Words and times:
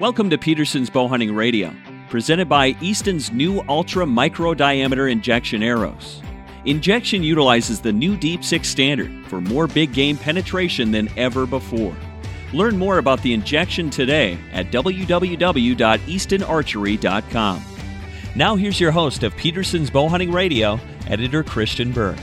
Welcome 0.00 0.30
to 0.30 0.38
Peterson's 0.38 0.90
Bowhunting 0.90 1.34
Radio, 1.34 1.74
presented 2.08 2.48
by 2.48 2.76
Easton's 2.80 3.32
new 3.32 3.64
ultra 3.68 4.06
micro 4.06 4.54
diameter 4.54 5.06
Injexion 5.06 5.60
arrows. 5.60 6.22
Injexion 6.64 7.24
utilizes 7.24 7.80
the 7.80 7.92
new 7.92 8.16
Deep 8.16 8.44
6 8.44 8.68
standard 8.68 9.26
for 9.26 9.40
more 9.40 9.66
big 9.66 9.92
game 9.92 10.16
penetration 10.16 10.92
than 10.92 11.08
ever 11.18 11.46
before. 11.46 11.96
Learn 12.52 12.78
more 12.78 12.98
about 12.98 13.20
the 13.22 13.36
Injexion 13.36 13.90
today 13.90 14.38
at 14.52 14.70
www.eastonarchery.com. 14.70 17.64
Now 18.36 18.54
here's 18.54 18.78
your 18.78 18.92
host 18.92 19.24
of 19.24 19.34
Peterson's 19.34 19.90
Bowhunting 19.90 20.32
Radio, 20.32 20.78
editor 21.08 21.42
Christian 21.42 21.90
Berg. 21.90 22.20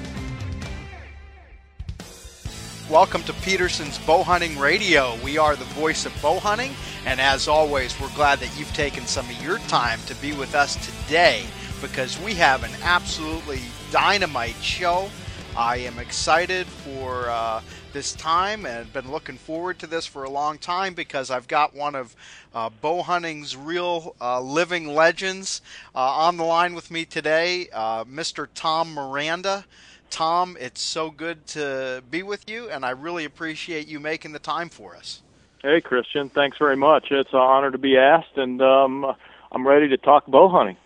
Welcome 2.96 3.24
to 3.24 3.34
Peterson's 3.34 4.00
Bowhunting 4.00 4.58
Radio. 4.58 5.18
We 5.22 5.38
are 5.38 5.58
the 5.58 5.66
voice 5.66 6.06
of 6.06 6.14
bowhunting, 6.22 6.72
and 7.06 7.20
as 7.20 7.50
always, 7.50 8.00
we're 8.00 8.08
glad 8.16 8.40
that 8.40 8.58
you've 8.58 8.74
taken 8.74 9.06
some 9.06 9.30
of 9.30 9.44
your 9.44 9.58
time 9.68 10.00
to 10.06 10.16
be 10.16 10.32
with 10.32 10.56
us 10.56 10.78
today 10.78 11.44
because 11.82 12.18
we 12.22 12.36
have 12.36 12.64
an 12.64 12.72
absolutely 12.84 13.60
dynamite 13.92 14.56
show. 14.62 15.10
I 15.58 15.76
am 15.80 16.00
excited 16.00 16.68
for 16.68 17.28
uh, 17.28 17.60
this 17.92 18.14
time 18.14 18.66
and 18.66 18.92
been 18.94 19.12
looking 19.12 19.38
forward 19.38 19.78
to 19.80 19.88
this 19.88 20.06
for 20.06 20.24
a 20.24 20.30
long 20.30 20.58
time 20.58 20.94
because 20.94 21.30
I've 21.30 21.50
got 21.50 21.76
one 21.76 21.96
of 21.96 22.16
uh, 22.54 22.70
bow 22.70 23.02
hunting's 23.02 23.58
real 23.58 24.16
uh, 24.22 24.40
living 24.40 24.88
legends 24.88 25.62
uh, 25.94 26.00
on 26.00 26.38
the 26.38 26.46
line 26.46 26.74
with 26.74 26.90
me 26.90 27.04
today, 27.04 27.68
uh, 27.74 28.06
Mr. 28.06 28.48
Tom 28.56 28.94
Miranda. 28.94 29.66
Tom, 30.10 30.58
it's 30.60 30.82
so 30.82 31.10
good 31.12 31.46
to 31.48 32.04
be 32.10 32.24
with 32.24 32.50
you, 32.50 32.70
and 32.70 32.86
I 32.86 32.92
really 32.92 33.26
appreciate 33.26 33.88
you 33.88 34.00
making 34.00 34.32
the 34.32 34.40
time 34.40 34.70
for 34.70 34.96
us. 34.96 35.22
Hey, 35.62 35.82
Christian. 35.82 36.30
Thanks 36.30 36.58
very 36.58 36.78
much. 36.78 37.08
It's 37.12 37.34
an 37.34 37.40
honor 37.40 37.72
to 37.72 37.78
be 37.78 37.98
asked, 37.98 38.38
and 38.38 38.62
um, 38.62 39.16
I'm 39.52 39.68
ready 39.68 39.88
to 39.90 39.98
talk 39.98 40.26
bow 40.28 40.48
hunting. 40.48 40.78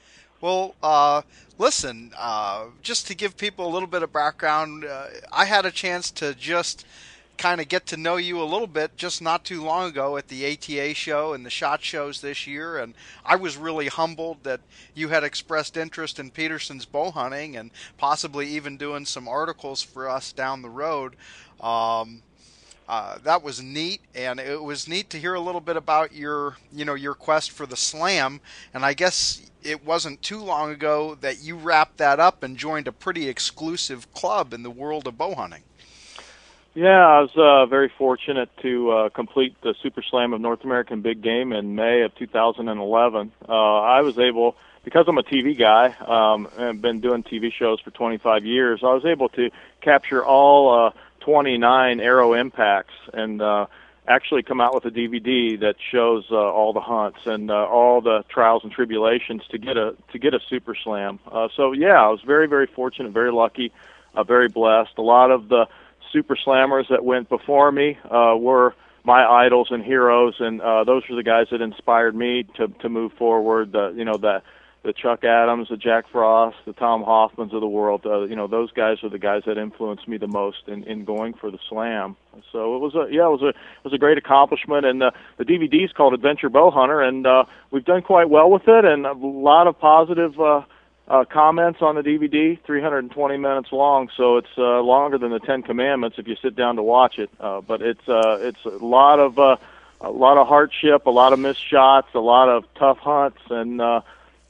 Well, 0.41 0.73
uh, 0.81 1.23
listen, 1.57 2.13
uh, 2.17 2.67
just 2.81 3.07
to 3.07 3.15
give 3.15 3.35
people 3.35 3.67
a 3.67 3.71
little 3.71 3.89
bit 3.89 4.03
of 4.03 4.13
background, 4.13 4.85
uh, 4.85 5.07
I 5.33 5.45
had 5.45 5.65
a 5.65 5.71
chance 5.71 6.11
to 6.11 6.33
just 6.33 6.85
kind 7.39 7.61
of 7.61 7.69
get 7.69 7.85
to 7.87 7.97
know 7.97 8.17
you 8.17 8.39
a 8.41 8.43
little 8.43 8.67
bit 8.67 8.97
just 8.97 9.21
not 9.21 9.45
too 9.45 9.63
long 9.63 9.89
ago 9.89 10.17
at 10.17 10.27
the 10.27 10.45
ATA 10.45 10.93
show 10.93 11.33
and 11.33 11.45
the 11.45 11.49
SHOT 11.49 11.81
shows 11.81 12.19
this 12.19 12.45
year, 12.45 12.77
and 12.77 12.93
I 13.25 13.37
was 13.37 13.55
really 13.55 13.87
humbled 13.87 14.43
that 14.43 14.59
you 14.93 15.07
had 15.07 15.23
expressed 15.23 15.77
interest 15.77 16.19
in 16.19 16.31
Peterson's 16.31 16.85
bow 16.85 17.11
hunting 17.11 17.55
and 17.55 17.71
possibly 17.97 18.45
even 18.49 18.75
doing 18.75 19.05
some 19.05 19.27
articles 19.27 19.81
for 19.81 20.09
us 20.09 20.33
down 20.33 20.61
the 20.61 20.69
road. 20.69 21.15
Um, 21.61 22.23
uh, 22.89 23.19
that 23.23 23.41
was 23.41 23.61
neat, 23.61 24.01
and 24.13 24.39
it 24.39 24.61
was 24.61 24.87
neat 24.87 25.09
to 25.11 25.19
hear 25.19 25.35
a 25.35 25.39
little 25.39 25.61
bit 25.61 25.77
about 25.77 26.11
your, 26.11 26.57
you 26.73 26.83
know, 26.83 26.95
your 26.95 27.13
quest 27.13 27.51
for 27.51 27.65
the 27.65 27.77
slam. 27.77 28.41
And 28.73 28.83
I 28.83 28.93
guess 28.93 29.49
it 29.63 29.85
wasn't 29.85 30.21
too 30.21 30.43
long 30.43 30.71
ago 30.71 31.15
that 31.21 31.41
you 31.41 31.55
wrapped 31.55 31.97
that 31.97 32.19
up 32.19 32.43
and 32.43 32.57
joined 32.57 32.87
a 32.87 32.91
pretty 32.91 33.29
exclusive 33.29 34.11
club 34.13 34.53
in 34.53 34.63
the 34.63 34.71
world 34.71 35.07
of 35.07 35.17
bow 35.17 35.35
hunting. 35.35 35.63
Yeah, 36.75 37.05
I 37.05 37.21
was 37.21 37.31
uh, 37.35 37.65
very 37.65 37.91
fortunate 37.97 38.49
to 38.61 38.91
uh, 38.91 39.09
complete 39.09 39.55
the 39.61 39.73
Super 39.81 40.03
Slam 40.03 40.33
of 40.33 40.41
North 40.41 40.63
American 40.63 41.01
Big 41.01 41.21
Game 41.21 41.51
in 41.51 41.75
May 41.75 42.03
of 42.03 42.13
2011. 42.15 43.31
Uh, 43.47 43.51
I 43.51 44.01
was 44.01 44.19
able, 44.19 44.55
because 44.83 45.05
I'm 45.07 45.17
a 45.17 45.23
TV 45.23 45.57
guy 45.57 45.95
um, 46.05 46.47
and 46.57 46.79
been 46.79 46.99
doing 46.99 47.23
TV 47.23 47.51
shows 47.51 47.79
for 47.81 47.89
25 47.89 48.45
years, 48.45 48.81
I 48.83 48.93
was 48.93 49.03
able 49.03 49.29
to 49.29 49.49
capture 49.81 50.23
all 50.23 50.87
uh, 50.87 50.91
29 51.21 51.99
arrow 51.99 52.33
impacts 52.33 52.93
and 53.13 53.41
uh, 53.41 53.65
actually 54.07 54.43
come 54.43 54.61
out 54.61 54.75
with 54.75 54.85
a 54.85 54.91
DVD 54.91 55.59
that 55.59 55.75
shows 55.91 56.25
uh, 56.31 56.35
all 56.35 56.73
the 56.73 56.81
hunts 56.81 57.19
and 57.25 57.49
uh, 57.49 57.65
all 57.65 57.99
the 57.99 58.23
trials 58.29 58.63
and 58.63 58.71
tribulations 58.71 59.41
to 59.49 59.57
get 59.57 59.75
a 59.75 59.95
to 60.11 60.19
get 60.19 60.33
a 60.35 60.39
Super 60.49 60.75
Slam. 60.75 61.19
Uh, 61.31 61.47
so 61.55 61.71
yeah, 61.71 62.01
I 62.01 62.09
was 62.09 62.21
very 62.21 62.47
very 62.47 62.67
fortunate, 62.67 63.11
very 63.11 63.31
lucky, 63.31 63.71
uh, 64.15 64.23
very 64.23 64.49
blessed. 64.49 64.97
A 64.97 65.01
lot 65.01 65.31
of 65.31 65.49
the 65.49 65.67
super 66.11 66.35
slammers 66.35 66.89
that 66.89 67.03
went 67.03 67.29
before 67.29 67.71
me 67.71 67.97
uh, 68.05 68.35
were 68.37 68.75
my 69.03 69.25
idols 69.25 69.69
and 69.71 69.83
heroes, 69.83 70.35
and 70.39 70.61
uh, 70.61 70.83
those 70.83 71.03
were 71.09 71.15
the 71.15 71.23
guys 71.23 71.47
that 71.51 71.61
inspired 71.61 72.15
me 72.15 72.45
to 72.57 72.67
to 72.67 72.89
move 72.89 73.11
forward. 73.13 73.71
The 73.71 73.93
you 73.95 74.05
know 74.05 74.17
the 74.17 74.41
the 74.83 74.93
Chuck 74.93 75.25
Adams, 75.25 75.67
the 75.69 75.77
Jack 75.77 76.05
Frost, 76.09 76.55
the 76.65 76.71
Tom 76.73 77.03
Hoffmans 77.03 77.53
of 77.53 77.59
the 77.59 77.67
world. 77.67 78.05
Uh, 78.05 78.21
you 78.21 78.35
know 78.35 78.47
those 78.47 78.71
guys 78.71 78.97
are 79.03 79.09
the 79.09 79.19
guys 79.19 79.43
that 79.45 79.57
influenced 79.57 80.07
me 80.07 80.17
the 80.17 80.27
most 80.27 80.67
in 80.67 80.83
in 80.83 81.05
going 81.05 81.33
for 81.33 81.51
the 81.51 81.59
slam. 81.69 82.15
So 82.51 82.75
it 82.75 82.79
was 82.79 82.95
a 82.95 83.13
yeah 83.13 83.25
it 83.25 83.31
was 83.31 83.41
a 83.41 83.49
it 83.49 83.83
was 83.83 83.93
a 83.93 83.97
great 83.97 84.17
accomplishment, 84.17 84.85
and 84.85 85.03
uh, 85.03 85.11
the 85.37 85.45
DVD 85.45 85.85
is 85.85 85.91
called 85.91 86.13
Adventure 86.13 86.49
Bow 86.49 86.71
Hunter, 86.71 87.01
and 87.01 87.25
uh, 87.25 87.45
we've 87.71 87.85
done 87.85 88.01
quite 88.01 88.29
well 88.29 88.49
with 88.49 88.67
it, 88.67 88.85
and 88.85 89.05
a 89.05 89.13
lot 89.13 89.67
of 89.67 89.79
positive. 89.79 90.39
Uh, 90.39 90.61
uh, 91.09 91.25
comments 91.25 91.81
on 91.81 91.95
the 91.95 92.01
DVD, 92.01 92.59
320 92.63 93.37
minutes 93.37 93.71
long, 93.71 94.09
so 94.15 94.37
it's 94.37 94.57
uh, 94.57 94.79
longer 94.81 95.17
than 95.17 95.31
the 95.31 95.39
Ten 95.39 95.63
Commandments 95.63 96.17
if 96.19 96.27
you 96.27 96.35
sit 96.41 96.55
down 96.55 96.75
to 96.75 96.83
watch 96.83 97.17
it. 97.17 97.29
Uh, 97.39 97.61
but 97.61 97.81
it's 97.81 98.07
uh, 98.07 98.37
it's 98.41 98.63
a 98.65 98.69
lot 98.83 99.19
of 99.19 99.39
uh, 99.39 99.57
a 100.01 100.11
lot 100.11 100.37
of 100.37 100.47
hardship, 100.47 101.07
a 101.07 101.09
lot 101.09 101.33
of 101.33 101.39
missed 101.39 101.65
shots, 101.67 102.09
a 102.13 102.19
lot 102.19 102.47
of 102.47 102.65
tough 102.75 102.99
hunts, 102.99 103.39
and 103.49 103.81
uh, 103.81 104.01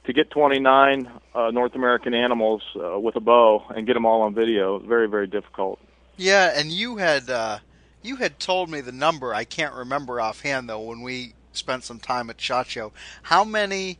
to 0.04 0.12
get 0.12 0.30
29 0.30 1.10
uh, 1.34 1.50
North 1.50 1.74
American 1.74 2.12
animals 2.12 2.62
uh, 2.76 2.98
with 2.98 3.16
a 3.16 3.20
bow 3.20 3.64
and 3.70 3.86
get 3.86 3.94
them 3.94 4.04
all 4.04 4.22
on 4.22 4.34
video, 4.34 4.78
very 4.78 5.08
very 5.08 5.26
difficult. 5.26 5.78
Yeah, 6.18 6.52
and 6.54 6.70
you 6.70 6.98
had 6.98 7.30
uh, 7.30 7.60
you 8.02 8.16
had 8.16 8.38
told 8.38 8.68
me 8.68 8.82
the 8.82 8.92
number. 8.92 9.32
I 9.32 9.44
can't 9.44 9.74
remember 9.74 10.20
offhand 10.20 10.68
though. 10.68 10.80
When 10.80 11.00
we 11.00 11.32
spent 11.52 11.84
some 11.84 11.98
time 11.98 12.28
at 12.28 12.38
Shot 12.38 12.66
Show, 12.66 12.92
how 13.22 13.44
many 13.44 13.98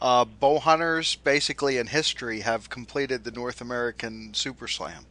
uh, 0.00 0.24
bow 0.24 0.58
hunters, 0.58 1.16
basically 1.16 1.76
in 1.78 1.86
history, 1.86 2.40
have 2.40 2.70
completed 2.70 3.24
the 3.24 3.30
North 3.30 3.60
American 3.60 4.34
Super 4.34 4.68
Slam? 4.68 5.06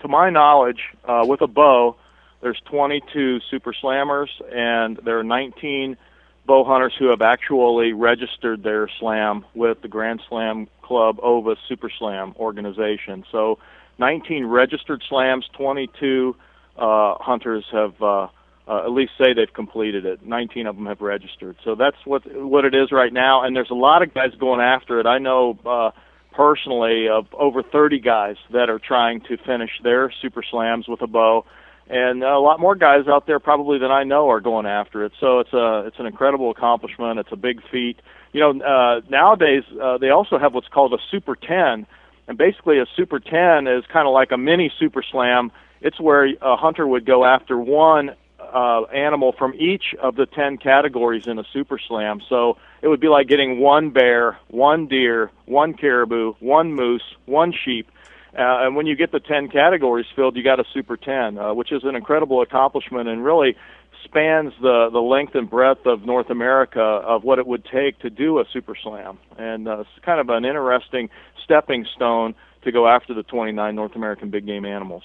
To 0.00 0.08
my 0.08 0.30
knowledge, 0.30 0.80
uh, 1.04 1.24
with 1.26 1.40
a 1.42 1.46
bow, 1.46 1.96
there's 2.40 2.60
22 2.66 3.40
Super 3.50 3.72
Slammers, 3.72 4.28
and 4.52 4.98
there 5.04 5.18
are 5.18 5.24
19 5.24 5.96
bow 6.44 6.64
hunters 6.64 6.92
who 6.98 7.06
have 7.06 7.22
actually 7.22 7.92
registered 7.92 8.64
their 8.64 8.88
slam 8.98 9.44
with 9.54 9.80
the 9.80 9.88
Grand 9.88 10.20
Slam 10.28 10.66
Club 10.82 11.20
Ovis 11.22 11.58
Super 11.68 11.88
Slam 11.88 12.34
organization. 12.36 13.24
So, 13.30 13.58
19 13.98 14.46
registered 14.46 15.02
slams, 15.08 15.48
22 15.52 16.36
uh, 16.76 17.14
hunters 17.20 17.64
have. 17.72 18.02
Uh, 18.02 18.28
uh, 18.68 18.84
at 18.84 18.92
least 18.92 19.12
say 19.18 19.32
they've 19.34 19.52
completed 19.52 20.04
it. 20.04 20.24
19 20.24 20.66
of 20.66 20.76
them 20.76 20.86
have 20.86 21.00
registered. 21.00 21.56
So 21.64 21.74
that's 21.74 21.96
what 22.04 22.22
what 22.26 22.64
it 22.64 22.74
is 22.74 22.92
right 22.92 23.12
now. 23.12 23.44
And 23.44 23.56
there's 23.56 23.70
a 23.70 23.74
lot 23.74 24.02
of 24.02 24.14
guys 24.14 24.30
going 24.38 24.60
after 24.60 25.00
it. 25.00 25.06
I 25.06 25.18
know 25.18 25.58
uh, 25.66 25.90
personally 26.32 27.08
of 27.08 27.26
over 27.32 27.62
30 27.62 28.00
guys 28.00 28.36
that 28.52 28.70
are 28.70 28.78
trying 28.78 29.20
to 29.22 29.36
finish 29.36 29.70
their 29.82 30.12
super 30.22 30.42
slams 30.48 30.86
with 30.88 31.02
a 31.02 31.06
bow. 31.06 31.44
And 31.88 32.22
a 32.22 32.38
lot 32.38 32.60
more 32.60 32.76
guys 32.76 33.08
out 33.08 33.26
there 33.26 33.40
probably 33.40 33.78
than 33.78 33.90
I 33.90 34.04
know 34.04 34.30
are 34.30 34.40
going 34.40 34.66
after 34.66 35.04
it. 35.04 35.12
So 35.18 35.40
it's 35.40 35.52
a 35.52 35.84
it's 35.86 35.98
an 35.98 36.06
incredible 36.06 36.50
accomplishment. 36.50 37.18
It's 37.18 37.32
a 37.32 37.36
big 37.36 37.60
feat. 37.70 37.96
You 38.32 38.40
know, 38.40 38.64
uh, 38.64 39.00
nowadays 39.10 39.64
uh, 39.82 39.98
they 39.98 40.10
also 40.10 40.38
have 40.38 40.54
what's 40.54 40.68
called 40.68 40.94
a 40.94 40.98
Super 41.10 41.34
10, 41.34 41.86
and 42.28 42.38
basically 42.38 42.78
a 42.78 42.86
Super 42.96 43.18
10 43.18 43.66
is 43.66 43.84
kind 43.92 44.06
of 44.06 44.14
like 44.14 44.30
a 44.30 44.38
mini 44.38 44.72
Super 44.78 45.02
Slam. 45.02 45.50
It's 45.82 46.00
where 46.00 46.26
a 46.40 46.56
hunter 46.56 46.86
would 46.86 47.04
go 47.04 47.24
after 47.24 47.58
one 47.58 48.12
uh, 48.52 48.82
animal 48.92 49.32
from 49.32 49.54
each 49.54 49.94
of 50.00 50.16
the 50.16 50.26
10 50.26 50.58
categories 50.58 51.26
in 51.26 51.38
a 51.38 51.44
super 51.52 51.78
slam. 51.78 52.20
So 52.28 52.58
it 52.82 52.88
would 52.88 53.00
be 53.00 53.08
like 53.08 53.28
getting 53.28 53.58
one 53.58 53.90
bear, 53.90 54.38
one 54.48 54.86
deer, 54.86 55.30
one 55.46 55.74
caribou, 55.74 56.34
one 56.40 56.74
moose, 56.74 57.02
one 57.26 57.52
sheep. 57.64 57.90
Uh, 58.34 58.64
and 58.64 58.76
when 58.76 58.86
you 58.86 58.96
get 58.96 59.12
the 59.12 59.20
10 59.20 59.48
categories 59.48 60.06
filled, 60.16 60.36
you 60.36 60.42
got 60.42 60.58
a 60.58 60.64
super 60.72 60.96
10, 60.96 61.38
uh, 61.38 61.54
which 61.54 61.70
is 61.70 61.84
an 61.84 61.94
incredible 61.94 62.40
accomplishment 62.40 63.08
and 63.08 63.24
really 63.24 63.56
spans 64.04 64.52
the, 64.60 64.88
the 64.90 65.00
length 65.00 65.34
and 65.34 65.48
breadth 65.48 65.86
of 65.86 66.04
North 66.04 66.30
America 66.30 66.80
of 66.80 67.24
what 67.24 67.38
it 67.38 67.46
would 67.46 67.64
take 67.64 67.98
to 68.00 68.10
do 68.10 68.38
a 68.38 68.44
super 68.52 68.74
slam. 68.74 69.18
And 69.38 69.68
uh, 69.68 69.80
it's 69.80 70.04
kind 70.04 70.20
of 70.20 70.28
an 70.28 70.44
interesting 70.44 71.10
stepping 71.44 71.86
stone 71.94 72.34
to 72.64 72.72
go 72.72 72.88
after 72.88 73.14
the 73.14 73.22
29 73.22 73.74
North 73.74 73.94
American 73.94 74.30
big 74.30 74.46
game 74.46 74.64
animals. 74.64 75.02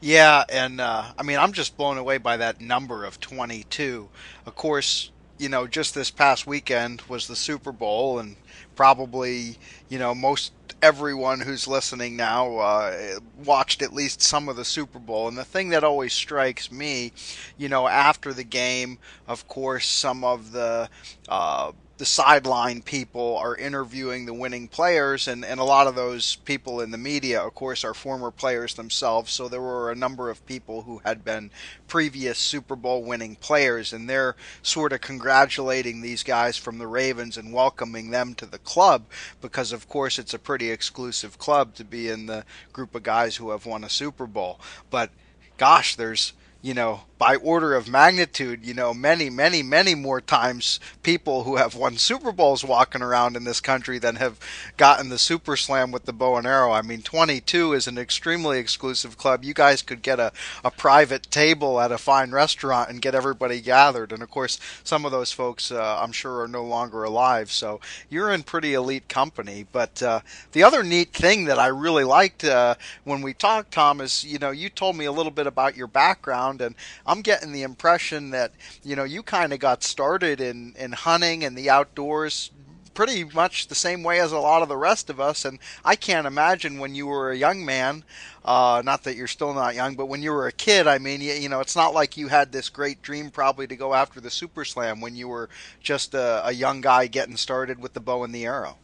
Yeah, 0.00 0.44
and 0.48 0.80
uh, 0.80 1.12
I 1.18 1.22
mean, 1.22 1.38
I'm 1.38 1.52
just 1.52 1.76
blown 1.76 1.98
away 1.98 2.18
by 2.18 2.36
that 2.36 2.60
number 2.60 3.04
of 3.04 3.20
22. 3.20 4.08
Of 4.46 4.54
course, 4.54 5.10
you 5.38 5.48
know, 5.48 5.66
just 5.66 5.94
this 5.94 6.10
past 6.10 6.46
weekend 6.46 7.02
was 7.02 7.26
the 7.26 7.36
Super 7.36 7.72
Bowl, 7.72 8.18
and 8.18 8.36
probably, 8.76 9.56
you 9.88 9.98
know, 9.98 10.14
most 10.14 10.52
everyone 10.82 11.40
who's 11.40 11.66
listening 11.66 12.16
now 12.16 12.58
uh, 12.58 13.18
watched 13.42 13.80
at 13.80 13.92
least 13.92 14.20
some 14.20 14.48
of 14.48 14.56
the 14.56 14.64
Super 14.64 14.98
Bowl. 14.98 15.28
And 15.28 15.36
the 15.38 15.44
thing 15.44 15.70
that 15.70 15.82
always 15.82 16.12
strikes 16.12 16.70
me, 16.70 17.12
you 17.56 17.68
know, 17.68 17.88
after 17.88 18.32
the 18.32 18.44
game, 18.44 18.98
of 19.26 19.48
course, 19.48 19.86
some 19.86 20.24
of 20.24 20.52
the 20.52 20.88
uh, 21.28 21.72
the 21.96 22.04
sideline 22.04 22.82
people 22.82 23.36
are 23.36 23.56
interviewing 23.56 24.26
the 24.26 24.34
winning 24.34 24.66
players, 24.66 25.28
and, 25.28 25.44
and 25.44 25.60
a 25.60 25.64
lot 25.64 25.86
of 25.86 25.94
those 25.94 26.36
people 26.36 26.80
in 26.80 26.90
the 26.90 26.98
media, 26.98 27.40
of 27.40 27.54
course, 27.54 27.84
are 27.84 27.94
former 27.94 28.32
players 28.32 28.74
themselves. 28.74 29.32
So 29.32 29.48
there 29.48 29.60
were 29.60 29.92
a 29.92 29.96
number 29.96 30.28
of 30.28 30.44
people 30.44 30.82
who 30.82 31.00
had 31.04 31.24
been 31.24 31.50
previous 31.86 32.38
Super 32.38 32.74
Bowl 32.74 33.04
winning 33.04 33.36
players, 33.36 33.92
and 33.92 34.10
they're 34.10 34.34
sort 34.62 34.92
of 34.92 35.02
congratulating 35.02 36.00
these 36.00 36.24
guys 36.24 36.56
from 36.56 36.78
the 36.78 36.88
Ravens 36.88 37.36
and 37.36 37.52
welcoming 37.52 38.10
them 38.10 38.34
to 38.34 38.46
the 38.46 38.58
club 38.58 39.04
because, 39.40 39.70
of 39.70 39.88
course, 39.88 40.18
it's 40.18 40.34
a 40.34 40.38
pretty 40.38 40.70
exclusive 40.72 41.38
club 41.38 41.74
to 41.74 41.84
be 41.84 42.08
in 42.08 42.26
the 42.26 42.44
group 42.72 42.96
of 42.96 43.04
guys 43.04 43.36
who 43.36 43.50
have 43.50 43.66
won 43.66 43.84
a 43.84 43.88
Super 43.88 44.26
Bowl. 44.26 44.58
But 44.90 45.10
gosh, 45.58 45.94
there's 45.94 46.32
you 46.64 46.72
know, 46.72 47.02
by 47.24 47.36
order 47.36 47.74
of 47.74 47.88
magnitude, 47.88 48.66
you 48.66 48.74
know, 48.74 48.92
many, 48.92 49.30
many, 49.30 49.62
many 49.62 49.94
more 49.94 50.20
times 50.20 50.78
people 51.02 51.44
who 51.44 51.56
have 51.56 51.74
won 51.74 51.96
Super 51.96 52.32
Bowls 52.32 52.62
walking 52.62 53.00
around 53.00 53.34
in 53.34 53.44
this 53.44 53.62
country 53.62 53.98
than 53.98 54.16
have 54.16 54.38
gotten 54.76 55.08
the 55.08 55.16
Super 55.16 55.56
Slam 55.56 55.90
with 55.90 56.04
the 56.04 56.12
bow 56.12 56.36
and 56.36 56.46
arrow. 56.46 56.72
I 56.72 56.82
mean, 56.82 57.00
22 57.00 57.72
is 57.72 57.86
an 57.86 57.96
extremely 57.96 58.58
exclusive 58.58 59.16
club. 59.16 59.42
You 59.42 59.54
guys 59.54 59.80
could 59.80 60.02
get 60.02 60.20
a, 60.20 60.32
a 60.62 60.70
private 60.70 61.30
table 61.30 61.80
at 61.80 61.90
a 61.90 61.96
fine 61.96 62.30
restaurant 62.30 62.90
and 62.90 63.00
get 63.00 63.14
everybody 63.14 63.62
gathered. 63.62 64.12
And 64.12 64.22
of 64.22 64.28
course, 64.30 64.60
some 64.82 65.06
of 65.06 65.10
those 65.10 65.32
folks, 65.32 65.72
uh, 65.72 66.00
I'm 66.02 66.12
sure, 66.12 66.42
are 66.42 66.48
no 66.48 66.62
longer 66.62 67.04
alive. 67.04 67.50
So 67.50 67.80
you're 68.10 68.32
in 68.32 68.42
pretty 68.42 68.74
elite 68.74 69.08
company. 69.08 69.64
But 69.72 70.02
uh, 70.02 70.20
the 70.52 70.62
other 70.62 70.82
neat 70.82 71.14
thing 71.14 71.46
that 71.46 71.58
I 71.58 71.68
really 71.68 72.04
liked 72.04 72.44
uh, 72.44 72.74
when 73.04 73.22
we 73.22 73.32
talked, 73.32 73.72
Tom, 73.72 74.02
is, 74.02 74.24
you 74.24 74.38
know, 74.38 74.50
you 74.50 74.68
told 74.68 74.94
me 74.94 75.06
a 75.06 75.12
little 75.12 75.32
bit 75.32 75.46
about 75.46 75.74
your 75.74 75.86
background 75.86 76.60
and 76.60 76.74
getting 77.22 77.52
the 77.52 77.62
impression 77.62 78.30
that 78.30 78.52
you 78.82 78.96
know 78.96 79.04
you 79.04 79.22
kind 79.22 79.52
of 79.52 79.58
got 79.58 79.82
started 79.82 80.40
in 80.40 80.74
in 80.76 80.92
hunting 80.92 81.44
and 81.44 81.56
the 81.56 81.70
outdoors 81.70 82.50
pretty 82.94 83.24
much 83.24 83.66
the 83.66 83.74
same 83.74 84.02
way 84.02 84.20
as 84.20 84.32
a 84.32 84.38
lot 84.38 84.62
of 84.62 84.68
the 84.68 84.76
rest 84.76 85.10
of 85.10 85.20
us. 85.20 85.44
And 85.44 85.58
I 85.84 85.96
can't 85.96 86.26
imagine 86.26 86.78
when 86.78 86.94
you 86.94 87.06
were 87.06 87.30
a 87.30 87.36
young 87.36 87.64
man, 87.64 88.04
uh, 88.44 88.82
not 88.84 89.04
that 89.04 89.16
you're 89.16 89.26
still 89.26 89.52
not 89.52 89.74
young, 89.74 89.94
but 89.94 90.06
when 90.06 90.22
you 90.22 90.32
were 90.32 90.46
a 90.46 90.52
kid, 90.52 90.86
I 90.86 90.98
mean, 90.98 91.20
you, 91.20 91.32
you, 91.32 91.48
know, 91.48 91.60
it's 91.60 91.76
not 91.76 91.92
like 91.92 92.16
you 92.16 92.28
had 92.28 92.52
this 92.52 92.68
great 92.68 93.02
dream 93.02 93.30
probably 93.30 93.66
to 93.66 93.76
go 93.76 93.94
after 93.94 94.20
the 94.20 94.30
Super 94.30 94.64
Slam 94.64 95.00
when 95.00 95.14
you 95.14 95.28
were 95.28 95.48
just 95.80 96.14
a, 96.14 96.46
a 96.46 96.52
young 96.52 96.80
guy 96.80 97.06
getting 97.06 97.36
started 97.36 97.80
with 97.80 97.92
the 97.92 98.00
bow 98.00 98.24
and 98.24 98.34
the 98.34 98.46
arrow. 98.46 98.78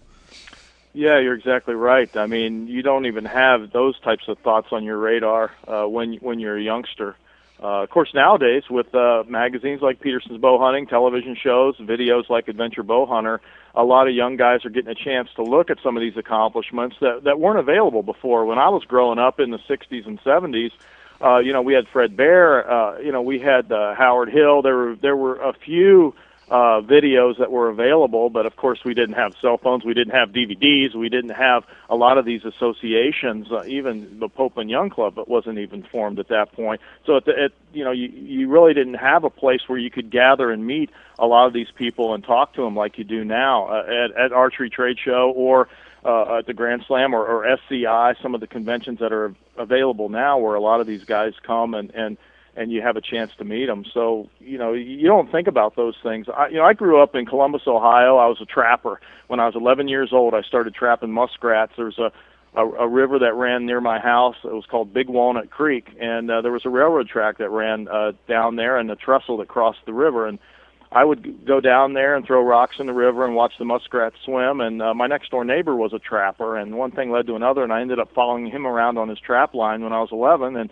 Yeah, 0.92 1.20
you're 1.20 1.34
exactly 1.34 1.74
right. 1.74 2.14
I 2.16 2.26
mean, 2.26 2.66
you 2.66 2.82
don't 2.82 3.06
even 3.06 3.24
have 3.24 3.70
those 3.70 3.98
types 4.00 4.24
of 4.26 4.38
thoughts 4.38 4.68
on 4.72 4.82
your 4.82 4.98
radar 4.98 5.52
uh, 5.68 5.84
when 5.84 6.14
when 6.14 6.40
you're 6.40 6.56
a 6.56 6.62
youngster. 6.62 7.14
Uh, 7.62 7.82
of 7.82 7.90
course, 7.90 8.08
nowadays 8.14 8.62
with 8.70 8.94
uh, 8.94 9.22
magazines 9.28 9.82
like 9.82 10.00
Peterson's 10.00 10.40
Bow 10.40 10.58
Hunting, 10.58 10.86
television 10.86 11.36
shows, 11.36 11.76
videos 11.76 12.30
like 12.30 12.48
Adventure 12.48 12.82
Bow 12.82 13.04
Hunter, 13.04 13.40
a 13.74 13.84
lot 13.84 14.08
of 14.08 14.14
young 14.14 14.36
guys 14.36 14.64
are 14.64 14.70
getting 14.70 14.90
a 14.90 14.94
chance 14.94 15.28
to 15.36 15.42
look 15.42 15.68
at 15.68 15.76
some 15.82 15.96
of 15.96 16.00
these 16.00 16.16
accomplishments 16.16 16.96
that 17.00 17.24
that 17.24 17.38
weren't 17.38 17.58
available 17.58 18.02
before. 18.02 18.46
When 18.46 18.58
I 18.58 18.70
was 18.70 18.84
growing 18.84 19.18
up 19.18 19.40
in 19.40 19.50
the 19.50 19.58
60s 19.58 20.06
and 20.06 20.18
70s, 20.22 20.70
uh, 21.22 21.38
you 21.38 21.52
know, 21.52 21.60
we 21.60 21.74
had 21.74 21.86
Fred 21.88 22.16
Bear, 22.16 22.70
uh, 22.70 22.98
you 22.98 23.12
know, 23.12 23.20
we 23.20 23.38
had 23.38 23.70
uh, 23.70 23.94
Howard 23.94 24.30
Hill. 24.30 24.62
There 24.62 24.76
were 24.76 24.96
there 24.96 25.16
were 25.16 25.36
a 25.36 25.52
few 25.52 26.14
uh, 26.50 26.80
videos 26.82 27.38
that 27.38 27.52
were 27.52 27.68
available, 27.68 28.28
but 28.28 28.44
of 28.44 28.56
course 28.56 28.80
we 28.84 28.92
didn't 28.92 29.14
have 29.14 29.34
cell 29.40 29.56
phones, 29.56 29.84
we 29.84 29.94
didn't 29.94 30.14
have 30.14 30.30
DVDs, 30.30 30.96
we 30.96 31.08
didn't 31.08 31.30
have 31.30 31.64
a 31.88 31.94
lot 31.94 32.18
of 32.18 32.24
these 32.24 32.44
associations. 32.44 33.52
Uh, 33.52 33.62
even 33.66 34.18
the 34.18 34.28
Pope 34.28 34.56
and 34.56 34.68
Young 34.68 34.90
Club 34.90 35.16
it 35.18 35.28
wasn't 35.28 35.58
even 35.58 35.84
formed 35.84 36.18
at 36.18 36.28
that 36.28 36.52
point. 36.52 36.80
So 37.06 37.16
at, 37.16 37.24
the, 37.24 37.50
you 37.72 37.84
know 37.84 37.92
you 37.92 38.08
you 38.08 38.48
really 38.48 38.74
didn't 38.74 38.94
have 38.94 39.22
a 39.22 39.30
place 39.30 39.60
where 39.68 39.78
you 39.78 39.90
could 39.90 40.10
gather 40.10 40.50
and 40.50 40.66
meet 40.66 40.90
a 41.20 41.26
lot 41.26 41.46
of 41.46 41.52
these 41.52 41.70
people 41.70 42.14
and 42.14 42.24
talk 42.24 42.54
to 42.54 42.62
them 42.62 42.74
like 42.74 42.98
you 42.98 43.04
do 43.04 43.24
now 43.24 43.68
uh, 43.68 43.84
at, 43.86 44.16
at 44.16 44.32
archery 44.32 44.70
trade 44.70 44.98
show 44.98 45.32
or 45.36 45.68
uh, 46.04 46.38
at 46.38 46.46
the 46.46 46.54
Grand 46.54 46.82
Slam 46.86 47.14
or, 47.14 47.24
or 47.24 47.46
SCI, 47.46 48.14
some 48.22 48.34
of 48.34 48.40
the 48.40 48.46
conventions 48.46 48.98
that 49.00 49.12
are 49.12 49.34
available 49.56 50.08
now, 50.08 50.38
where 50.38 50.54
a 50.54 50.60
lot 50.60 50.80
of 50.80 50.86
these 50.86 51.04
guys 51.04 51.34
come 51.42 51.74
and 51.74 51.90
and 51.94 52.18
and 52.60 52.70
you 52.70 52.82
have 52.82 52.96
a 52.96 53.00
chance 53.00 53.32
to 53.38 53.44
meet 53.44 53.66
them. 53.66 53.84
So 53.92 54.28
you 54.38 54.58
know 54.58 54.74
you 54.74 55.06
don't 55.08 55.32
think 55.32 55.48
about 55.48 55.76
those 55.76 55.94
things. 56.02 56.26
I, 56.28 56.48
you 56.48 56.56
know 56.56 56.64
I 56.64 56.74
grew 56.74 57.02
up 57.02 57.14
in 57.14 57.24
Columbus, 57.24 57.62
Ohio. 57.66 58.18
I 58.18 58.26
was 58.26 58.38
a 58.40 58.44
trapper 58.44 59.00
when 59.28 59.40
I 59.40 59.46
was 59.46 59.54
11 59.56 59.88
years 59.88 60.10
old. 60.12 60.34
I 60.34 60.42
started 60.42 60.74
trapping 60.74 61.10
muskrats. 61.10 61.72
There's 61.76 61.98
a 61.98 62.12
a, 62.54 62.66
a 62.66 62.88
river 62.88 63.18
that 63.20 63.34
ran 63.34 63.64
near 63.64 63.80
my 63.80 63.98
house. 63.98 64.36
It 64.44 64.52
was 64.52 64.66
called 64.66 64.92
Big 64.92 65.08
Walnut 65.08 65.50
Creek, 65.50 65.86
and 66.00 66.30
uh, 66.30 66.40
there 66.42 66.52
was 66.52 66.66
a 66.66 66.68
railroad 66.68 67.08
track 67.08 67.38
that 67.38 67.48
ran 67.48 67.88
uh, 67.88 68.12
down 68.28 68.56
there, 68.56 68.76
and 68.76 68.90
a 68.90 68.96
trestle 68.96 69.38
that 69.38 69.48
crossed 69.48 69.86
the 69.86 69.92
river. 69.92 70.26
And 70.26 70.38
I 70.92 71.04
would 71.04 71.46
go 71.46 71.60
down 71.60 71.92
there 71.92 72.16
and 72.16 72.26
throw 72.26 72.42
rocks 72.42 72.76
in 72.80 72.86
the 72.86 72.92
river 72.92 73.24
and 73.24 73.36
watch 73.36 73.52
the 73.58 73.64
muskrats 73.64 74.16
swim. 74.24 74.60
And 74.60 74.82
uh, 74.82 74.94
my 74.94 75.06
next 75.06 75.30
door 75.30 75.44
neighbor 75.44 75.76
was 75.76 75.92
a 75.92 76.00
trapper, 76.00 76.56
and 76.56 76.76
one 76.76 76.90
thing 76.90 77.12
led 77.12 77.28
to 77.28 77.36
another, 77.36 77.62
and 77.62 77.72
I 77.72 77.80
ended 77.80 78.00
up 78.00 78.12
following 78.12 78.46
him 78.46 78.66
around 78.66 78.98
on 78.98 79.08
his 79.08 79.20
trap 79.20 79.54
line 79.54 79.82
when 79.84 79.92
I 79.92 80.00
was 80.00 80.10
11. 80.10 80.56
And 80.56 80.70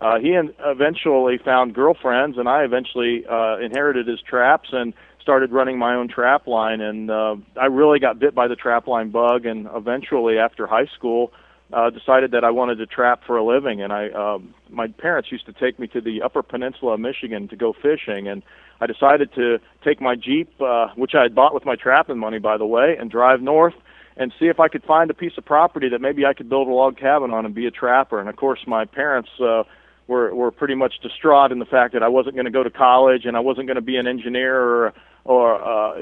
uh, 0.00 0.18
he 0.18 0.38
eventually 0.60 1.38
found 1.38 1.74
girlfriends, 1.74 2.38
and 2.38 2.48
I 2.48 2.64
eventually 2.64 3.24
uh, 3.26 3.58
inherited 3.58 4.06
his 4.06 4.20
traps 4.20 4.70
and 4.72 4.94
started 5.20 5.52
running 5.52 5.78
my 5.78 5.94
own 5.94 6.08
trap 6.08 6.46
line. 6.46 6.80
And 6.80 7.10
uh, 7.10 7.36
I 7.60 7.66
really 7.66 7.98
got 7.98 8.18
bit 8.18 8.34
by 8.34 8.48
the 8.48 8.56
trap 8.56 8.86
line 8.86 9.10
bug, 9.10 9.44
and 9.44 9.68
eventually, 9.74 10.38
after 10.38 10.66
high 10.66 10.86
school, 10.96 11.32
uh, 11.72 11.90
decided 11.90 12.30
that 12.32 12.44
I 12.44 12.50
wanted 12.50 12.76
to 12.76 12.86
trap 12.86 13.22
for 13.26 13.36
a 13.36 13.44
living. 13.44 13.82
And 13.82 13.92
I, 13.92 14.08
uh, 14.08 14.38
my 14.70 14.88
parents 14.88 15.30
used 15.30 15.46
to 15.46 15.52
take 15.52 15.78
me 15.78 15.86
to 15.88 16.00
the 16.00 16.22
Upper 16.22 16.42
Peninsula 16.42 16.94
of 16.94 17.00
Michigan 17.00 17.48
to 17.48 17.56
go 17.56 17.72
fishing, 17.72 18.26
and 18.26 18.42
I 18.80 18.86
decided 18.86 19.32
to 19.34 19.58
take 19.84 20.00
my 20.00 20.16
Jeep, 20.16 20.50
uh, 20.60 20.88
which 20.96 21.12
I 21.14 21.22
had 21.22 21.34
bought 21.34 21.52
with 21.52 21.66
my 21.66 21.76
trapping 21.76 22.18
money, 22.18 22.38
by 22.38 22.56
the 22.56 22.66
way, 22.66 22.96
and 22.98 23.10
drive 23.10 23.42
north 23.42 23.74
and 24.16 24.32
see 24.38 24.46
if 24.46 24.58
I 24.60 24.68
could 24.68 24.82
find 24.84 25.10
a 25.10 25.14
piece 25.14 25.32
of 25.38 25.44
property 25.44 25.88
that 25.90 26.00
maybe 26.00 26.26
I 26.26 26.34
could 26.34 26.48
build 26.48 26.68
a 26.68 26.72
log 26.72 26.98
cabin 26.98 27.30
on 27.30 27.46
and 27.46 27.54
be 27.54 27.66
a 27.66 27.70
trapper. 27.70 28.20
And 28.20 28.28
of 28.28 28.36
course, 28.36 28.60
my 28.66 28.84
parents 28.84 29.30
uh, 29.40 29.62
were 30.10 30.34
were 30.34 30.50
pretty 30.50 30.74
much 30.74 30.94
distraught 31.02 31.52
in 31.52 31.60
the 31.60 31.64
fact 31.64 31.94
that 31.94 32.02
I 32.02 32.08
wasn't 32.08 32.34
going 32.34 32.44
to 32.44 32.50
go 32.50 32.64
to 32.64 32.70
college 32.70 33.24
and 33.24 33.36
I 33.36 33.40
wasn't 33.40 33.68
going 33.68 33.76
to 33.76 33.80
be 33.82 33.96
an 33.96 34.06
engineer 34.06 34.60
or 34.60 34.92
or 35.24 35.62
uh, 35.62 36.00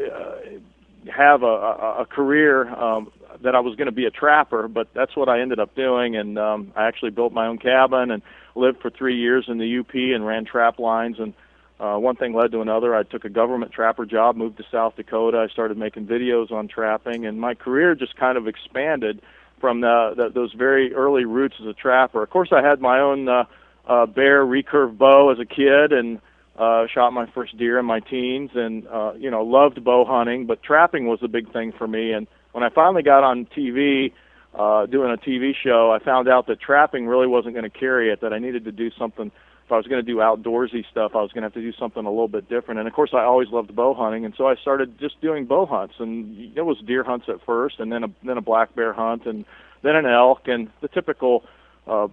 have 1.14 1.42
a, 1.42 1.46
a, 1.46 2.06
career 2.08 2.68
um, 2.74 3.10
that 3.42 3.54
I 3.54 3.60
was 3.60 3.74
going 3.74 3.86
to 3.86 3.92
be 3.92 4.06
a 4.06 4.10
trapper. 4.10 4.68
But 4.68 4.88
that's 4.94 5.14
what 5.14 5.28
I 5.28 5.40
ended 5.40 5.58
up 5.58 5.74
doing, 5.74 6.16
and 6.16 6.38
um, 6.38 6.72
I 6.74 6.86
actually 6.86 7.10
built 7.10 7.32
my 7.32 7.46
own 7.46 7.58
cabin 7.58 8.10
and 8.10 8.22
lived 8.54 8.80
for 8.80 8.90
three 8.90 9.16
years 9.16 9.44
in 9.48 9.58
the 9.58 9.78
UP 9.78 9.94
and 9.94 10.26
ran 10.26 10.44
trap 10.44 10.78
lines 10.78 11.18
and. 11.18 11.34
Uh, 11.80 11.96
one 11.96 12.16
thing 12.16 12.34
led 12.34 12.50
to 12.50 12.60
another. 12.60 12.92
I 12.92 13.04
took 13.04 13.24
a 13.24 13.28
government 13.28 13.70
trapper 13.70 14.04
job, 14.04 14.34
moved 14.34 14.56
to 14.56 14.64
South 14.68 14.96
Dakota. 14.96 15.46
I 15.48 15.52
started 15.52 15.78
making 15.78 16.08
videos 16.08 16.50
on 16.50 16.66
trapping, 16.66 17.24
and 17.24 17.40
my 17.40 17.54
career 17.54 17.94
just 17.94 18.16
kind 18.16 18.36
of 18.36 18.48
expanded 18.48 19.22
from 19.60 19.82
the, 19.82 20.12
the, 20.16 20.28
those 20.28 20.52
very 20.54 20.92
early 20.92 21.24
roots 21.24 21.54
as 21.60 21.68
a 21.68 21.72
trapper. 21.72 22.20
Of 22.20 22.30
course, 22.30 22.48
I 22.50 22.62
had 22.62 22.80
my 22.80 22.98
own 22.98 23.28
uh, 23.28 23.44
uh, 23.88 24.06
bear 24.06 24.44
recurve 24.44 24.96
bow 24.96 25.30
as 25.30 25.38
a 25.38 25.46
kid 25.46 25.92
and 25.92 26.20
uh, 26.58 26.86
shot 26.92 27.12
my 27.12 27.26
first 27.30 27.56
deer 27.56 27.78
in 27.78 27.86
my 27.86 28.00
teens 28.00 28.50
and 28.54 28.86
uh, 28.88 29.12
you 29.16 29.30
know 29.30 29.42
loved 29.42 29.82
bow 29.82 30.04
hunting, 30.04 30.46
but 30.46 30.62
trapping 30.62 31.06
was 31.06 31.20
a 31.22 31.28
big 31.28 31.52
thing 31.52 31.72
for 31.72 31.86
me. 31.86 32.12
And 32.12 32.26
when 32.52 32.64
I 32.64 32.68
finally 32.68 33.02
got 33.02 33.24
on 33.24 33.46
TV 33.46 34.12
uh, 34.54 34.86
doing 34.86 35.12
a 35.12 35.16
TV 35.16 35.52
show, 35.54 35.92
I 35.92 36.04
found 36.04 36.28
out 36.28 36.46
that 36.48 36.60
trapping 36.60 37.06
really 37.06 37.26
wasn't 37.26 37.54
going 37.54 37.68
to 37.68 37.78
carry 37.78 38.12
it. 38.12 38.20
That 38.20 38.32
I 38.32 38.38
needed 38.38 38.64
to 38.64 38.72
do 38.72 38.90
something. 38.98 39.30
If 39.64 39.72
I 39.72 39.76
was 39.76 39.86
going 39.86 40.04
to 40.04 40.12
do 40.12 40.16
outdoorsy 40.16 40.84
stuff, 40.90 41.12
I 41.14 41.20
was 41.20 41.30
going 41.30 41.42
to 41.42 41.46
have 41.46 41.54
to 41.54 41.60
do 41.60 41.72
something 41.78 42.04
a 42.04 42.10
little 42.10 42.26
bit 42.26 42.48
different. 42.48 42.80
And 42.80 42.88
of 42.88 42.94
course, 42.94 43.10
I 43.12 43.22
always 43.22 43.48
loved 43.50 43.76
bow 43.76 43.92
hunting, 43.92 44.24
and 44.24 44.34
so 44.36 44.48
I 44.48 44.56
started 44.56 44.98
just 44.98 45.20
doing 45.20 45.44
bow 45.44 45.66
hunts. 45.66 45.94
And 45.98 46.56
it 46.56 46.62
was 46.62 46.78
deer 46.86 47.04
hunts 47.04 47.26
at 47.28 47.44
first, 47.44 47.78
and 47.78 47.92
then 47.92 48.02
a 48.04 48.08
then 48.24 48.36
a 48.36 48.42
black 48.42 48.74
bear 48.74 48.92
hunt, 48.92 49.26
and 49.26 49.44
then 49.82 49.94
an 49.94 50.06
elk, 50.06 50.48
and 50.48 50.70
the 50.80 50.88
typical 50.88 51.44
uh, 51.86 52.08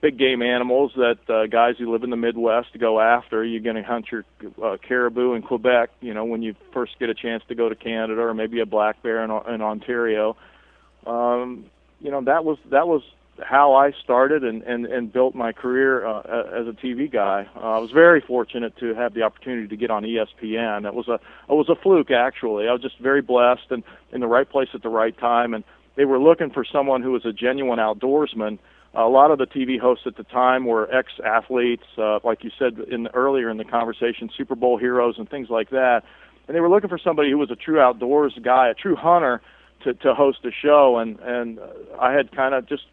big 0.00 0.18
game 0.18 0.42
animals 0.42 0.92
that 0.96 1.18
uh, 1.28 1.46
guys 1.46 1.74
who 1.78 1.90
live 1.92 2.04
in 2.04 2.10
the 2.10 2.16
Midwest 2.16 2.68
go 2.78 3.00
after. 3.00 3.44
You're 3.44 3.62
going 3.62 3.76
to 3.76 3.82
hunt 3.82 4.06
your 4.10 4.24
uh, 4.62 4.76
caribou 4.86 5.34
in 5.34 5.42
Quebec, 5.42 5.90
you 6.00 6.14
know, 6.14 6.24
when 6.24 6.42
you 6.42 6.54
first 6.72 6.98
get 6.98 7.08
a 7.08 7.14
chance 7.14 7.42
to 7.48 7.54
go 7.54 7.68
to 7.68 7.74
Canada, 7.74 8.20
or 8.20 8.34
maybe 8.34 8.60
a 8.60 8.66
black 8.66 9.02
bear 9.02 9.24
in, 9.24 9.30
in 9.52 9.62
Ontario. 9.62 10.36
Um, 11.06 11.66
you 12.00 12.10
know, 12.10 12.22
that 12.22 12.44
was 12.44 12.58
that 12.70 12.86
was 12.86 13.02
how 13.44 13.74
I 13.74 13.92
started 13.92 14.44
and 14.44 14.62
and, 14.62 14.86
and 14.86 15.12
built 15.12 15.34
my 15.34 15.52
career 15.52 16.06
uh, 16.06 16.20
as 16.20 16.66
a 16.68 16.72
TV 16.72 17.10
guy. 17.10 17.48
Uh, 17.56 17.76
I 17.76 17.78
was 17.78 17.90
very 17.90 18.20
fortunate 18.20 18.76
to 18.78 18.94
have 18.94 19.14
the 19.14 19.22
opportunity 19.22 19.68
to 19.68 19.76
get 19.76 19.90
on 19.90 20.04
ESPN. 20.04 20.86
It 20.86 20.94
was 20.94 21.08
a 21.08 21.14
it 21.14 21.54
was 21.54 21.68
a 21.68 21.74
fluke 21.74 22.10
actually. 22.10 22.68
I 22.68 22.72
was 22.72 22.82
just 22.82 22.98
very 22.98 23.22
blessed 23.22 23.70
and 23.70 23.82
in 24.12 24.20
the 24.20 24.26
right 24.26 24.48
place 24.48 24.68
at 24.74 24.82
the 24.82 24.88
right 24.88 25.16
time. 25.18 25.54
And 25.54 25.64
they 25.96 26.04
were 26.04 26.20
looking 26.20 26.50
for 26.50 26.64
someone 26.64 27.02
who 27.02 27.12
was 27.12 27.24
a 27.24 27.32
genuine 27.32 27.80
outdoorsman 27.80 28.58
a 28.94 29.08
lot 29.08 29.30
of 29.30 29.38
the 29.38 29.46
TV 29.46 29.78
hosts 29.78 30.06
at 30.06 30.16
the 30.16 30.24
time 30.24 30.64
were 30.64 30.92
ex-athletes, 30.94 31.84
uh, 31.98 32.20
like 32.24 32.42
you 32.42 32.50
said 32.58 32.78
in 32.90 33.04
the, 33.04 33.14
earlier 33.14 33.50
in 33.50 33.56
the 33.56 33.64
conversation, 33.64 34.30
Super 34.36 34.54
Bowl 34.54 34.78
heroes 34.78 35.16
and 35.18 35.28
things 35.28 35.48
like 35.50 35.70
that. 35.70 36.02
And 36.46 36.56
they 36.56 36.60
were 36.60 36.70
looking 36.70 36.88
for 36.88 36.98
somebody 36.98 37.30
who 37.30 37.38
was 37.38 37.50
a 37.50 37.56
true 37.56 37.80
outdoors 37.80 38.36
guy, 38.42 38.68
a 38.68 38.74
true 38.74 38.96
hunter, 38.96 39.42
to 39.84 39.94
to 39.94 40.14
host 40.14 40.38
a 40.44 40.50
show. 40.50 40.98
And 40.98 41.20
and 41.20 41.60
I 42.00 42.12
had 42.12 42.32
kind 42.32 42.54
of 42.54 42.66
just 42.66 42.84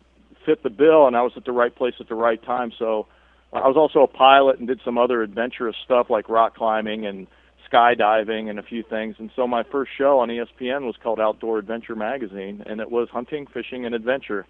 fit 0.46 0.62
the 0.64 0.70
bill, 0.70 1.08
and 1.08 1.16
I 1.16 1.22
was 1.22 1.32
at 1.36 1.46
the 1.46 1.54
right 1.54 1.74
place 1.74 1.96
at 2.00 2.10
the 2.10 2.16
right 2.16 2.44
time. 2.44 2.72
So 2.78 3.08
uh, 3.54 3.58
I 3.58 3.68
was 3.68 3.78
also 3.78 4.02
a 4.02 4.08
pilot 4.08 4.60
and 4.60 4.68
did 4.68 4.82
some 4.84 4.98
other 4.98 5.24
adventurous 5.24 5.76
stuff 5.84 6.10
like 6.10 6.30
rock 6.30 6.56
climbing 6.56 7.06
and 7.06 7.28
skydiving 7.72 8.50
and 8.50 8.60
a 8.60 8.64
few 8.64 8.84
things. 8.84 9.16
And 9.18 9.32
so 9.36 9.48
my 9.48 9.64
first 9.64 9.92
show 9.98 10.20
on 10.20 10.30
ESPN 10.30 10.86
was 10.86 10.96
called 11.02 11.20
Outdoor 11.20 11.58
Adventure 11.58 11.96
Magazine, 11.96 12.64
and 12.66 12.80
it 12.80 12.92
was 12.92 13.10
hunting, 13.10 13.48
fishing, 13.48 13.86
and 13.86 13.96
adventure. 13.96 14.46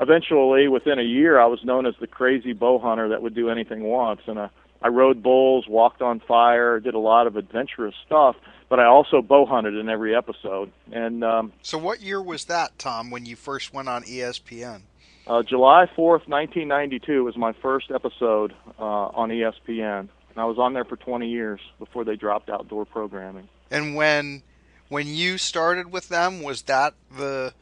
Eventually, 0.00 0.66
within 0.68 0.98
a 0.98 1.02
year, 1.02 1.38
I 1.38 1.46
was 1.46 1.62
known 1.62 1.86
as 1.86 1.94
the 2.00 2.06
crazy 2.06 2.52
bow 2.52 2.78
hunter 2.78 3.10
that 3.10 3.22
would 3.22 3.34
do 3.34 3.50
anything 3.50 3.82
once, 3.82 4.20
and 4.26 4.38
uh, 4.38 4.48
I 4.82 4.88
rode 4.88 5.22
bulls, 5.22 5.66
walked 5.68 6.00
on 6.00 6.20
fire, 6.20 6.80
did 6.80 6.94
a 6.94 6.98
lot 6.98 7.26
of 7.26 7.36
adventurous 7.36 7.94
stuff. 8.06 8.36
But 8.70 8.78
I 8.78 8.86
also 8.86 9.20
bow 9.20 9.46
hunted 9.46 9.74
in 9.74 9.88
every 9.88 10.14
episode. 10.14 10.70
And 10.92 11.24
um, 11.24 11.52
so, 11.60 11.76
what 11.76 12.00
year 12.00 12.22
was 12.22 12.44
that, 12.46 12.78
Tom, 12.78 13.10
when 13.10 13.26
you 13.26 13.34
first 13.34 13.74
went 13.74 13.88
on 13.88 14.04
ESPN? 14.04 14.82
Uh, 15.26 15.42
July 15.42 15.86
4th, 15.96 16.26
1992 16.28 17.24
was 17.24 17.36
my 17.36 17.52
first 17.60 17.90
episode 17.90 18.54
uh, 18.78 18.82
on 18.82 19.28
ESPN. 19.30 20.08
And 20.30 20.38
I 20.38 20.44
was 20.44 20.58
on 20.58 20.72
there 20.72 20.84
for 20.84 20.96
20 20.96 21.28
years 21.28 21.60
before 21.78 22.04
they 22.04 22.16
dropped 22.16 22.48
outdoor 22.48 22.84
programming. 22.84 23.48
And 23.70 23.94
when 23.94 24.42
when 24.88 25.06
you 25.06 25.38
started 25.38 25.92
with 25.92 26.08
them, 26.08 26.42
was 26.42 26.62
that 26.62 26.94
the 27.16 27.54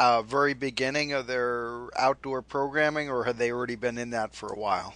uh, 0.00 0.22
very 0.22 0.54
beginning 0.54 1.12
of 1.12 1.26
their 1.26 1.88
outdoor 1.98 2.40
programming, 2.40 3.10
or 3.10 3.22
had 3.24 3.36
they 3.36 3.52
already 3.52 3.76
been 3.76 3.98
in 3.98 4.10
that 4.10 4.34
for 4.34 4.48
a 4.48 4.58
while? 4.58 4.94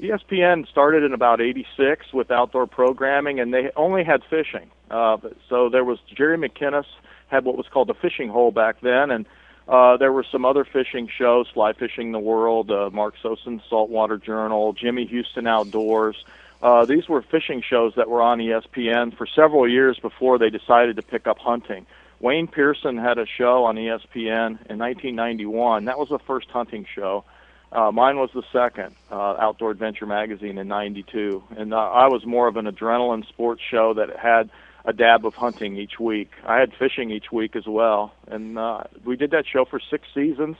ESPN 0.00 0.68
started 0.68 1.02
in 1.02 1.12
about 1.12 1.40
'86 1.40 2.12
with 2.12 2.30
outdoor 2.30 2.68
programming, 2.68 3.40
and 3.40 3.52
they 3.52 3.72
only 3.76 4.04
had 4.04 4.22
fishing. 4.30 4.70
Uh, 4.90 5.16
so 5.48 5.68
there 5.68 5.84
was 5.84 5.98
Jerry 6.14 6.38
McKinnis 6.38 6.86
had 7.26 7.44
what 7.44 7.56
was 7.56 7.66
called 7.66 7.88
the 7.88 7.94
fishing 7.94 8.28
hole 8.28 8.52
back 8.52 8.80
then, 8.80 9.10
and 9.10 9.26
uh, 9.66 9.96
there 9.96 10.12
were 10.12 10.24
some 10.30 10.44
other 10.44 10.64
fishing 10.64 11.08
shows, 11.08 11.48
Fly 11.52 11.72
Fishing 11.72 12.12
the 12.12 12.20
World, 12.20 12.70
uh, 12.70 12.90
Mark 12.92 13.16
Sosin's 13.22 13.62
Saltwater 13.68 14.18
Journal, 14.18 14.72
Jimmy 14.72 15.04
Houston 15.06 15.48
Outdoors. 15.48 16.24
Uh, 16.62 16.84
these 16.84 17.08
were 17.08 17.22
fishing 17.22 17.60
shows 17.60 17.92
that 17.96 18.08
were 18.08 18.22
on 18.22 18.38
ESPN 18.38 19.16
for 19.16 19.26
several 19.26 19.68
years 19.68 19.98
before 19.98 20.38
they 20.38 20.50
decided 20.50 20.96
to 20.96 21.02
pick 21.02 21.26
up 21.26 21.38
hunting. 21.38 21.86
Wayne 22.24 22.46
Pearson 22.46 22.96
had 22.96 23.18
a 23.18 23.26
show 23.26 23.64
on 23.64 23.76
ESPN 23.76 24.56
in 24.70 24.78
1991. 24.78 25.84
That 25.84 25.98
was 25.98 26.08
the 26.08 26.18
first 26.18 26.48
hunting 26.48 26.86
show. 26.94 27.22
Uh, 27.70 27.92
mine 27.92 28.16
was 28.16 28.30
the 28.32 28.42
second, 28.50 28.94
uh, 29.12 29.36
Outdoor 29.38 29.72
Adventure 29.72 30.06
Magazine 30.06 30.56
in 30.56 30.66
'92, 30.66 31.44
and 31.58 31.74
uh, 31.74 31.76
I 31.76 32.06
was 32.06 32.24
more 32.24 32.48
of 32.48 32.56
an 32.56 32.64
adrenaline 32.64 33.28
sports 33.28 33.60
show 33.70 33.92
that 33.92 34.16
had 34.16 34.48
a 34.86 34.94
dab 34.94 35.26
of 35.26 35.34
hunting 35.34 35.76
each 35.76 36.00
week. 36.00 36.30
I 36.46 36.60
had 36.60 36.72
fishing 36.72 37.10
each 37.10 37.30
week 37.30 37.56
as 37.56 37.66
well, 37.66 38.14
and 38.26 38.58
uh, 38.58 38.84
we 39.04 39.16
did 39.16 39.32
that 39.32 39.44
show 39.46 39.66
for 39.66 39.78
six 39.78 40.08
seasons. 40.14 40.56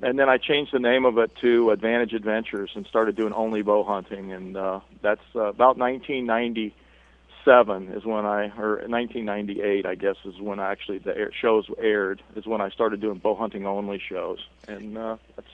And 0.00 0.18
then 0.18 0.30
I 0.30 0.38
changed 0.38 0.72
the 0.72 0.78
name 0.78 1.04
of 1.04 1.18
it 1.18 1.36
to 1.42 1.72
Advantage 1.72 2.14
Adventures 2.14 2.70
and 2.74 2.86
started 2.86 3.16
doing 3.16 3.34
only 3.34 3.60
bow 3.60 3.84
hunting, 3.84 4.32
and 4.32 4.56
uh, 4.56 4.80
that's 5.02 5.20
uh, 5.36 5.40
about 5.40 5.76
1997 7.44 7.96
is 7.96 8.04
when 8.04 8.24
I, 8.24 8.46
or 8.60 8.76
1998 8.88 9.86
I 9.86 9.94
guess 9.94 10.16
is 10.24 10.40
when 10.40 10.60
I 10.60 10.70
actually 10.70 10.98
the 10.98 11.16
air, 11.16 11.32
shows 11.32 11.66
aired 11.78 12.22
is 12.36 12.46
when 12.46 12.60
I 12.60 12.70
started 12.70 13.00
doing 13.00 13.18
bow 13.18 13.34
hunting 13.34 13.66
only 13.66 13.98
shows, 13.98 14.38
and 14.68 14.96
uh, 14.96 15.16
that's 15.36 15.48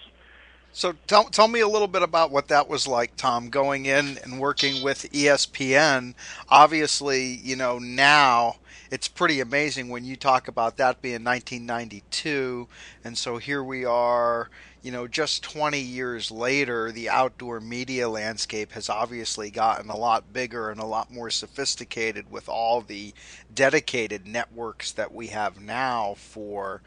so 0.73 0.95
tell, 1.07 1.25
tell 1.25 1.49
me 1.49 1.61
a 1.61 1.69
little 1.69 1.89
bit 1.89 2.03
about 2.03 2.31
what 2.31 2.49
that 2.49 2.69
was 2.69 2.87
like, 2.87 3.17
Tom, 3.17 3.49
going 3.49 3.87
in 3.87 4.19
and 4.23 4.39
working 4.39 4.83
with 4.83 5.11
ESPN. 5.13 6.15
Obviously, 6.49 7.25
you 7.25 7.57
know, 7.57 7.79
now 7.79 8.57
it's 8.91 9.09
pretty 9.09 9.41
amazing 9.41 9.89
when 9.89 10.05
you 10.05 10.15
talk 10.15 10.47
about 10.47 10.77
that 10.77 11.03
being 11.03 11.25
1992. 11.25 12.69
And 13.03 13.17
so 13.17 13.39
here 13.39 13.63
we 13.63 13.85
are, 13.85 14.51
you 14.83 14.93
know, 14.93 15.07
just 15.09 15.43
20 15.43 15.81
years 15.81 16.31
later, 16.31 16.93
the 16.93 17.09
outdoor 17.09 17.61
media 17.61 18.09
landscape 18.09 18.73
has 18.73 18.89
obviously 18.89 19.51
gotten 19.51 19.91
a 19.91 19.97
lot 19.97 20.33
bigger 20.33 20.71
and 20.71 20.81
a 20.81 20.87
lot 20.87 21.13
more 21.13 21.31
sophisticated 21.31 22.31
with 22.31 22.49
all 22.49 22.81
the 22.81 23.13
dedicated 23.53 24.27
networks 24.27 24.93
that 24.93 25.13
we 25.13 25.29
have 25.29 25.61
now 25.61 26.15
for 26.17 26.81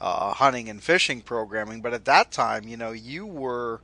uh, 0.00 0.32
hunting 0.34 0.68
and 0.68 0.82
fishing 0.82 1.20
programming. 1.20 1.80
But 1.80 1.94
at 1.94 2.04
that 2.06 2.30
time, 2.30 2.68
you 2.68 2.76
know, 2.76 2.92
you 2.92 3.26
were 3.26 3.80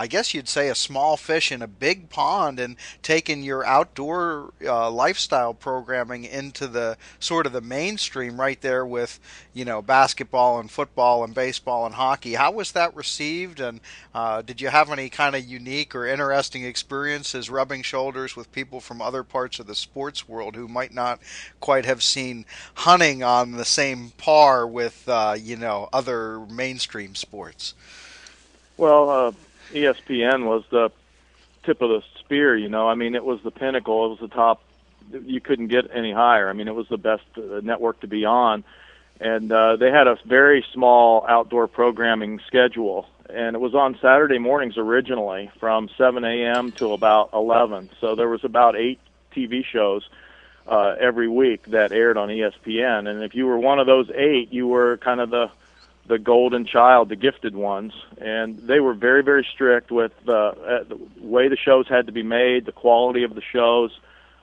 I 0.00 0.06
guess 0.06 0.32
you'd 0.32 0.48
say 0.48 0.70
a 0.70 0.74
small 0.74 1.18
fish 1.18 1.52
in 1.52 1.60
a 1.60 1.66
big 1.66 2.08
pond 2.08 2.58
and 2.58 2.76
taking 3.02 3.42
your 3.42 3.66
outdoor 3.66 4.54
uh, 4.64 4.90
lifestyle 4.90 5.52
programming 5.52 6.24
into 6.24 6.66
the 6.68 6.96
sort 7.18 7.44
of 7.44 7.52
the 7.52 7.60
mainstream 7.60 8.40
right 8.40 8.58
there 8.62 8.86
with 8.86 9.20
you 9.52 9.66
know 9.66 9.82
basketball 9.82 10.58
and 10.58 10.70
football 10.70 11.22
and 11.22 11.34
baseball 11.34 11.84
and 11.84 11.96
hockey. 11.96 12.32
How 12.32 12.50
was 12.50 12.72
that 12.72 12.96
received? 12.96 13.60
And 13.60 13.80
uh, 14.14 14.40
did 14.40 14.62
you 14.62 14.68
have 14.68 14.90
any 14.90 15.10
kind 15.10 15.36
of 15.36 15.44
unique 15.44 15.94
or 15.94 16.06
interesting 16.06 16.64
experiences 16.64 17.50
rubbing 17.50 17.82
shoulders 17.82 18.34
with 18.34 18.50
people 18.52 18.80
from 18.80 19.02
other 19.02 19.22
parts 19.22 19.58
of 19.58 19.66
the 19.66 19.74
sports 19.74 20.26
world 20.26 20.56
who 20.56 20.66
might 20.66 20.94
not 20.94 21.20
quite 21.60 21.84
have 21.84 22.02
seen 22.02 22.46
hunting 22.72 23.22
on 23.22 23.52
the 23.52 23.66
same 23.66 24.12
par 24.16 24.66
with 24.66 25.06
uh, 25.10 25.36
you 25.38 25.56
know 25.56 25.90
other 25.92 26.40
mainstream 26.40 27.14
sports? 27.14 27.74
Well, 28.78 29.10
uh, 29.10 29.32
ESPN 29.72 30.46
was 30.46 30.64
the 30.70 30.90
tip 31.64 31.82
of 31.82 31.90
the 31.90 32.02
spear. 32.18 32.56
You 32.56 32.68
know, 32.68 32.88
I 32.88 32.94
mean, 32.94 33.14
it 33.14 33.24
was 33.24 33.40
the 33.42 33.50
pinnacle. 33.50 34.06
It 34.06 34.08
was 34.10 34.18
the 34.20 34.28
top. 34.28 34.62
You 35.12 35.40
couldn't 35.40 35.68
get 35.68 35.90
any 35.92 36.12
higher. 36.12 36.48
I 36.48 36.52
mean, 36.52 36.68
it 36.68 36.74
was 36.74 36.88
the 36.88 36.98
best 36.98 37.24
uh, 37.36 37.60
network 37.62 38.00
to 38.00 38.06
be 38.06 38.24
on, 38.24 38.64
and 39.20 39.50
uh, 39.50 39.76
they 39.76 39.90
had 39.90 40.06
a 40.06 40.16
very 40.24 40.64
small 40.72 41.24
outdoor 41.28 41.66
programming 41.66 42.40
schedule, 42.46 43.06
and 43.28 43.56
it 43.56 43.58
was 43.58 43.74
on 43.74 43.98
Saturday 44.00 44.38
mornings 44.38 44.76
originally 44.76 45.50
from 45.58 45.88
7 45.98 46.24
a.m. 46.24 46.72
to 46.72 46.92
about 46.92 47.30
11. 47.32 47.90
So 48.00 48.14
there 48.14 48.28
was 48.28 48.44
about 48.44 48.76
eight 48.76 49.00
TV 49.34 49.64
shows 49.64 50.08
uh, 50.66 50.94
every 51.00 51.28
week 51.28 51.64
that 51.66 51.92
aired 51.92 52.16
on 52.16 52.28
ESPN, 52.28 53.08
and 53.08 53.24
if 53.24 53.34
you 53.34 53.46
were 53.46 53.58
one 53.58 53.80
of 53.80 53.86
those 53.86 54.10
eight, 54.14 54.52
you 54.52 54.68
were 54.68 54.96
kind 54.98 55.20
of 55.20 55.30
the 55.30 55.50
the 56.10 56.18
golden 56.18 56.66
child, 56.66 57.08
the 57.08 57.16
gifted 57.16 57.54
ones, 57.54 57.92
and 58.18 58.58
they 58.58 58.80
were 58.80 58.94
very, 58.94 59.22
very 59.22 59.46
strict 59.54 59.92
with 59.92 60.10
uh, 60.26 60.32
uh, 60.32 60.84
the 60.84 60.98
way 61.20 61.48
the 61.48 61.56
shows 61.56 61.86
had 61.88 62.06
to 62.06 62.12
be 62.12 62.24
made, 62.24 62.66
the 62.66 62.72
quality 62.72 63.22
of 63.22 63.36
the 63.36 63.42
shows. 63.52 63.96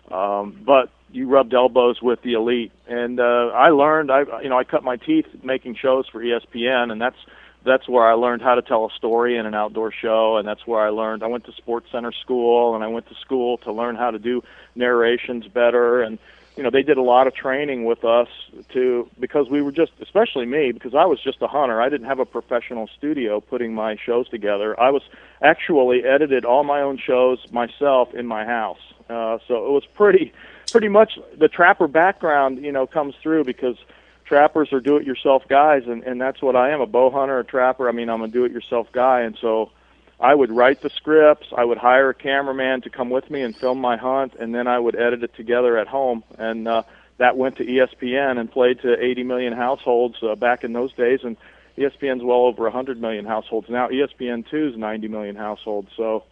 Um, 0.09 0.57
but 0.65 0.89
you 1.12 1.27
rubbed 1.27 1.53
elbows 1.53 2.01
with 2.01 2.21
the 2.21 2.33
elite, 2.33 2.71
and 2.88 3.19
uh, 3.19 3.51
I 3.53 3.69
learned. 3.69 4.09
I, 4.09 4.41
you 4.41 4.47
know, 4.47 4.57
I 4.57 4.63
cut 4.63 4.86
my 4.86 4.95
teeth 4.95 5.25
making 5.43 5.75
shows 5.75 6.07
for 6.07 6.24
ESPN, 6.24 6.89
and 6.89 7.01
that's 7.01 7.17
that's 7.65 7.86
where 7.89 8.09
I 8.09 8.13
learned 8.13 8.41
how 8.41 8.55
to 8.55 8.62
tell 8.62 8.86
a 8.86 8.91
story 8.95 9.38
in 9.38 9.45
an 9.45 9.53
outdoor 9.53 9.91
show, 9.91 10.38
and 10.38 10.47
that's 10.47 10.65
where 10.65 10.79
I 10.79 10.89
learned. 10.89 11.21
I 11.21 11.27
went 11.27 11.43
to 11.47 11.51
Sports 11.51 11.88
Center 11.91 12.13
school, 12.13 12.75
and 12.75 12.83
I 12.83 12.88
went 12.88 13.09
to 13.09 13.15
school 13.15 13.57
to 13.59 13.74
learn 13.74 13.97
how 13.97 14.12
to 14.12 14.19
do 14.19 14.41
narrations 14.74 15.45
better, 15.47 16.01
and 16.01 16.17
you 16.57 16.63
know, 16.63 16.71
they 16.71 16.81
did 16.81 16.97
a 16.97 17.03
lot 17.03 17.27
of 17.27 17.35
training 17.35 17.85
with 17.85 18.03
us 18.03 18.27
to 18.69 19.07
because 19.19 19.47
we 19.49 19.61
were 19.61 19.71
just, 19.71 19.91
especially 20.01 20.45
me, 20.45 20.71
because 20.71 20.95
I 20.95 21.05
was 21.05 21.21
just 21.21 21.41
a 21.41 21.47
hunter. 21.47 21.79
I 21.79 21.87
didn't 21.89 22.07
have 22.07 22.19
a 22.19 22.25
professional 22.25 22.87
studio 22.97 23.39
putting 23.39 23.75
my 23.75 23.95
shows 23.95 24.27
together. 24.27 24.77
I 24.79 24.89
was 24.89 25.03
actually 25.41 26.03
edited 26.03 26.45
all 26.45 26.63
my 26.63 26.81
own 26.81 26.97
shows 26.97 27.39
myself 27.51 28.13
in 28.15 28.25
my 28.25 28.43
house. 28.43 28.79
Uh, 29.07 29.37
so 29.47 29.67
it 29.67 29.71
was 29.71 29.85
pretty, 29.93 30.33
pretty 30.71 30.89
much 30.89 31.19
the 31.37 31.47
trapper 31.47 31.87
background, 31.87 32.63
you 32.63 32.71
know, 32.71 32.87
comes 32.87 33.15
through 33.21 33.43
because 33.43 33.77
trappers 34.25 34.73
are 34.73 34.81
do-it-yourself 34.81 35.47
guys, 35.47 35.83
and 35.85 36.03
and 36.03 36.19
that's 36.19 36.41
what 36.41 36.55
I 36.55 36.71
am, 36.71 36.81
a 36.81 36.87
bow 36.87 37.09
hunter, 37.11 37.39
a 37.39 37.43
trapper. 37.45 37.87
I 37.87 37.91
mean, 37.91 38.09
I'm 38.09 38.21
a 38.21 38.27
do-it-yourself 38.27 38.91
guy, 38.91 39.21
and 39.21 39.37
so 39.39 39.71
I 40.19 40.33
would 40.33 40.51
write 40.51 40.81
the 40.81 40.89
scripts. 40.89 41.47
I 41.55 41.63
would 41.63 41.77
hire 41.77 42.09
a 42.09 42.13
cameraman 42.13 42.81
to 42.81 42.89
come 42.89 43.09
with 43.09 43.29
me 43.29 43.41
and 43.41 43.55
film 43.55 43.79
my 43.79 43.97
hunt, 43.97 44.33
and 44.39 44.53
then 44.53 44.67
I 44.67 44.79
would 44.79 44.95
edit 44.95 45.24
it 45.24 45.36
together 45.36 45.77
at 45.77 45.88
home. 45.88 46.24
And 46.38 46.67
uh, 46.67 46.83
that 47.17 47.38
went 47.38 47.57
to 47.57 47.65
ESPN 47.65 48.39
and 48.39 48.51
played 48.51 48.81
to 48.81 49.03
80 49.03 49.24
million 49.24 49.53
households 49.53 50.15
uh, 50.24 50.36
back 50.36 50.63
in 50.63 50.74
those 50.74 50.91
days. 50.93 51.19
And 51.24 51.38
ESPN's 51.77 52.24
well 52.24 52.45
over 52.45 52.63
100 52.63 53.00
million 53.00 53.25
households 53.25 53.69
now. 53.69 53.89
ESPN 53.89 54.50
two 54.50 54.69
is 54.69 54.77
90 54.77 55.07
million 55.07 55.36
households. 55.36 55.89
So 55.95 56.24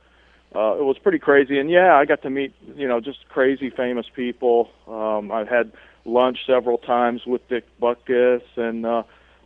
uh, 0.56 0.78
it 0.80 0.84
was 0.84 0.98
pretty 0.98 1.20
crazy. 1.20 1.60
And 1.60 1.70
yeah, 1.70 1.96
I 1.96 2.06
got 2.06 2.24
to 2.24 2.30
meet 2.30 2.54
you 2.76 2.88
know 2.88 3.00
just 3.00 3.28
crazy 3.30 3.70
famous 3.70 4.08
people. 4.16 4.70
Um, 4.88 5.32
I've 5.32 5.48
had 5.48 5.72
lunch 6.06 6.40
several 6.48 6.78
times 6.78 7.26
with 7.26 7.48
Dick 7.50 7.66
Butkus 7.80 8.42
and 8.56 8.86
uh, 8.86 9.04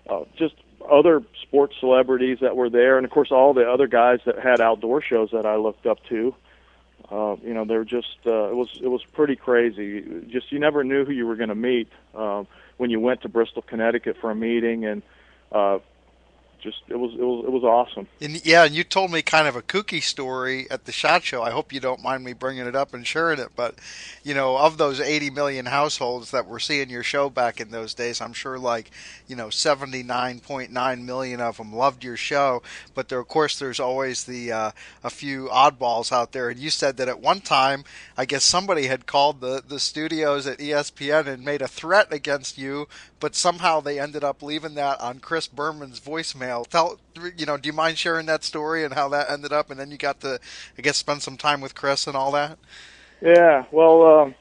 uh, 0.10 0.24
just 0.38 0.56
other 0.90 1.24
sports 1.42 1.76
celebrities 1.80 2.40
that 2.42 2.56
were 2.56 2.70
there, 2.70 2.98
and 2.98 3.06
of 3.06 3.12
course 3.12 3.32
all 3.32 3.54
the 3.54 3.70
other 3.70 3.88
guys 3.88 4.20
that 4.26 4.40
had 4.40 4.62
outdoor 4.62 5.02
shows 5.02 5.32
that 5.32 5.46
I 5.46 5.56
looked 5.56 5.86
up 5.86 6.04
to. 6.06 6.36
Uh, 7.12 7.38
you 7.44 7.54
know, 7.54 7.66
they're 7.66 7.86
just 7.86 8.18
uh, 8.26 8.50
it 8.50 8.56
was 8.56 8.70
it 8.82 8.88
was 8.88 9.04
pretty 9.04 9.36
crazy. 9.36 10.04
Just 10.28 10.52
you 10.52 10.60
never 10.60 10.84
knew 10.84 11.06
who 11.06 11.12
you 11.12 11.26
were 11.26 11.36
going 11.36 11.50
to 11.50 11.56
meet 11.56 11.90
um, 12.14 12.48
when 12.78 12.90
you 12.90 13.00
went 13.00 13.22
to 13.22 13.30
Bristol, 13.30 13.62
Connecticut 13.62 14.18
for 14.22 14.30
a 14.30 14.36
meeting, 14.36 14.86
and 14.86 15.02
uh, 15.52 15.80
just 16.62 16.82
it 16.88 16.96
was 16.96 17.14
it 17.14 17.24
was 17.24 17.46
it 17.46 17.52
was 17.52 17.64
awesome. 17.64 18.08
And 18.22 18.46
yeah, 18.46 18.66
and 18.66 18.76
you 18.76 18.84
told 18.84 19.12
me 19.12 19.22
kind 19.22 19.48
of 19.48 19.56
a 19.56 19.62
kooky 19.62 20.02
story 20.02 20.70
at 20.70 20.86
the 20.86 20.92
shot 20.92 21.24
show. 21.24 21.42
I 21.42 21.52
hope 21.52 21.74
you 21.74 21.80
don't 21.80 22.04
mind 22.04 22.24
me 22.24 22.34
bringing 22.34 22.66
it 22.66 22.76
up 22.76 22.94
and 22.94 23.06
sharing 23.06 23.40
it. 23.40 23.50
But 23.56 23.76
you 24.24 24.34
know, 24.34 24.58
of 24.58 24.78
those 24.78 25.00
80 25.00 25.30
million 25.32 25.66
households 25.66 26.32
that 26.32 26.48
were 26.48 26.60
seeing 26.60 26.90
your 26.90 27.04
show 27.04 27.30
back 27.30 27.60
in 27.60 27.72
those 27.72 27.94
days, 27.94 28.22
I'm 28.22 28.34
sure 28.34 28.60
like 28.60 28.92
you 29.28 29.36
know 29.36 29.48
79.9 29.48 31.04
million 31.04 31.42
of 31.42 31.58
them 31.58 31.74
loved 31.74 32.04
your 32.04 32.18
show. 32.18 32.62
But 32.94 33.10
there, 33.10 33.20
of 33.20 33.28
course, 33.28 33.58
there's 33.58 33.80
always 33.80 34.24
the 34.24 34.52
uh, 34.52 34.72
a 35.04 35.10
few 35.10 35.48
oddballs 35.52 36.12
out 36.12 36.32
there. 36.32 36.50
And 36.50 36.60
you 36.60 36.70
said 36.70 36.98
that 36.98 37.08
at 37.08 37.22
one 37.22 37.42
time, 37.42 37.84
I 38.18 38.26
guess 38.26 38.44
somebody 38.44 38.88
had 38.88 39.06
called 39.06 39.42
the 39.42 39.64
the 39.66 39.80
studios 39.80 40.48
at 40.48 40.60
ESPN 40.60 41.28
and 41.28 41.44
made 41.44 41.62
a 41.62 41.68
threat 41.68 42.12
against 42.12 42.58
you, 42.58 42.88
but 43.20 43.36
somehow 43.36 43.80
they 43.80 44.00
ended 44.00 44.24
up 44.24 44.42
leaving 44.42 44.76
that 44.76 45.00
on 45.02 45.20
Chris 45.20 45.48
Berman's 45.48 46.00
voicemail. 46.00 46.68
Tell 46.68 47.00
you 47.38 47.46
know, 47.46 47.58
do 47.58 47.68
you 47.68 47.74
mind 47.74 47.98
sharing 47.98 48.26
that 48.28 48.44
story 48.44 48.84
and 48.84 48.94
how 48.94 49.10
that 49.10 49.30
ended 49.30 49.52
up? 49.52 49.70
And 49.70 49.80
then 49.80 49.92
you 49.92 49.98
got 49.98 50.22
to, 50.22 50.40
I 50.78 50.82
guess, 50.82 50.98
spend 50.98 51.22
some 51.22 51.38
time 51.38 51.62
with 51.62 51.76
Chris 51.76 52.08
and 52.08 52.16
all 52.16 52.32
that. 52.32 52.58
Yeah, 53.22 53.66
well, 53.72 54.22
um, 54.22 54.36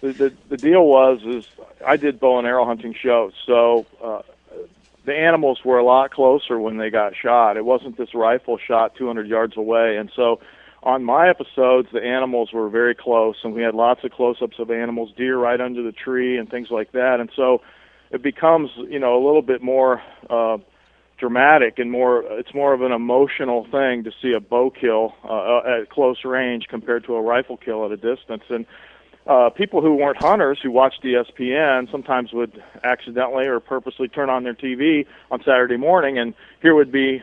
the, 0.00 0.12
the 0.12 0.32
the 0.48 0.56
deal 0.56 0.86
was 0.86 1.22
is 1.24 1.46
I 1.84 1.96
did 1.96 2.20
bow 2.20 2.38
and 2.38 2.46
arrow 2.46 2.64
hunting 2.64 2.94
shows, 2.94 3.32
so 3.46 3.86
uh, 4.02 4.22
the 5.04 5.14
animals 5.14 5.64
were 5.64 5.78
a 5.78 5.84
lot 5.84 6.10
closer 6.12 6.58
when 6.58 6.76
they 6.76 6.90
got 6.90 7.16
shot. 7.16 7.56
It 7.56 7.64
wasn't 7.64 7.96
this 7.96 8.14
rifle 8.14 8.58
shot 8.58 8.94
200 8.96 9.26
yards 9.26 9.56
away, 9.56 9.96
and 9.96 10.10
so 10.14 10.40
on 10.82 11.04
my 11.04 11.28
episodes, 11.28 11.88
the 11.92 12.02
animals 12.02 12.52
were 12.52 12.68
very 12.68 12.94
close, 12.94 13.36
and 13.44 13.54
we 13.54 13.62
had 13.62 13.74
lots 13.74 14.02
of 14.02 14.10
close-ups 14.10 14.58
of 14.58 14.70
animals, 14.70 15.12
deer 15.16 15.38
right 15.38 15.60
under 15.60 15.82
the 15.82 15.92
tree, 15.92 16.36
and 16.36 16.50
things 16.50 16.70
like 16.70 16.92
that. 16.92 17.20
And 17.20 17.30
so 17.36 17.62
it 18.12 18.22
becomes, 18.22 18.70
you 18.76 18.98
know, 18.98 19.16
a 19.16 19.22
little 19.24 19.42
bit 19.42 19.62
more. 19.62 20.02
Uh, 20.28 20.58
dramatic 21.18 21.78
and 21.78 21.88
more 21.88 22.24
it's 22.32 22.52
more 22.52 22.72
of 22.72 22.82
an 22.82 22.90
emotional 22.90 23.64
thing 23.70 24.02
to 24.02 24.10
see 24.20 24.32
a 24.32 24.40
bow 24.40 24.70
kill 24.70 25.14
uh, 25.22 25.60
at 25.80 25.88
close 25.88 26.24
range 26.24 26.66
compared 26.68 27.04
to 27.04 27.14
a 27.14 27.22
rifle 27.22 27.56
kill 27.56 27.84
at 27.84 27.92
a 27.92 27.96
distance 27.96 28.42
and 28.48 28.66
uh, 29.28 29.48
people 29.50 29.80
who 29.80 29.94
weren't 29.94 30.20
hunters 30.20 30.58
who 30.60 30.72
watched 30.72 31.00
ESPN 31.04 31.88
sometimes 31.92 32.32
would 32.32 32.60
accidentally 32.82 33.46
or 33.46 33.60
purposely 33.60 34.08
turn 34.08 34.30
on 34.30 34.42
their 34.42 34.54
TV 34.54 35.06
on 35.30 35.38
Saturday 35.44 35.76
morning 35.76 36.18
and 36.18 36.34
here 36.60 36.74
would 36.74 36.90
be 36.90 37.22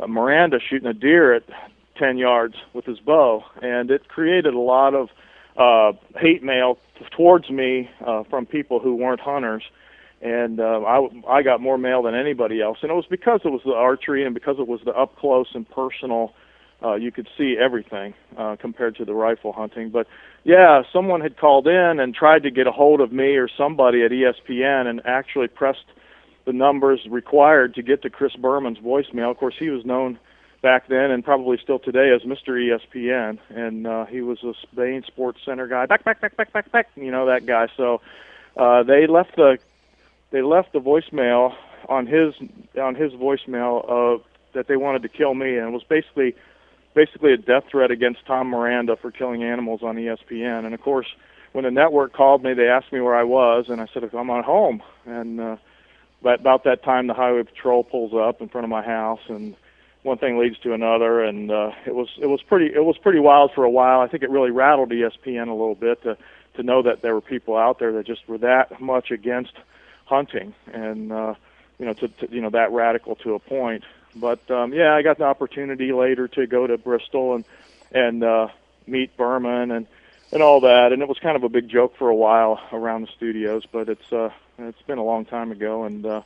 uh, 0.00 0.06
Miranda 0.06 0.60
shooting 0.60 0.86
a 0.86 0.94
deer 0.94 1.34
at 1.34 1.42
10 1.96 2.18
yards 2.18 2.54
with 2.72 2.84
his 2.84 3.00
bow 3.00 3.42
and 3.60 3.90
it 3.90 4.06
created 4.06 4.54
a 4.54 4.60
lot 4.60 4.94
of 4.94 5.08
uh, 5.56 5.92
hate 6.20 6.44
mail 6.44 6.78
towards 7.10 7.50
me 7.50 7.90
uh, 8.06 8.22
from 8.30 8.46
people 8.46 8.78
who 8.78 8.94
weren't 8.94 9.18
hunters 9.18 9.64
and 10.20 10.60
uh, 10.60 10.80
I 10.86 11.08
I 11.28 11.42
got 11.42 11.60
more 11.60 11.78
mail 11.78 12.02
than 12.02 12.14
anybody 12.14 12.60
else, 12.60 12.78
and 12.82 12.90
it 12.90 12.94
was 12.94 13.06
because 13.08 13.40
it 13.44 13.50
was 13.50 13.62
the 13.64 13.72
archery 13.72 14.24
and 14.24 14.34
because 14.34 14.56
it 14.58 14.68
was 14.68 14.80
the 14.84 14.92
up 14.92 15.16
close 15.16 15.48
and 15.54 15.68
personal. 15.68 16.34
Uh, 16.82 16.94
you 16.94 17.12
could 17.12 17.28
see 17.36 17.56
everything 17.60 18.14
uh, 18.38 18.56
compared 18.58 18.96
to 18.96 19.04
the 19.04 19.12
rifle 19.12 19.52
hunting. 19.52 19.90
But 19.90 20.06
yeah, 20.44 20.82
someone 20.90 21.20
had 21.20 21.36
called 21.36 21.66
in 21.66 22.00
and 22.00 22.14
tried 22.14 22.42
to 22.44 22.50
get 22.50 22.66
a 22.66 22.72
hold 22.72 23.02
of 23.02 23.12
me 23.12 23.36
or 23.36 23.48
somebody 23.54 24.02
at 24.02 24.12
ESPN 24.12 24.86
and 24.86 25.02
actually 25.04 25.48
pressed 25.48 25.84
the 26.46 26.54
numbers 26.54 27.00
required 27.10 27.74
to 27.74 27.82
get 27.82 28.00
to 28.02 28.08
Chris 28.08 28.34
Berman's 28.34 28.78
voicemail. 28.78 29.30
Of 29.30 29.36
course, 29.36 29.56
he 29.58 29.68
was 29.68 29.84
known 29.84 30.18
back 30.62 30.88
then 30.88 31.10
and 31.10 31.24
probably 31.24 31.58
still 31.62 31.78
today 31.78 32.12
as 32.14 32.22
Mr. 32.22 32.56
ESPN, 32.56 33.38
and 33.50 33.86
uh, 33.86 34.06
he 34.06 34.20
was 34.20 34.42
a 34.42 34.52
Spain 34.62 35.02
Sports 35.06 35.40
Center 35.44 35.66
guy. 35.66 35.86
Back, 35.86 36.04
back, 36.04 36.20
back, 36.20 36.36
back, 36.36 36.52
back, 36.52 36.72
back. 36.72 36.88
You 36.96 37.10
know 37.10 37.26
that 37.26 37.44
guy. 37.46 37.68
So 37.76 38.00
uh, 38.56 38.82
they 38.82 39.06
left 39.06 39.36
the 39.36 39.58
they 40.30 40.42
left 40.42 40.72
the 40.72 40.80
voicemail 40.80 41.54
on 41.88 42.06
his 42.06 42.34
on 42.80 42.94
his 42.94 43.12
voicemail 43.12 43.84
of 43.88 44.22
that 44.54 44.66
they 44.66 44.76
wanted 44.76 45.02
to 45.02 45.08
kill 45.08 45.34
me, 45.34 45.56
and 45.56 45.68
it 45.68 45.72
was 45.72 45.84
basically 45.84 46.34
basically 46.94 47.32
a 47.32 47.36
death 47.36 47.64
threat 47.70 47.90
against 47.90 48.26
Tom 48.26 48.48
Miranda 48.48 48.96
for 48.96 49.10
killing 49.10 49.44
animals 49.44 49.82
on 49.82 49.96
ESPN. 49.96 50.64
And 50.64 50.74
of 50.74 50.80
course, 50.80 51.06
when 51.52 51.64
the 51.64 51.70
network 51.70 52.12
called 52.12 52.42
me, 52.42 52.54
they 52.54 52.68
asked 52.68 52.92
me 52.92 53.00
where 53.00 53.14
I 53.14 53.22
was, 53.22 53.66
and 53.68 53.80
I 53.80 53.86
said 53.92 54.02
I'm 54.12 54.30
on 54.30 54.42
home. 54.42 54.82
And 55.06 55.40
uh, 55.40 55.56
but 56.22 56.40
about 56.40 56.64
that 56.64 56.82
time, 56.82 57.06
the 57.06 57.14
highway 57.14 57.44
patrol 57.44 57.84
pulls 57.84 58.12
up 58.12 58.40
in 58.40 58.48
front 58.48 58.64
of 58.64 58.70
my 58.70 58.82
house, 58.82 59.20
and 59.28 59.56
one 60.02 60.18
thing 60.18 60.38
leads 60.38 60.58
to 60.60 60.72
another, 60.72 61.22
and 61.22 61.50
uh, 61.50 61.72
it 61.86 61.94
was 61.94 62.08
it 62.20 62.26
was 62.26 62.42
pretty 62.42 62.66
it 62.66 62.84
was 62.84 62.98
pretty 62.98 63.20
wild 63.20 63.52
for 63.54 63.64
a 63.64 63.70
while. 63.70 64.00
I 64.00 64.08
think 64.08 64.22
it 64.22 64.30
really 64.30 64.50
rattled 64.50 64.90
ESPN 64.90 65.48
a 65.48 65.52
little 65.52 65.74
bit 65.74 66.02
to 66.02 66.16
to 66.54 66.62
know 66.62 66.82
that 66.82 67.02
there 67.02 67.14
were 67.14 67.20
people 67.20 67.56
out 67.56 67.78
there 67.78 67.92
that 67.92 68.06
just 68.06 68.28
were 68.28 68.38
that 68.38 68.80
much 68.80 69.10
against 69.10 69.52
hunting, 70.10 70.52
and 70.72 71.12
uh, 71.12 71.34
you 71.78 71.86
know, 71.86 71.94
to, 71.94 72.08
to 72.08 72.28
you 72.30 72.42
know 72.42 72.50
that 72.50 72.72
radical 72.72 73.14
to 73.16 73.34
a 73.34 73.38
point. 73.38 73.84
But 74.14 74.50
um, 74.50 74.74
yeah, 74.74 74.94
I 74.94 75.02
got 75.02 75.18
the 75.18 75.24
opportunity 75.24 75.92
later 75.92 76.28
to 76.28 76.46
go 76.46 76.66
to 76.66 76.76
Bristol 76.76 77.36
and 77.36 77.44
and 77.92 78.22
uh, 78.22 78.48
meet 78.86 79.16
Berman 79.16 79.70
and 79.70 79.86
and 80.32 80.42
all 80.42 80.60
that, 80.60 80.92
and 80.92 81.00
it 81.00 81.08
was 81.08 81.18
kind 81.18 81.36
of 81.36 81.44
a 81.44 81.48
big 81.48 81.68
joke 81.68 81.96
for 81.96 82.08
a 82.08 82.14
while 82.14 82.60
around 82.72 83.02
the 83.02 83.12
studios. 83.16 83.64
But 83.70 83.88
it's 83.88 84.12
uh, 84.12 84.30
it's 84.58 84.82
been 84.82 84.98
a 84.98 85.04
long 85.04 85.24
time 85.24 85.52
ago, 85.52 85.84
and 85.84 86.04
uh, 86.04 86.22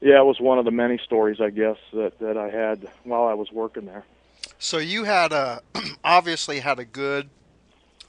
yeah, 0.00 0.20
it 0.20 0.24
was 0.24 0.40
one 0.40 0.58
of 0.58 0.64
the 0.64 0.70
many 0.70 0.98
stories 0.98 1.40
I 1.40 1.50
guess 1.50 1.78
that 1.92 2.18
that 2.18 2.36
I 2.36 2.50
had 2.50 2.88
while 3.04 3.24
I 3.24 3.34
was 3.34 3.50
working 3.52 3.86
there. 3.86 4.04
So 4.58 4.78
you 4.78 5.04
had 5.04 5.32
a 5.32 5.62
obviously 6.04 6.60
had 6.60 6.78
a 6.78 6.84
good 6.84 7.30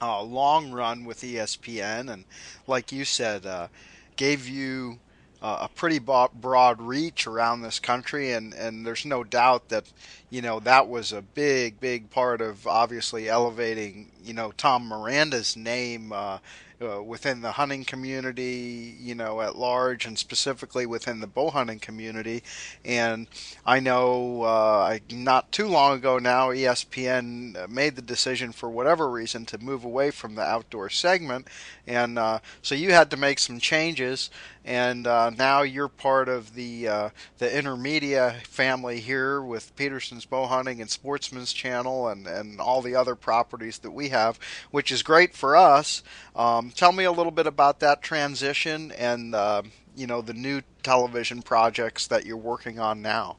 uh, 0.00 0.20
long 0.22 0.72
run 0.72 1.04
with 1.04 1.20
ESPN, 1.20 2.12
and 2.12 2.24
like 2.66 2.90
you 2.90 3.04
said, 3.04 3.46
uh, 3.46 3.68
gave 4.16 4.48
you 4.48 4.98
uh, 5.42 5.58
a 5.62 5.68
pretty 5.68 5.98
broad 5.98 6.80
reach 6.80 7.26
around 7.26 7.62
this 7.62 7.80
country, 7.80 8.32
and, 8.32 8.54
and 8.54 8.86
there's 8.86 9.04
no 9.04 9.24
doubt 9.24 9.68
that 9.70 9.84
you 10.30 10.40
know 10.40 10.60
that 10.60 10.88
was 10.88 11.12
a 11.12 11.20
big, 11.20 11.80
big 11.80 12.10
part 12.10 12.40
of 12.40 12.66
obviously 12.66 13.28
elevating 13.28 14.10
you 14.24 14.32
know 14.32 14.52
Tom 14.56 14.86
Miranda's 14.88 15.56
name 15.56 16.12
uh, 16.12 16.38
uh, 16.82 17.02
within 17.02 17.40
the 17.40 17.52
hunting 17.52 17.84
community, 17.84 18.96
you 19.00 19.14
know, 19.14 19.40
at 19.40 19.56
large, 19.56 20.04
and 20.04 20.18
specifically 20.18 20.86
within 20.86 21.20
the 21.20 21.26
bow 21.26 21.50
hunting 21.50 21.78
community. 21.78 22.42
And 22.84 23.28
I 23.64 23.80
know 23.80 24.42
uh, 24.42 24.98
not 25.10 25.52
too 25.52 25.68
long 25.68 25.96
ago 25.96 26.18
now, 26.18 26.48
ESPN 26.48 27.68
made 27.68 27.96
the 27.96 28.02
decision 28.02 28.52
for 28.52 28.68
whatever 28.68 29.08
reason 29.10 29.46
to 29.46 29.58
move 29.58 29.84
away 29.84 30.10
from 30.10 30.34
the 30.34 30.42
outdoor 30.42 30.90
segment, 30.90 31.48
and 31.86 32.18
uh, 32.18 32.40
so 32.62 32.74
you 32.74 32.92
had 32.92 33.10
to 33.10 33.16
make 33.16 33.38
some 33.38 33.60
changes. 33.60 34.30
And 34.64 35.06
uh, 35.06 35.30
now 35.30 35.62
you're 35.62 35.88
part 35.88 36.28
of 36.28 36.54
the 36.54 36.88
uh, 36.88 37.10
the 37.38 37.48
InterMedia 37.48 38.42
family 38.42 39.00
here 39.00 39.42
with 39.42 39.74
Peterson's 39.74 40.24
Bow 40.24 40.46
Hunting 40.46 40.80
and 40.80 40.88
Sportsman's 40.88 41.52
Channel 41.52 42.08
and, 42.08 42.26
and 42.28 42.60
all 42.60 42.80
the 42.80 42.94
other 42.94 43.16
properties 43.16 43.78
that 43.78 43.90
we 43.90 44.10
have, 44.10 44.38
which 44.70 44.92
is 44.92 45.02
great 45.02 45.34
for 45.34 45.56
us. 45.56 46.04
Um, 46.36 46.70
tell 46.70 46.92
me 46.92 47.04
a 47.04 47.12
little 47.12 47.32
bit 47.32 47.48
about 47.48 47.80
that 47.80 48.02
transition 48.02 48.92
and 48.92 49.34
uh, 49.34 49.62
you 49.96 50.06
know 50.06 50.22
the 50.22 50.34
new 50.34 50.62
television 50.82 51.42
projects 51.42 52.06
that 52.06 52.24
you're 52.24 52.36
working 52.36 52.78
on 52.78 53.02
now. 53.02 53.38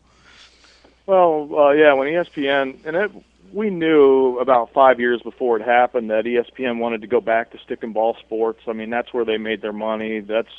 Well, 1.05 1.49
uh, 1.57 1.71
yeah, 1.71 1.93
when 1.93 2.07
ESPN 2.07 2.85
and 2.85 2.95
it, 2.95 3.11
we 3.53 3.69
knew 3.69 4.39
about 4.39 4.73
five 4.73 4.99
years 4.99 5.21
before 5.21 5.57
it 5.57 5.63
happened 5.63 6.09
that 6.09 6.25
ESPN 6.25 6.79
wanted 6.79 7.01
to 7.01 7.07
go 7.07 7.21
back 7.21 7.51
to 7.51 7.59
stick 7.59 7.83
and 7.83 7.93
ball 7.93 8.15
sports. 8.19 8.61
I 8.67 8.73
mean, 8.73 8.89
that's 8.89 9.13
where 9.13 9.25
they 9.25 9.37
made 9.37 9.61
their 9.61 9.73
money. 9.73 10.21
That's 10.21 10.51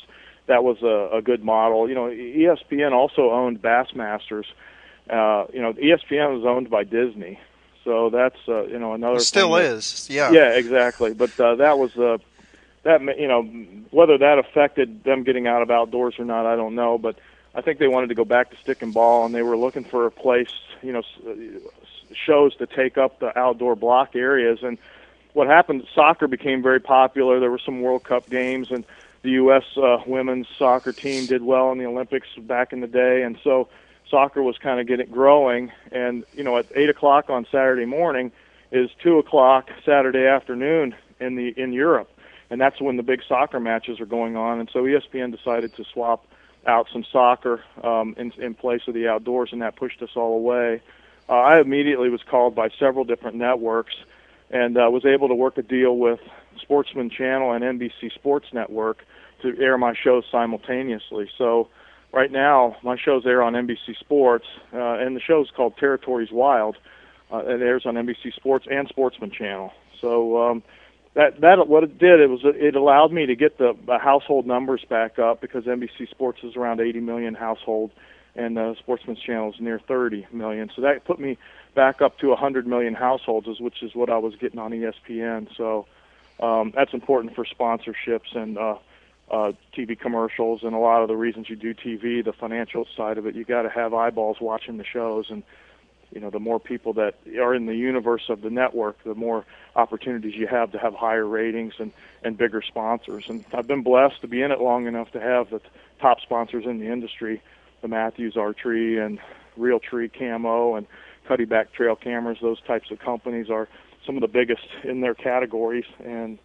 that 0.47 0.63
was 0.63 0.81
a, 0.81 1.17
a 1.17 1.21
good 1.21 1.43
model. 1.43 1.87
You 1.89 1.95
know, 1.95 2.07
ESPN 2.07 2.91
also 2.91 3.31
owned 3.31 3.61
Bassmasters. 3.61 4.45
Uh, 5.09 5.45
you 5.53 5.61
know, 5.61 5.73
ESPN 5.73 6.35
was 6.35 6.45
owned 6.45 6.69
by 6.69 6.83
Disney, 6.83 7.39
so 7.83 8.09
that's 8.09 8.37
uh, 8.47 8.63
you 8.65 8.79
know 8.79 8.93
another. 8.93 9.17
It 9.17 9.21
still 9.21 9.51
that, 9.53 9.63
is, 9.63 10.09
yeah. 10.09 10.31
Yeah, 10.31 10.57
exactly. 10.57 11.13
But 11.13 11.39
uh, 11.39 11.55
that 11.55 11.77
was 11.77 11.95
uh, 11.97 12.17
that 12.83 13.01
you 13.19 13.27
know 13.27 13.43
whether 13.91 14.17
that 14.17 14.39
affected 14.39 15.03
them 15.03 15.23
getting 15.23 15.47
out 15.47 15.61
of 15.61 15.69
outdoors 15.69 16.15
or 16.17 16.25
not, 16.25 16.45
I 16.45 16.55
don't 16.55 16.75
know. 16.75 16.97
But 16.97 17.17
I 17.53 17.61
think 17.61 17.79
they 17.79 17.87
wanted 17.87 18.07
to 18.07 18.15
go 18.15 18.25
back 18.25 18.49
to 18.51 18.57
stick 18.57 18.81
and 18.81 18.93
ball, 18.93 19.25
and 19.25 19.33
they 19.33 19.41
were 19.41 19.57
looking 19.57 19.83
for 19.83 20.05
a 20.05 20.11
place, 20.11 20.51
you 20.81 20.91
know, 20.91 21.03
shows 22.13 22.55
to 22.57 22.67
take 22.67 22.97
up 22.97 23.19
the 23.19 23.37
outdoor 23.37 23.75
block 23.75 24.15
areas. 24.15 24.59
And 24.61 24.77
what 25.33 25.47
happened? 25.47 25.87
Soccer 25.93 26.27
became 26.27 26.61
very 26.61 26.79
popular. 26.79 27.39
There 27.39 27.51
were 27.51 27.59
some 27.59 27.81
World 27.81 28.03
Cup 28.03 28.29
games, 28.29 28.71
and 28.71 28.85
the 29.25 29.31
U.S. 29.31 29.63
Uh, 29.75 29.97
women's 30.07 30.47
soccer 30.57 30.91
team 30.91 31.25
did 31.25 31.43
well 31.43 31.71
in 31.71 31.77
the 31.77 31.85
Olympics 31.85 32.27
back 32.37 32.71
in 32.71 32.79
the 32.79 32.87
day, 32.87 33.23
and 33.23 33.37
so 33.43 33.67
soccer 34.09 34.41
was 34.41 34.57
kind 34.57 34.79
of 34.79 34.87
getting 34.87 35.09
growing. 35.11 35.71
And 35.91 36.23
you 36.33 36.43
know, 36.43 36.57
at 36.57 36.67
eight 36.75 36.89
o'clock 36.89 37.29
on 37.29 37.45
Saturday 37.51 37.85
morning 37.85 38.31
is 38.71 38.89
two 39.03 39.19
o'clock 39.19 39.69
Saturday 39.85 40.25
afternoon 40.25 40.95
in 41.19 41.35
the 41.35 41.49
in 41.57 41.73
Europe 41.73 42.09
and 42.49 42.61
that's 42.61 42.79
when 42.79 42.97
the 42.97 43.03
big 43.03 43.21
soccer 43.27 43.59
matches 43.59 43.99
are 43.99 44.05
going 44.05 44.35
on. 44.35 44.59
And 44.59 44.69
so 44.71 44.83
ESPN 44.83 45.35
decided 45.35 45.75
to 45.75 45.83
swap 45.83 46.25
out 46.65 46.87
some 46.91 47.03
soccer 47.03 47.63
um, 47.83 48.15
in, 48.17 48.31
in 48.37 48.53
place 48.53 48.81
of 48.87 48.93
the 48.93 49.07
outdoors, 49.07 49.49
and 49.51 49.61
that 49.61 49.75
pushed 49.75 50.01
us 50.01 50.11
all 50.15 50.35
away. 50.35 50.81
Uh, 51.27 51.33
I 51.33 51.59
immediately 51.59 52.09
was 52.09 52.21
called 52.23 52.55
by 52.55 52.69
several 52.79 53.03
different 53.03 53.37
networks, 53.37 53.95
and 54.49 54.77
uh, 54.77 54.89
was 54.91 55.05
able 55.05 55.27
to 55.27 55.35
work 55.35 55.57
a 55.57 55.63
deal 55.63 55.97
with 55.97 56.19
Sportsman 56.61 57.09
Channel 57.09 57.51
and 57.51 57.63
NBC 57.63 58.13
Sports 58.13 58.47
Network 58.53 59.05
to 59.41 59.57
air 59.59 59.77
my 59.77 59.93
shows 59.93 60.23
simultaneously. 60.31 61.29
So 61.37 61.69
right 62.11 62.31
now 62.31 62.77
my 62.83 62.97
shows 62.97 63.25
air 63.25 63.43
on 63.43 63.53
NBC 63.53 63.97
Sports, 63.99 64.45
uh, 64.73 64.97
and 64.97 65.15
the 65.15 65.21
show 65.21 65.41
is 65.41 65.49
called 65.55 65.77
Territories 65.77 66.29
Wild. 66.31 66.77
Uh, 67.31 67.39
it 67.39 67.61
airs 67.61 67.85
on 67.85 67.95
NBC 67.95 68.33
Sports 68.33 68.65
and 68.69 68.87
Sportsman 68.87 69.31
Channel. 69.31 69.71
So 69.99 70.41
um, 70.41 70.63
that 71.15 71.41
that 71.41 71.67
what 71.67 71.83
it 71.83 71.97
did 71.97 72.19
it 72.19 72.29
was 72.29 72.41
it 72.43 72.75
allowed 72.75 73.11
me 73.11 73.25
to 73.25 73.35
get 73.35 73.57
the, 73.57 73.73
the 73.85 73.97
household 73.97 74.45
numbers 74.45 74.85
back 74.87 75.17
up 75.17 75.41
because 75.41 75.65
NBC 75.65 76.09
Sports 76.09 76.39
is 76.43 76.55
around 76.55 76.79
80 76.79 76.99
million 76.99 77.33
household, 77.33 77.91
and 78.35 78.57
uh, 78.57 78.75
Sportsman's 78.75 79.19
Channel 79.19 79.53
is 79.53 79.59
near 79.59 79.79
30 79.79 80.27
million. 80.31 80.69
So 80.75 80.81
that 80.83 81.03
put 81.05 81.19
me 81.19 81.37
back 81.73 82.01
up 82.01 82.19
to 82.19 82.27
100 82.27 82.67
million 82.67 82.93
households, 82.93 83.47
which 83.59 83.81
is 83.81 83.95
what 83.95 84.09
I 84.09 84.17
was 84.17 84.35
getting 84.35 84.59
on 84.59 84.71
ESPN. 84.71 85.47
So 85.55 85.87
um, 86.39 86.71
that's 86.75 86.93
important 86.93 87.35
for 87.35 87.45
sponsorships 87.45 88.35
and 88.35 88.57
uh, 88.57 88.77
uh, 89.31 89.51
TV 89.75 89.99
commercials 89.99 90.63
and 90.63 90.75
a 90.75 90.77
lot 90.77 91.01
of 91.01 91.07
the 91.07 91.15
reasons 91.15 91.49
you 91.49 91.55
do 91.55 91.73
TV, 91.73 92.23
the 92.23 92.33
financial 92.33 92.85
side 92.95 93.17
of 93.17 93.25
it. 93.25 93.35
You 93.35 93.43
got 93.43 93.63
to 93.63 93.69
have 93.69 93.93
eyeballs 93.93 94.37
watching 94.39 94.77
the 94.77 94.85
shows 94.85 95.27
and 95.29 95.43
you 96.11 96.21
know 96.21 96.29
the 96.29 96.39
more 96.39 96.59
people 96.59 96.93
that 96.93 97.15
are 97.39 97.53
in 97.53 97.65
the 97.65 97.75
universe 97.75 98.29
of 98.29 98.41
the 98.41 98.49
network 98.49 99.03
the 99.03 99.15
more 99.15 99.45
opportunities 99.75 100.35
you 100.35 100.47
have 100.47 100.71
to 100.71 100.77
have 100.77 100.93
higher 100.93 101.25
ratings 101.25 101.73
and 101.79 101.91
and 102.23 102.37
bigger 102.37 102.61
sponsors 102.61 103.25
and 103.27 103.43
I've 103.53 103.67
been 103.67 103.83
blessed 103.83 104.21
to 104.21 104.27
be 104.27 104.41
in 104.41 104.51
it 104.51 104.61
long 104.61 104.87
enough 104.87 105.11
to 105.11 105.19
have 105.19 105.49
the 105.49 105.61
top 105.99 106.21
sponsors 106.21 106.65
in 106.65 106.79
the 106.79 106.87
industry 106.87 107.41
the 107.81 107.87
Mathews 107.87 108.37
Archery 108.37 108.97
and 108.97 109.19
Realtree 109.57 110.11
Camo 110.17 110.75
and 110.75 110.87
Cuddeback 111.27 111.71
Trail 111.73 111.95
Cameras 111.95 112.37
those 112.41 112.61
types 112.61 112.91
of 112.91 112.99
companies 112.99 113.49
are 113.49 113.67
some 114.05 114.15
of 114.15 114.21
the 114.21 114.27
biggest 114.27 114.67
in 114.83 115.01
their 115.01 115.15
categories 115.15 115.85
and 116.03 116.37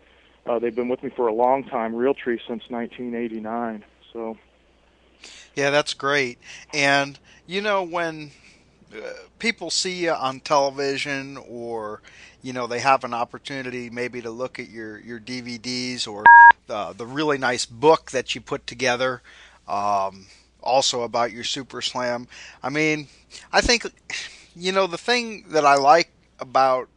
uh, 0.46 0.58
they've 0.58 0.74
been 0.74 0.88
with 0.88 1.02
me 1.02 1.10
for 1.10 1.28
a 1.28 1.34
long 1.34 1.64
time 1.64 1.92
Realtree 1.92 2.38
since 2.46 2.62
1989 2.68 3.84
so. 4.12 4.36
Yeah 5.54 5.70
that's 5.70 5.94
great. 5.94 6.38
And 6.72 7.18
you 7.46 7.60
know 7.60 7.82
when 7.82 8.30
people 9.38 9.70
see 9.70 10.04
you 10.04 10.12
on 10.12 10.40
television 10.40 11.36
or 11.48 12.02
you 12.42 12.52
know 12.52 12.66
they 12.66 12.80
have 12.80 13.04
an 13.04 13.14
opportunity 13.14 13.90
maybe 13.90 14.20
to 14.22 14.30
look 14.30 14.58
at 14.58 14.68
your 14.68 14.98
your 15.00 15.20
DVDs 15.20 16.08
or 16.08 16.24
the 16.66 16.94
the 16.96 17.06
really 17.06 17.38
nice 17.38 17.66
book 17.66 18.10
that 18.10 18.34
you 18.34 18.40
put 18.40 18.66
together 18.66 19.22
um, 19.68 20.26
also 20.62 21.02
about 21.02 21.32
your 21.32 21.44
super 21.44 21.80
slam 21.80 22.26
i 22.62 22.68
mean 22.68 23.06
i 23.52 23.60
think 23.60 23.86
you 24.54 24.72
know 24.72 24.86
the 24.86 24.98
thing 24.98 25.44
that 25.48 25.64
i 25.64 25.74
like 25.74 26.10
about 26.38 26.88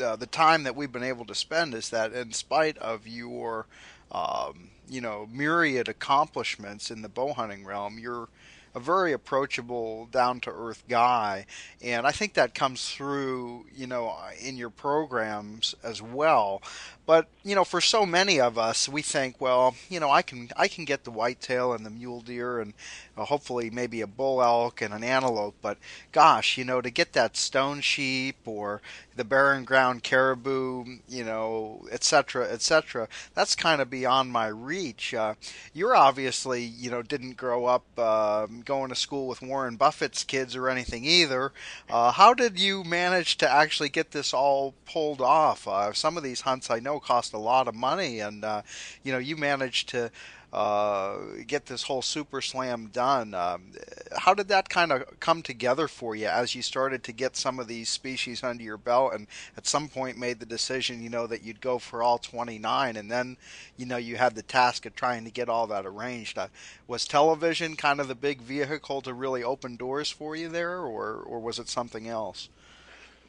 the, 0.00 0.26
time 0.26 0.64
that 0.64 0.76
we've 0.76 0.92
been 0.92 1.02
able 1.02 1.24
to 1.26 1.34
spend 1.34 1.74
is 1.74 1.90
that 1.90 2.12
in 2.12 2.32
spite 2.32 2.78
of 2.78 3.06
your 3.06 3.66
um, 4.12 4.70
you 4.88 5.00
know 5.00 5.28
myriad 5.32 5.88
accomplishments 5.88 6.90
in 6.90 7.02
the 7.02 7.08
bow 7.08 7.32
hunting 7.32 7.64
realm 7.64 7.98
you're 7.98 8.28
a 8.74 8.80
very 8.80 9.12
approachable, 9.12 10.06
down 10.12 10.40
to 10.40 10.50
earth 10.50 10.84
guy, 10.88 11.46
and 11.82 12.06
I 12.06 12.12
think 12.12 12.34
that 12.34 12.54
comes 12.54 12.88
through, 12.88 13.66
you 13.74 13.86
know, 13.86 14.16
in 14.40 14.56
your 14.56 14.70
programs 14.70 15.74
as 15.82 16.00
well. 16.00 16.62
But 17.10 17.26
you 17.42 17.56
know, 17.56 17.64
for 17.64 17.80
so 17.80 18.06
many 18.06 18.38
of 18.38 18.56
us, 18.56 18.88
we 18.88 19.02
think, 19.02 19.40
well, 19.40 19.74
you 19.88 19.98
know, 19.98 20.12
I 20.12 20.22
can 20.22 20.48
I 20.56 20.68
can 20.68 20.84
get 20.84 21.02
the 21.02 21.10
whitetail 21.10 21.72
and 21.72 21.84
the 21.84 21.90
mule 21.90 22.20
deer 22.20 22.60
and 22.60 22.72
uh, 23.16 23.24
hopefully 23.24 23.68
maybe 23.68 24.00
a 24.00 24.06
bull 24.06 24.40
elk 24.40 24.80
and 24.80 24.94
an 24.94 25.02
antelope. 25.02 25.56
But 25.60 25.78
gosh, 26.12 26.56
you 26.56 26.64
know, 26.64 26.80
to 26.80 26.88
get 26.88 27.14
that 27.14 27.36
stone 27.36 27.80
sheep 27.80 28.36
or 28.44 28.80
the 29.16 29.24
barren 29.24 29.64
ground 29.64 30.02
caribou, 30.02 30.84
you 31.08 31.24
know, 31.24 31.84
etc., 31.90 32.48
etc., 32.48 33.08
that's 33.34 33.54
kind 33.54 33.82
of 33.82 33.90
beyond 33.90 34.30
my 34.30 34.46
reach. 34.46 35.12
Uh, 35.12 35.34
you're 35.74 35.96
obviously, 35.96 36.62
you 36.62 36.90
know, 36.90 37.02
didn't 37.02 37.36
grow 37.36 37.66
up 37.66 37.84
uh, 37.98 38.46
going 38.64 38.88
to 38.88 38.94
school 38.94 39.26
with 39.26 39.42
Warren 39.42 39.76
Buffett's 39.76 40.24
kids 40.24 40.54
or 40.54 40.68
anything 40.68 41.04
either. 41.04 41.52
Uh, 41.90 42.12
how 42.12 42.32
did 42.32 42.58
you 42.58 42.84
manage 42.84 43.36
to 43.38 43.50
actually 43.50 43.88
get 43.88 44.12
this 44.12 44.32
all 44.32 44.74
pulled 44.86 45.20
off? 45.20 45.66
Uh, 45.66 45.92
some 45.92 46.16
of 46.16 46.22
these 46.22 46.42
hunts 46.42 46.70
I 46.70 46.78
know 46.80 46.99
cost 47.00 47.32
a 47.32 47.38
lot 47.38 47.68
of 47.68 47.74
money, 47.74 48.20
and 48.20 48.44
uh, 48.44 48.62
you 49.02 49.12
know 49.12 49.18
you 49.18 49.36
managed 49.36 49.88
to 49.90 50.10
uh, 50.52 51.16
get 51.46 51.66
this 51.66 51.84
whole 51.84 52.02
Super 52.02 52.40
Slam 52.40 52.90
done. 52.92 53.34
Um, 53.34 53.72
how 54.16 54.34
did 54.34 54.48
that 54.48 54.68
kind 54.68 54.90
of 54.90 55.20
come 55.20 55.42
together 55.42 55.86
for 55.86 56.16
you 56.16 56.26
as 56.26 56.54
you 56.54 56.62
started 56.62 57.04
to 57.04 57.12
get 57.12 57.36
some 57.36 57.60
of 57.60 57.68
these 57.68 57.88
species 57.88 58.42
under 58.42 58.62
your 58.62 58.76
belt, 58.76 59.14
and 59.14 59.28
at 59.56 59.66
some 59.66 59.88
point 59.88 60.18
made 60.18 60.40
the 60.40 60.46
decision, 60.46 61.02
you 61.02 61.08
know, 61.08 61.26
that 61.28 61.44
you'd 61.44 61.60
go 61.60 61.78
for 61.78 62.02
all 62.02 62.18
29, 62.18 62.96
and 62.96 63.10
then, 63.10 63.36
you 63.76 63.86
know, 63.86 63.96
you 63.96 64.16
had 64.16 64.34
the 64.34 64.42
task 64.42 64.86
of 64.86 64.96
trying 64.96 65.24
to 65.24 65.30
get 65.30 65.48
all 65.48 65.68
that 65.68 65.86
arranged. 65.86 66.36
Uh, 66.36 66.48
was 66.88 67.06
television 67.06 67.76
kind 67.76 68.00
of 68.00 68.08
the 68.08 68.14
big 68.16 68.40
vehicle 68.40 69.00
to 69.02 69.14
really 69.14 69.44
open 69.44 69.76
doors 69.76 70.10
for 70.10 70.34
you 70.34 70.48
there, 70.48 70.80
or 70.80 71.14
or 71.14 71.38
was 71.38 71.60
it 71.60 71.68
something 71.68 72.08
else? 72.08 72.48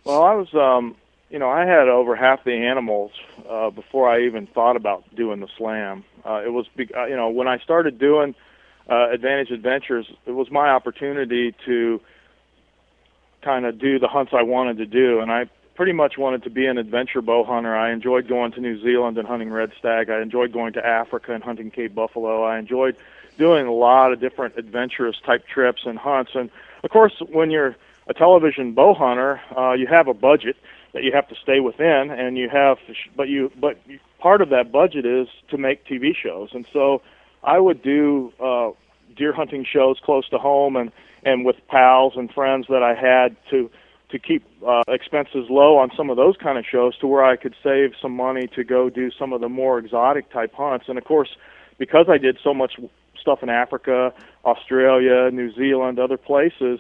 Well, 0.04 0.24
I 0.24 0.34
was 0.34 0.52
um, 0.56 0.96
you 1.32 1.40
know, 1.40 1.50
I 1.50 1.66
had 1.66 1.88
over 1.88 2.16
half 2.16 2.44
the 2.44 2.52
animals 2.52 3.12
uh, 3.50 3.70
before 3.70 4.10
I 4.10 4.26
even 4.26 4.48
thought 4.48 4.76
about 4.76 5.04
doing 5.16 5.40
the 5.40 5.48
slam. 5.58 6.04
Uh, 6.26 6.42
it 6.46 6.52
was, 6.52 6.66
uh, 6.78 7.06
you 7.06 7.16
know, 7.16 7.30
when 7.30 7.48
I 7.48 7.58
started 7.60 7.98
doing 7.98 8.36
uh, 8.90 9.10
Advantage 9.12 9.50
Adventures, 9.50 10.12
it 10.26 10.32
was 10.32 10.52
my 10.52 10.70
opportunity 10.70 11.56
to 11.66 12.02
kind 13.42 13.66
of 13.66 13.80
do 13.80 13.98
the 13.98 14.10
hunts 14.10 14.34
I 14.36 14.44
wanted 14.44 14.78
to 14.78 14.86
do, 14.86 15.22
and 15.22 15.32
I 15.32 15.50
pretty 15.76 15.94
much 15.94 16.18
wanted 16.18 16.44
to 16.44 16.50
be 16.50 16.66
an 16.66 16.78
adventure 16.78 17.22
bow 17.22 17.46
hunter. 17.46 17.76
I 17.76 17.94
enjoyed 17.94 18.28
going 18.28 18.52
to 18.52 18.60
New 18.60 18.82
Zealand 18.84 19.18
and 19.18 19.26
hunting 19.26 19.50
red 19.50 19.72
stag. 19.80 20.10
I 20.10 20.22
enjoyed 20.22 20.52
going 20.52 20.74
to 20.74 20.86
Africa 20.86 21.34
and 21.34 21.42
hunting 21.42 21.72
Cape 21.72 21.96
buffalo. 21.96 22.44
I 22.44 22.60
enjoyed 22.60 22.98
doing 23.38 23.66
a 23.66 23.72
lot 23.72 24.12
of 24.12 24.20
different 24.20 24.58
adventurous 24.58 25.16
type 25.26 25.48
trips 25.48 25.84
and 25.86 25.98
hunts. 25.98 26.32
And 26.36 26.52
of 26.84 26.90
course, 26.90 27.14
when 27.32 27.52
you're 27.52 27.78
a 28.08 28.14
television 28.14 28.74
bow 28.74 28.94
hunter, 28.94 29.42
uh, 29.58 29.72
you 29.74 29.88
have 29.88 30.10
a 30.10 30.14
budget 30.14 30.58
that 30.94 31.04
you 31.04 31.12
have 31.14 31.28
to 31.30 31.36
stay 31.42 31.60
within, 31.60 32.10
and 32.12 32.38
you 32.38 32.50
have, 32.50 32.78
but 33.16 33.30
you, 33.30 33.52
but 33.60 33.78
part 34.20 34.42
of 34.42 34.50
that 34.50 34.72
budget 34.72 35.06
is 35.06 35.28
to 35.50 35.58
make 35.58 35.86
TV 35.86 36.12
shows, 36.16 36.50
and 36.54 36.66
so 36.74 37.02
I 37.44 37.60
would 37.60 37.82
do 37.82 38.34
uh, 38.44 38.72
deer 39.16 39.34
hunting 39.34 39.66
shows 39.66 39.98
close 40.04 40.28
to 40.30 40.38
home, 40.38 40.76
and 40.76 40.92
and 41.24 41.46
with 41.46 41.56
pals 41.68 42.14
and 42.16 42.32
friends 42.32 42.66
that 42.70 42.84
I 42.84 42.94
had 42.94 43.36
to 43.52 43.70
to 44.10 44.20
keep 44.20 44.44
uh, 44.68 44.84
expenses 44.90 45.46
low 45.50 45.78
on 45.78 45.90
some 45.96 46.10
of 46.10 46.18
those 46.18 46.36
kind 46.36 46.58
of 46.58 46.66
shows, 46.70 46.98
to 46.98 47.08
where 47.08 47.24
I 47.24 47.38
could 47.38 47.56
save 47.64 47.92
some 48.02 48.14
money 48.14 48.48
to 48.56 48.64
go 48.64 48.90
do 48.90 49.10
some 49.12 49.32
of 49.32 49.40
the 49.40 49.50
more 49.50 49.80
exotic 49.80 50.32
type 50.32 50.54
hunts, 50.54 50.86
and 50.90 50.98
of 50.98 51.06
course, 51.06 51.30
because 51.78 52.08
I 52.10 52.18
did 52.18 52.38
so 52.44 52.54
much 52.54 52.74
stuff 53.20 53.44
in 53.44 53.50
Africa, 53.50 54.14
Australia, 54.44 55.30
New 55.32 55.54
Zealand, 55.54 56.00
other 56.00 56.18
places 56.18 56.80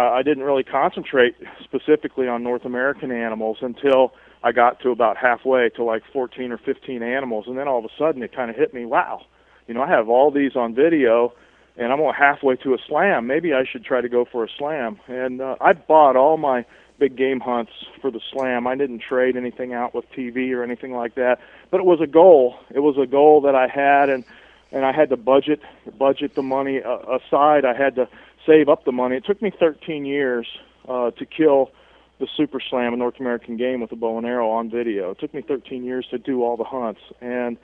uh, 0.00 0.12
I 0.12 0.22
didn't 0.22 0.44
really 0.44 0.62
concentrate 0.64 1.36
specifically 1.62 2.26
on 2.26 2.42
North 2.42 2.64
American 2.64 3.12
animals 3.12 3.58
until 3.60 4.12
I 4.42 4.52
got 4.52 4.80
to 4.80 4.90
about 4.90 5.18
halfway 5.18 5.68
to 5.76 5.84
like 5.84 6.02
14 6.12 6.52
or 6.52 6.58
15 6.58 7.02
animals, 7.02 7.44
and 7.46 7.58
then 7.58 7.68
all 7.68 7.78
of 7.78 7.84
a 7.84 7.90
sudden 7.98 8.22
it 8.22 8.34
kind 8.34 8.50
of 8.50 8.56
hit 8.56 8.72
me. 8.72 8.86
Wow, 8.86 9.26
you 9.66 9.74
know, 9.74 9.82
I 9.82 9.88
have 9.88 10.08
all 10.08 10.30
these 10.30 10.56
on 10.56 10.74
video, 10.74 11.34
and 11.76 11.92
I'm 11.92 12.00
halfway 12.14 12.56
to 12.56 12.72
a 12.72 12.78
slam. 12.88 13.26
Maybe 13.26 13.52
I 13.52 13.64
should 13.70 13.84
try 13.84 14.00
to 14.00 14.08
go 14.08 14.24
for 14.24 14.44
a 14.44 14.48
slam. 14.58 14.98
And 15.06 15.42
uh, 15.42 15.56
I 15.60 15.74
bought 15.74 16.16
all 16.16 16.38
my 16.38 16.64
big 16.98 17.16
game 17.16 17.40
hunts 17.40 17.72
for 18.00 18.10
the 18.10 18.20
slam. 18.32 18.66
I 18.66 18.76
didn't 18.76 19.02
trade 19.06 19.36
anything 19.36 19.74
out 19.74 19.94
with 19.94 20.10
TV 20.12 20.52
or 20.54 20.62
anything 20.62 20.92
like 20.92 21.14
that, 21.16 21.40
but 21.70 21.80
it 21.80 21.86
was 21.86 22.00
a 22.00 22.06
goal. 22.06 22.56
It 22.74 22.80
was 22.80 22.96
a 22.96 23.06
goal 23.06 23.42
that 23.42 23.54
I 23.54 23.68
had, 23.68 24.08
and 24.08 24.24
and 24.72 24.86
I 24.86 24.92
had 24.92 25.10
to 25.10 25.16
budget 25.16 25.60
budget 25.98 26.34
the 26.34 26.42
money 26.42 26.80
uh, 26.82 27.18
aside. 27.18 27.64
I 27.64 27.74
had 27.74 27.96
to 27.96 28.08
save 28.46 28.68
up 28.68 28.84
the 28.84 28.92
money. 28.92 29.16
It 29.16 29.24
took 29.24 29.40
me 29.42 29.52
13 29.58 30.04
years 30.04 30.46
uh, 30.88 31.10
to 31.12 31.26
kill 31.26 31.70
the 32.18 32.28
Super 32.36 32.60
Slam, 32.60 32.92
a 32.92 32.96
North 32.96 33.18
American 33.18 33.56
game 33.56 33.80
with 33.80 33.92
a 33.92 33.96
bow 33.96 34.18
and 34.18 34.26
arrow 34.26 34.50
on 34.50 34.70
video. 34.70 35.10
It 35.10 35.18
took 35.18 35.32
me 35.34 35.42
13 35.42 35.84
years 35.84 36.06
to 36.10 36.18
do 36.18 36.42
all 36.42 36.56
the 36.56 36.64
hunts, 36.64 37.00
and 37.20 37.56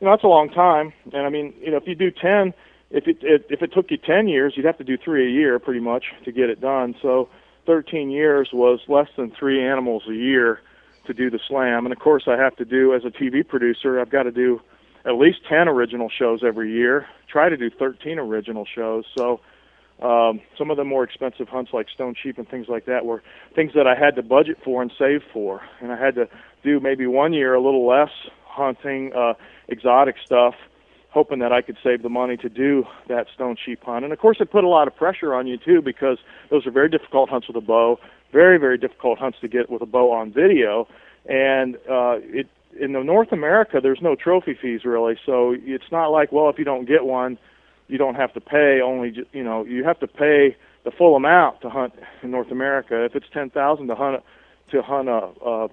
you 0.00 0.06
know 0.06 0.12
that's 0.12 0.24
a 0.24 0.28
long 0.28 0.48
time. 0.48 0.92
And 1.12 1.26
I 1.26 1.28
mean, 1.28 1.52
you 1.60 1.70
know, 1.70 1.76
if 1.76 1.86
you 1.86 1.94
do 1.94 2.10
10, 2.10 2.54
if 2.90 3.08
it, 3.08 3.18
it 3.22 3.46
if 3.50 3.62
it 3.62 3.72
took 3.72 3.90
you 3.90 3.96
10 3.96 4.28
years, 4.28 4.54
you'd 4.56 4.66
have 4.66 4.78
to 4.78 4.84
do 4.84 4.96
three 4.96 5.26
a 5.26 5.30
year 5.30 5.58
pretty 5.58 5.80
much 5.80 6.04
to 6.24 6.32
get 6.32 6.48
it 6.48 6.60
done. 6.60 6.94
So 7.02 7.28
13 7.66 8.10
years 8.10 8.50
was 8.52 8.80
less 8.88 9.08
than 9.16 9.32
three 9.36 9.62
animals 9.62 10.04
a 10.08 10.14
year 10.14 10.60
to 11.06 11.12
do 11.12 11.30
the 11.30 11.40
slam. 11.48 11.86
And 11.86 11.92
of 11.92 11.98
course, 11.98 12.24
I 12.26 12.36
have 12.36 12.56
to 12.56 12.64
do 12.64 12.94
as 12.94 13.04
a 13.04 13.10
TV 13.10 13.46
producer, 13.46 14.00
I've 14.00 14.10
got 14.10 14.22
to 14.24 14.30
do 14.30 14.60
at 15.04 15.16
least 15.16 15.38
10 15.48 15.68
original 15.68 16.08
shows 16.08 16.40
every 16.46 16.72
year. 16.72 17.06
Try 17.30 17.48
to 17.48 17.56
do 17.56 17.68
13 17.68 18.18
original 18.18 18.64
shows. 18.64 19.04
So 19.16 19.40
um, 20.02 20.40
some 20.58 20.70
of 20.70 20.76
the 20.76 20.84
more 20.84 21.04
expensive 21.04 21.48
hunts 21.48 21.72
like 21.72 21.86
stone 21.88 22.14
sheep 22.20 22.36
and 22.38 22.48
things 22.48 22.66
like 22.68 22.86
that 22.86 23.06
were 23.06 23.22
things 23.54 23.72
that 23.74 23.86
I 23.86 23.94
had 23.94 24.16
to 24.16 24.22
budget 24.22 24.58
for 24.64 24.82
and 24.82 24.92
save 24.98 25.22
for, 25.32 25.62
and 25.80 25.92
I 25.92 25.98
had 25.98 26.14
to 26.16 26.28
do 26.62 26.80
maybe 26.80 27.06
one 27.06 27.32
year 27.32 27.54
a 27.54 27.62
little 27.62 27.86
less 27.86 28.10
hunting 28.44 29.12
uh, 29.14 29.34
exotic 29.68 30.16
stuff, 30.24 30.54
hoping 31.10 31.38
that 31.38 31.52
I 31.52 31.62
could 31.62 31.76
save 31.82 32.02
the 32.02 32.08
money 32.08 32.36
to 32.38 32.48
do 32.48 32.84
that 33.08 33.26
stone 33.32 33.56
sheep 33.64 33.84
hunt. 33.84 34.04
And 34.04 34.12
of 34.12 34.18
course, 34.18 34.38
it 34.40 34.50
put 34.50 34.64
a 34.64 34.68
lot 34.68 34.88
of 34.88 34.96
pressure 34.96 35.32
on 35.32 35.46
you 35.46 35.58
too 35.58 35.80
because 35.80 36.18
those 36.50 36.66
are 36.66 36.72
very 36.72 36.88
difficult 36.88 37.28
hunts 37.30 37.46
with 37.46 37.56
a 37.56 37.60
bow, 37.60 37.98
very 38.32 38.58
very 38.58 38.78
difficult 38.78 39.18
hunts 39.18 39.38
to 39.42 39.48
get 39.48 39.70
with 39.70 39.80
a 39.80 39.86
bow 39.86 40.10
on 40.12 40.32
video, 40.32 40.88
and 41.26 41.76
uh, 41.88 42.18
it 42.20 42.48
in 42.78 42.92
the 42.92 43.04
North 43.04 43.30
America 43.30 43.78
there's 43.80 44.02
no 44.02 44.16
trophy 44.16 44.58
fees 44.60 44.84
really, 44.84 45.16
so 45.24 45.54
it's 45.56 45.92
not 45.92 46.08
like 46.08 46.32
well 46.32 46.48
if 46.48 46.58
you 46.58 46.64
don't 46.64 46.86
get 46.86 47.04
one 47.04 47.38
you 47.88 47.98
don't 47.98 48.14
have 48.14 48.32
to 48.34 48.40
pay 48.40 48.80
only 48.82 49.26
you 49.32 49.44
know 49.44 49.64
you 49.64 49.84
have 49.84 49.98
to 50.00 50.06
pay 50.06 50.56
the 50.84 50.90
full 50.90 51.16
amount 51.16 51.60
to 51.62 51.70
hunt 51.70 51.94
in 52.22 52.30
North 52.30 52.50
America. 52.50 53.04
If 53.04 53.14
it's 53.14 53.26
ten 53.32 53.50
thousand 53.50 53.88
to 53.88 53.94
hunt 53.94 54.22
to 54.70 54.82
hunt 54.82 55.08
a, 55.08 55.30
a, 55.44 55.64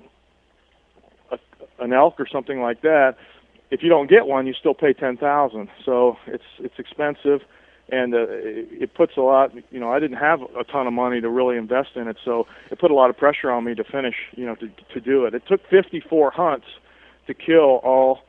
a 1.32 1.38
an 1.80 1.93
elk 1.93 2.19
or 2.19 2.28
something 2.28 2.62
like 2.62 2.82
that, 2.82 3.15
if 3.71 3.82
you 3.84 3.89
don't 3.89 4.10
get 4.10 4.26
one, 4.28 4.47
you 4.47 4.54
still 4.54 4.74
pay 4.74 4.93
ten 4.93 5.17
thousand. 5.17 5.69
So 5.86 6.17
it's 6.28 6.43
it's 6.60 6.80
expensive, 6.80 7.41
and 7.89 8.13
uh, 8.13 8.28
it, 8.30 8.67
it 8.71 8.93
puts 8.93 9.17
a 9.17 9.21
lot. 9.21 9.52
You 9.71 9.80
know, 9.80 9.91
I 9.91 10.00
didn't 10.00 10.17
have 10.17 10.41
a 10.60 10.63
ton 10.63 10.88
of 10.88 10.93
money 10.93 11.21
to 11.21 11.30
really 11.30 11.58
invest 11.58 11.91
in 11.95 12.08
it, 12.08 12.17
so 12.24 12.47
it 12.69 12.80
put 12.80 12.91
a 12.91 12.95
lot 12.95 13.10
of 13.10 13.17
pressure 13.17 13.52
on 13.52 13.63
me 13.63 13.76
to 13.76 13.84
finish. 13.84 14.15
You 14.36 14.45
know, 14.45 14.56
to 14.56 14.69
to 14.93 15.00
do 15.00 15.26
it. 15.26 15.34
It 15.34 15.43
took 15.47 15.62
54 15.69 16.32
hunts 16.32 16.67
to 17.28 17.34
kill 17.34 17.80
all 17.84 18.19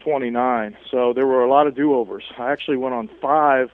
29. 0.00 0.76
So 0.90 1.12
there 1.12 1.26
were 1.26 1.44
a 1.44 1.48
lot 1.48 1.66
of 1.66 1.74
do-overs. 1.74 2.24
I 2.38 2.50
actually 2.50 2.76
went 2.76 2.94
on 2.94 3.08
five 3.20 3.70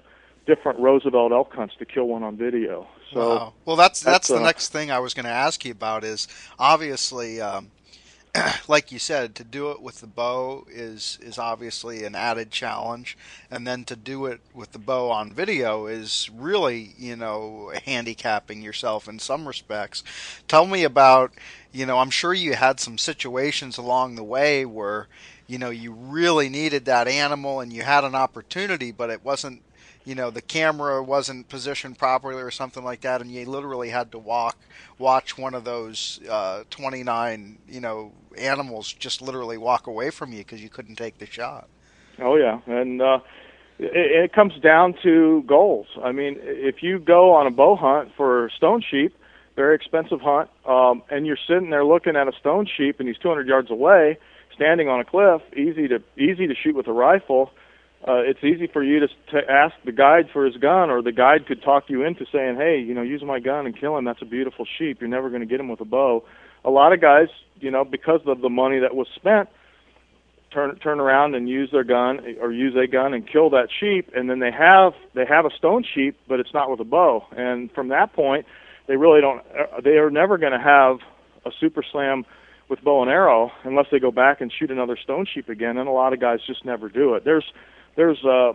different 0.47 0.79
Roosevelt 0.79 1.33
elk 1.33 1.53
hunts 1.53 1.75
to 1.79 1.85
kill 1.85 2.07
one 2.07 2.23
on 2.23 2.37
video. 2.37 2.87
So 3.13 3.29
wow. 3.29 3.53
well, 3.65 3.77
that's 3.77 4.01
that's, 4.01 4.29
that's 4.29 4.29
the 4.29 4.37
uh, 4.37 4.47
next 4.47 4.69
thing 4.71 4.91
I 4.91 4.99
was 4.99 5.15
going 5.15 5.27
to 5.27 5.33
ask 5.33 5.65
you 5.65 5.73
about. 5.73 6.05
Is 6.05 6.29
obviously. 6.59 7.41
Um, 7.41 7.71
like 8.69 8.93
you 8.93 8.99
said, 8.99 9.35
to 9.35 9.45
do 9.45 9.71
it 9.71 9.81
with 9.81 10.01
the 10.01 10.07
bow 10.07 10.67
is 10.71 11.19
is 11.23 11.39
obviously 11.39 12.05
an 12.05 12.15
added 12.15 12.51
challenge, 12.51 13.17
and 13.51 13.67
then 13.67 13.85
to 13.85 13.97
do 13.97 14.27
it 14.27 14.41
with 14.55 14.73
the 14.73 14.79
bow 14.79 15.11
on 15.11 15.33
video 15.33 15.87
is 15.87 16.31
really 16.35 16.95
you 16.99 17.17
know 17.17 17.73
handicapping 17.85 18.63
yourself 18.63 19.09
in 19.09 19.19
some 19.19 19.47
respects. 19.47 20.03
Tell 20.49 20.67
me 20.67 20.85
about 20.85 21.33
you 21.73 21.87
know 21.87 21.99
I'm 21.99 22.11
sure 22.11 22.35
you 22.35 22.55
had 22.55 22.81
some 22.81 22.99
situations 22.99 23.79
along 23.79 24.15
the 24.15 24.25
way 24.25 24.65
where 24.65 25.09
you 25.47 25.59
know 25.59 25.71
you 25.71 25.93
really 25.93 26.49
needed 26.49 26.85
that 26.87 27.09
animal 27.09 27.61
and 27.61 27.73
you 27.73 27.83
had 27.83 28.05
an 28.05 28.15
opportunity, 28.15 28.93
but 28.93 29.11
it 29.11 29.25
wasn't 29.25 29.63
you 30.05 30.15
know 30.15 30.31
the 30.31 30.43
camera 30.43 31.03
wasn't 31.03 31.49
positioned 31.49 31.99
properly 31.99 32.43
or 32.43 32.51
something 32.51 32.85
like 32.85 33.03
that, 33.03 33.21
and 33.21 33.31
you 33.31 33.45
literally 33.45 33.91
had 33.91 34.13
to 34.13 34.19
walk 34.19 34.57
watch 34.99 35.37
one 35.37 35.55
of 35.55 35.65
those 35.65 36.21
uh, 36.31 36.65
29 36.71 37.59
you 37.69 37.81
know 37.81 38.13
animals 38.39 38.93
just 38.93 39.23
literally 39.23 39.59
walk 39.59 39.87
away 39.87 40.11
from 40.11 40.33
you 40.33 40.39
because 40.39 40.63
you 40.63 40.69
couldn't 40.69 40.97
take 40.97 41.19
the 41.19 41.27
shot. 41.27 41.69
Oh 42.19 42.37
yeah, 42.37 42.61
and 42.67 43.03
uh, 43.03 43.19
it, 43.79 44.25
it 44.25 44.33
comes 44.33 44.55
down 44.63 44.95
to 45.03 45.43
goals. 45.47 45.87
I 46.03 46.13
mean, 46.13 46.37
if 46.41 46.83
you 46.83 46.99
go 46.99 47.33
on 47.33 47.47
a 47.47 47.51
bow 47.51 47.77
hunt 47.77 48.11
for 48.17 48.51
stone 48.57 48.83
sheep, 48.89 49.15
very 49.57 49.75
expensive 49.75 50.21
hunt, 50.21 50.49
um, 50.67 51.03
and 51.11 51.27
you're 51.27 51.39
sitting 51.49 51.71
there 51.71 51.85
looking 51.85 52.15
at 52.15 52.29
a 52.29 52.33
stone 52.39 52.67
sheep 52.77 53.01
and 53.01 53.09
he's 53.09 53.19
200 53.19 53.49
yards 53.49 53.71
away, 53.71 54.19
standing 54.55 54.89
on 54.89 55.01
a 55.01 55.05
cliff, 55.05 55.43
easy 55.53 55.89
to 55.89 56.03
easy 56.17 56.47
to 56.47 56.55
shoot 56.55 56.77
with 56.77 56.87
a 56.87 56.93
rifle 56.93 57.51
uh, 58.07 58.23
it's 58.23 58.45
easy 58.45 58.69
for 58.73 58.85
you 58.85 59.01
to, 59.01 59.09
to 59.33 59.51
ask 59.51 59.75
the 59.85 59.91
guide 59.91 60.29
for 60.33 60.45
his 60.45 60.57
gun, 60.57 60.91
or 60.91 61.03
the 61.03 61.13
guide 61.13 61.47
could 61.47 61.63
talk 61.63 61.85
you 61.89 62.05
into 62.05 62.25
saying, 62.31 62.57
"Hey, 62.57 62.79
you 62.79 62.95
know, 62.95 63.03
use 63.03 63.23
my 63.25 63.41
gun 63.41 63.67
and 63.67 63.79
kill 63.79 63.97
him. 63.97 64.05
That's 64.05 64.23
a 64.23 64.27
beautiful 64.27 64.67
sheep. 64.79 65.01
You're 65.01 65.09
never 65.09 65.29
going 65.29 65.41
to 65.41 65.47
get 65.47 65.59
him 65.59 65.69
with 65.69 65.81
a 65.81 65.85
bow." 65.85 66.25
A 66.65 66.71
lot 66.71 66.93
of 66.93 67.01
guys, 67.01 67.29
you 67.59 67.71
know, 67.71 67.85
because 67.85 68.21
of 68.27 68.41
the 68.43 68.49
money 68.49 68.79
that 68.79 68.95
was 68.95 69.09
spent, 69.17 69.49
turn 70.53 70.79
turn 70.79 71.01
around 71.01 71.35
and 71.35 71.49
use 71.49 71.71
their 71.73 71.85
gun 71.85 72.21
or 72.41 72.53
use 72.53 72.77
a 72.77 72.87
gun 72.87 73.13
and 73.13 73.29
kill 73.29 73.51
that 73.51 73.69
sheep, 73.81 74.11
and 74.15 74.31
then 74.31 74.39
they 74.39 74.53
have 74.53 74.93
they 75.15 75.25
have 75.27 75.45
a 75.45 75.51
stone 75.51 75.83
sheep, 75.83 76.17
but 76.29 76.39
it's 76.39 76.55
not 76.55 76.71
with 76.71 76.79
a 76.79 76.85
bow. 76.85 77.25
And 77.37 77.73
from 77.73 77.89
that 77.89 78.13
point, 78.13 78.47
they 78.89 78.97
really 78.97 79.21
don't. 79.21 79.41
Uh, 79.41 79.81
they 79.83 79.99
are 79.99 80.11
never 80.11 80.39
going 80.39 80.53
to 80.53 80.59
have 80.59 80.99
a 81.45 81.51
super 81.61 81.83
slam 81.91 82.25
with 82.69 82.83
bow 82.83 83.03
and 83.03 83.11
arrow 83.11 83.51
unless 83.65 83.87
they 83.91 83.99
go 83.99 84.11
back 84.11 84.41
and 84.41 84.53
shoot 84.53 84.71
another 84.71 84.97
stone 85.03 85.27
sheep 85.33 85.49
again. 85.49 85.77
And 85.77 85.89
a 85.89 85.93
lot 85.93 86.13
of 86.13 86.21
guys 86.21 86.41
just 86.47 86.65
never 86.65 86.89
do 86.89 87.15
it. 87.15 87.25
There's 87.25 87.45
there's 87.97 88.23
uh, 88.25 88.53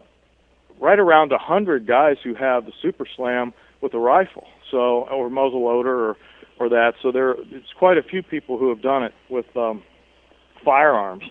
right 0.80 1.00
around 1.00 1.32
a 1.32 1.38
hundred 1.38 1.88
guys 1.88 2.18
who 2.24 2.34
have 2.36 2.66
the 2.66 2.74
Super 2.82 3.06
Slam 3.16 3.54
with 3.82 3.94
a 3.94 4.00
rifle, 4.00 4.48
so 4.70 5.08
or 5.10 5.30
muzzle 5.30 5.66
loader 5.66 6.10
or 6.10 6.18
or 6.60 6.70
that. 6.70 6.94
So 7.02 7.12
there, 7.12 7.32
it's 7.32 7.74
quite 7.78 7.98
a 7.98 8.04
few 8.04 8.22
people 8.22 8.58
who 8.58 8.70
have 8.70 8.82
done 8.82 9.04
it 9.04 9.14
with 9.30 9.46
um, 9.58 9.84
firearms. 10.64 11.24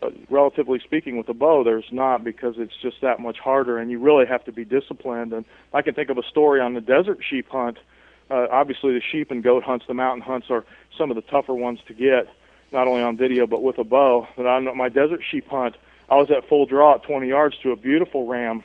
But 0.00 0.12
relatively 0.30 0.80
speaking, 0.84 1.16
with 1.16 1.28
a 1.30 1.34
bow, 1.34 1.64
there's 1.64 1.86
not 1.90 2.24
because 2.24 2.54
it's 2.58 2.74
just 2.82 2.96
that 3.00 3.20
much 3.20 3.38
harder, 3.42 3.78
and 3.78 3.90
you 3.90 3.98
really 3.98 4.26
have 4.26 4.44
to 4.44 4.52
be 4.52 4.64
disciplined. 4.64 5.32
And 5.32 5.46
I 5.72 5.80
can 5.80 5.94
think 5.94 6.10
of 6.10 6.18
a 6.18 6.22
story 6.30 6.60
on 6.60 6.74
the 6.74 6.82
desert 6.82 7.18
sheep 7.28 7.46
hunt. 7.48 7.78
Uh, 7.78 7.80
Uh, 8.30 8.46
obviously, 8.50 8.92
the 8.92 9.00
sheep 9.00 9.30
and 9.30 9.42
goat 9.42 9.62
hunts, 9.62 9.86
the 9.86 9.94
mountain 9.94 10.22
hunts, 10.22 10.48
are 10.50 10.64
some 10.96 11.10
of 11.10 11.16
the 11.16 11.22
tougher 11.22 11.54
ones 11.54 11.78
to 11.86 11.94
get, 11.94 12.28
not 12.72 12.88
only 12.88 13.02
on 13.02 13.16
video 13.16 13.46
but 13.46 13.62
with 13.62 13.78
a 13.78 13.84
bow. 13.84 14.26
But 14.36 14.46
on 14.46 14.76
my 14.76 14.88
desert 14.88 15.20
sheep 15.28 15.48
hunt, 15.48 15.76
I 16.08 16.16
was 16.16 16.30
at 16.30 16.48
full 16.48 16.66
draw 16.66 16.94
at 16.94 17.02
20 17.02 17.28
yards 17.28 17.56
to 17.62 17.72
a 17.72 17.76
beautiful 17.76 18.26
ram, 18.26 18.62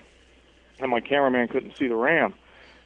and 0.80 0.90
my 0.90 1.00
cameraman 1.00 1.48
couldn't 1.48 1.78
see 1.78 1.88
the 1.88 1.96
ram, 1.96 2.34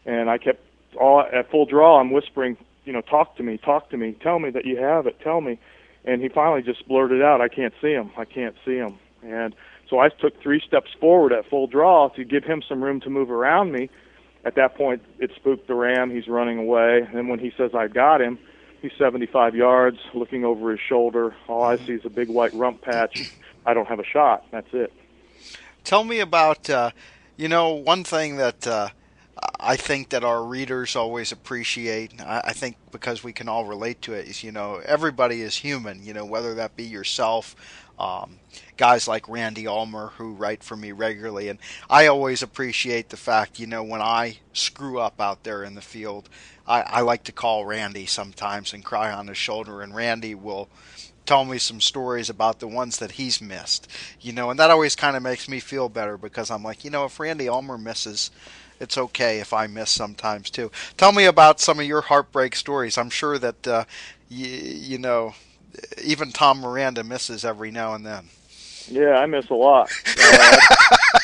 and 0.06 0.30
I 0.30 0.38
kept 0.38 0.66
all 1.00 1.22
at 1.22 1.50
full 1.50 1.66
draw. 1.66 2.00
I'm 2.00 2.12
whispering, 2.12 2.58
you 2.86 2.94
know, 2.94 3.02
talk 3.02 3.36
to 3.38 3.44
me, 3.44 3.58
talk 3.58 3.90
to 3.92 3.98
me, 3.98 4.16
tell 4.22 4.40
me 4.40 4.50
that 4.52 4.66
you 4.66 4.78
have 4.78 5.08
it, 5.08 5.20
tell 5.22 5.42
me, 5.42 5.60
and 6.06 6.22
he 6.22 6.30
finally 6.30 6.62
just 6.62 6.88
blurted 6.88 7.22
out, 7.22 7.42
I 7.42 7.48
can't 7.48 7.74
see 7.82 7.92
him, 7.92 8.12
I 8.18 8.26
can't 8.26 8.56
see 8.66 8.76
him, 8.76 8.98
and 9.24 9.56
so 9.90 10.00
I 10.00 10.10
took 10.10 10.42
three 10.42 10.62
steps 10.66 10.92
forward 11.00 11.34
at 11.34 11.48
full 11.50 11.68
draw 11.68 12.10
to 12.10 12.24
give 12.24 12.44
him 12.44 12.64
some 12.68 12.84
room 12.84 13.00
to 13.02 13.10
move 13.10 13.30
around 13.30 13.72
me. 13.72 13.90
At 14.46 14.56
that 14.56 14.76
point, 14.76 15.02
it 15.20 15.32
spooked 15.36 15.68
the 15.68 15.76
ram. 15.76 16.12
He's 16.12 16.28
running 16.28 16.58
away. 16.58 17.08
And 17.14 17.30
when 17.30 17.40
he 17.40 17.54
says, 17.56 17.72
I 17.74 17.88
got 17.88 18.22
him, 18.22 18.38
he's 18.82 18.92
75 18.98 19.56
yards, 19.56 20.00
looking 20.14 20.44
over 20.44 20.72
his 20.72 20.80
shoulder. 20.82 21.34
All 21.48 21.64
I 21.64 21.78
see 21.78 21.94
is 21.94 22.06
a 22.06 22.10
big 22.10 22.30
white 22.30 22.54
rump 22.54 22.82
patch 22.82 23.32
I 23.66 23.74
don't 23.74 23.88
have 23.88 24.00
a 24.00 24.06
shot. 24.06 24.46
That's 24.52 24.68
it. 24.74 24.92
Tell 25.84 26.04
me 26.04 26.20
about, 26.20 26.70
uh, 26.70 26.92
you 27.38 27.48
know, 27.48 27.74
one 27.74 28.04
thing 28.04 28.38
that 28.38 28.66
uh, 28.68 28.90
I 29.60 29.76
think 29.76 30.10
that 30.10 30.24
our 30.24 30.44
readers 30.44 30.96
always 30.96 31.32
appreciate. 31.32 32.14
I 32.22 32.54
think 32.54 32.78
because 32.92 33.24
we 33.24 33.34
can 33.34 33.50
all 33.50 33.66
relate 33.66 34.02
to 34.04 34.14
it 34.14 34.28
is, 34.28 34.44
you 34.44 34.52
know, 34.52 34.82
everybody 34.86 35.42
is 35.42 35.58
human. 35.58 36.04
You 36.04 36.14
know, 36.14 36.26
whether 36.26 36.54
that 36.56 36.76
be 36.76 36.84
yourself, 36.84 37.56
um, 38.00 38.40
guys 38.78 39.08
like 39.08 39.30
Randy 39.30 39.68
Ulmer 39.68 40.08
who 40.18 40.34
write 40.34 40.64
for 40.64 40.76
me 40.76 40.92
regularly, 40.92 41.50
and 41.50 41.60
I 41.90 42.08
always 42.08 42.42
appreciate 42.42 43.10
the 43.10 43.18
fact, 43.18 43.60
you 43.60 43.68
know, 43.68 43.84
when 43.84 44.02
I 44.02 44.38
screw 44.54 45.00
up 45.00 45.22
out 45.22 45.44
there 45.44 45.64
in 45.64 45.76
the 45.76 45.82
field, 45.82 46.30
I, 46.68 46.82
I 46.82 47.02
like 47.02 47.24
to 47.26 47.32
call 47.32 47.66
Randy 47.66 48.06
sometimes 48.06 48.74
and 48.74 48.84
cry 48.84 49.12
on 49.12 49.28
his 49.28 49.38
shoulder, 49.38 49.82
and 49.82 49.96
Randy 49.96 50.36
will 50.36 50.70
tell 51.26 51.46
me 51.46 51.58
some 51.58 51.80
stories 51.80 52.30
about 52.30 52.60
the 52.60 52.68
ones 52.68 52.98
that 52.98 53.12
he's 53.12 53.42
missed. 53.42 53.88
You 54.20 54.34
know, 54.34 54.50
and 54.50 54.60
that 54.60 54.72
always 54.72 54.96
kind 54.96 55.16
of 55.16 55.24
makes 55.24 55.48
me 55.48 55.60
feel 55.60 55.90
better 55.90 56.18
because 56.18 56.52
I'm 56.52 56.64
like, 56.64 56.84
you 56.84 56.90
know, 56.90 57.06
if 57.06 57.20
Randy 57.20 57.48
Ulmer 57.48 57.78
misses, 57.78 58.32
it's 58.80 58.98
okay 58.98 59.40
if 59.40 59.54
I 59.54 59.68
miss 59.68 59.90
sometimes 59.90 60.50
too. 60.50 60.72
Tell 60.98 61.12
me 61.12 61.26
about 61.26 61.60
some 61.60 61.80
of 61.80 61.86
your 61.86 62.02
heartbreak 62.02 62.56
stories. 62.56 62.98
I'm 62.98 63.10
sure 63.10 63.38
that 63.40 63.68
uh, 63.68 63.86
you, 64.30 64.48
you 64.48 64.98
know, 64.98 65.36
even 66.04 66.32
Tom 66.32 66.60
Miranda 66.62 67.04
misses 67.04 67.46
every 67.46 67.72
now 67.72 67.94
and 67.94 68.06
then. 68.06 68.30
Yeah, 68.88 69.16
I 69.16 69.26
miss 69.26 69.50
a 69.50 69.54
lot. 69.54 69.90
Uh, 70.18 70.58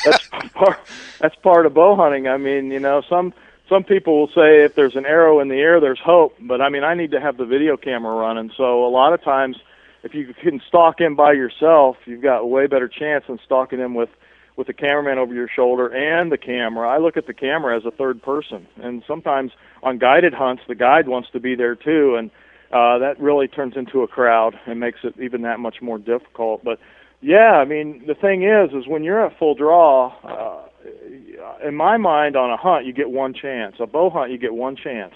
that's 0.04 0.28
part. 0.54 0.78
That's 1.20 1.36
part 1.36 1.66
of 1.66 1.74
bow 1.74 1.96
hunting. 1.96 2.26
I 2.26 2.36
mean, 2.36 2.70
you 2.70 2.80
know, 2.80 3.02
some 3.08 3.34
some 3.68 3.84
people 3.84 4.18
will 4.18 4.28
say 4.28 4.64
if 4.64 4.74
there's 4.74 4.96
an 4.96 5.06
arrow 5.06 5.40
in 5.40 5.48
the 5.48 5.56
air, 5.56 5.80
there's 5.80 5.98
hope. 5.98 6.36
But 6.40 6.60
I 6.60 6.68
mean, 6.68 6.84
I 6.84 6.94
need 6.94 7.10
to 7.12 7.20
have 7.20 7.36
the 7.36 7.44
video 7.44 7.76
camera 7.76 8.14
running. 8.14 8.50
So 8.56 8.86
a 8.86 8.90
lot 8.90 9.12
of 9.12 9.22
times, 9.22 9.56
if 10.02 10.14
you 10.14 10.34
can 10.34 10.60
stalk 10.66 11.00
him 11.00 11.16
by 11.16 11.32
yourself, 11.32 11.96
you've 12.06 12.22
got 12.22 12.38
a 12.38 12.46
way 12.46 12.66
better 12.66 12.88
chance 12.88 13.24
than 13.28 13.38
stalking 13.44 13.78
him 13.78 13.94
with 13.94 14.10
with 14.56 14.66
the 14.66 14.72
cameraman 14.74 15.18
over 15.18 15.32
your 15.32 15.48
shoulder 15.48 15.86
and 15.86 16.30
the 16.30 16.38
camera. 16.38 16.88
I 16.88 16.98
look 16.98 17.16
at 17.16 17.26
the 17.26 17.34
camera 17.34 17.76
as 17.76 17.84
a 17.84 17.90
third 17.90 18.22
person, 18.22 18.66
and 18.82 19.02
sometimes 19.06 19.52
on 19.82 19.98
guided 19.98 20.34
hunts, 20.34 20.62
the 20.68 20.74
guide 20.74 21.08
wants 21.08 21.30
to 21.30 21.40
be 21.40 21.54
there 21.54 21.74
too, 21.74 22.16
and 22.16 22.30
uh, 22.72 22.98
that 22.98 23.20
really 23.20 23.48
turns 23.48 23.76
into 23.76 24.02
a 24.02 24.08
crowd 24.08 24.58
and 24.66 24.78
makes 24.78 25.00
it 25.02 25.14
even 25.20 25.42
that 25.42 25.58
much 25.58 25.82
more 25.82 25.98
difficult. 25.98 26.62
But 26.62 26.78
yeah, 27.20 27.52
I 27.52 27.64
mean, 27.64 28.04
the 28.06 28.14
thing 28.14 28.44
is, 28.44 28.72
is 28.72 28.86
when 28.86 29.02
you're 29.02 29.24
at 29.24 29.38
full 29.38 29.54
draw, 29.54 30.14
uh, 30.24 31.66
in 31.66 31.74
my 31.74 31.96
mind, 31.96 32.36
on 32.36 32.50
a 32.50 32.56
hunt, 32.56 32.86
you 32.86 32.92
get 32.92 33.10
one 33.10 33.34
chance. 33.34 33.76
A 33.80 33.86
bow 33.86 34.08
hunt, 34.10 34.30
you 34.30 34.38
get 34.38 34.54
one 34.54 34.76
chance. 34.76 35.14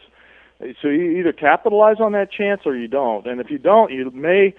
So 0.80 0.88
you 0.88 1.18
either 1.18 1.32
capitalize 1.32 1.96
on 2.00 2.12
that 2.12 2.30
chance 2.30 2.62
or 2.64 2.76
you 2.76 2.88
don't. 2.88 3.26
And 3.26 3.40
if 3.40 3.50
you 3.50 3.58
don't, 3.58 3.92
you 3.92 4.10
may 4.10 4.54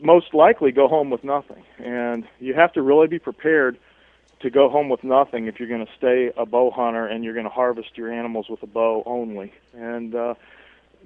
most 0.00 0.34
likely 0.34 0.72
go 0.72 0.88
home 0.88 1.10
with 1.10 1.24
nothing. 1.24 1.64
And 1.78 2.26
you 2.38 2.54
have 2.54 2.72
to 2.74 2.82
really 2.82 3.08
be 3.08 3.18
prepared 3.18 3.78
to 4.40 4.50
go 4.50 4.68
home 4.68 4.88
with 4.88 5.04
nothing 5.04 5.46
if 5.46 5.58
you're 5.58 5.68
going 5.68 5.86
to 5.86 5.92
stay 5.96 6.32
a 6.36 6.44
bow 6.44 6.70
hunter 6.70 7.06
and 7.06 7.24
you're 7.24 7.34
going 7.34 7.46
to 7.46 7.50
harvest 7.50 7.96
your 7.96 8.12
animals 8.12 8.48
with 8.48 8.62
a 8.62 8.66
bow 8.66 9.02
only. 9.06 9.52
And 9.74 10.14
uh, 10.14 10.34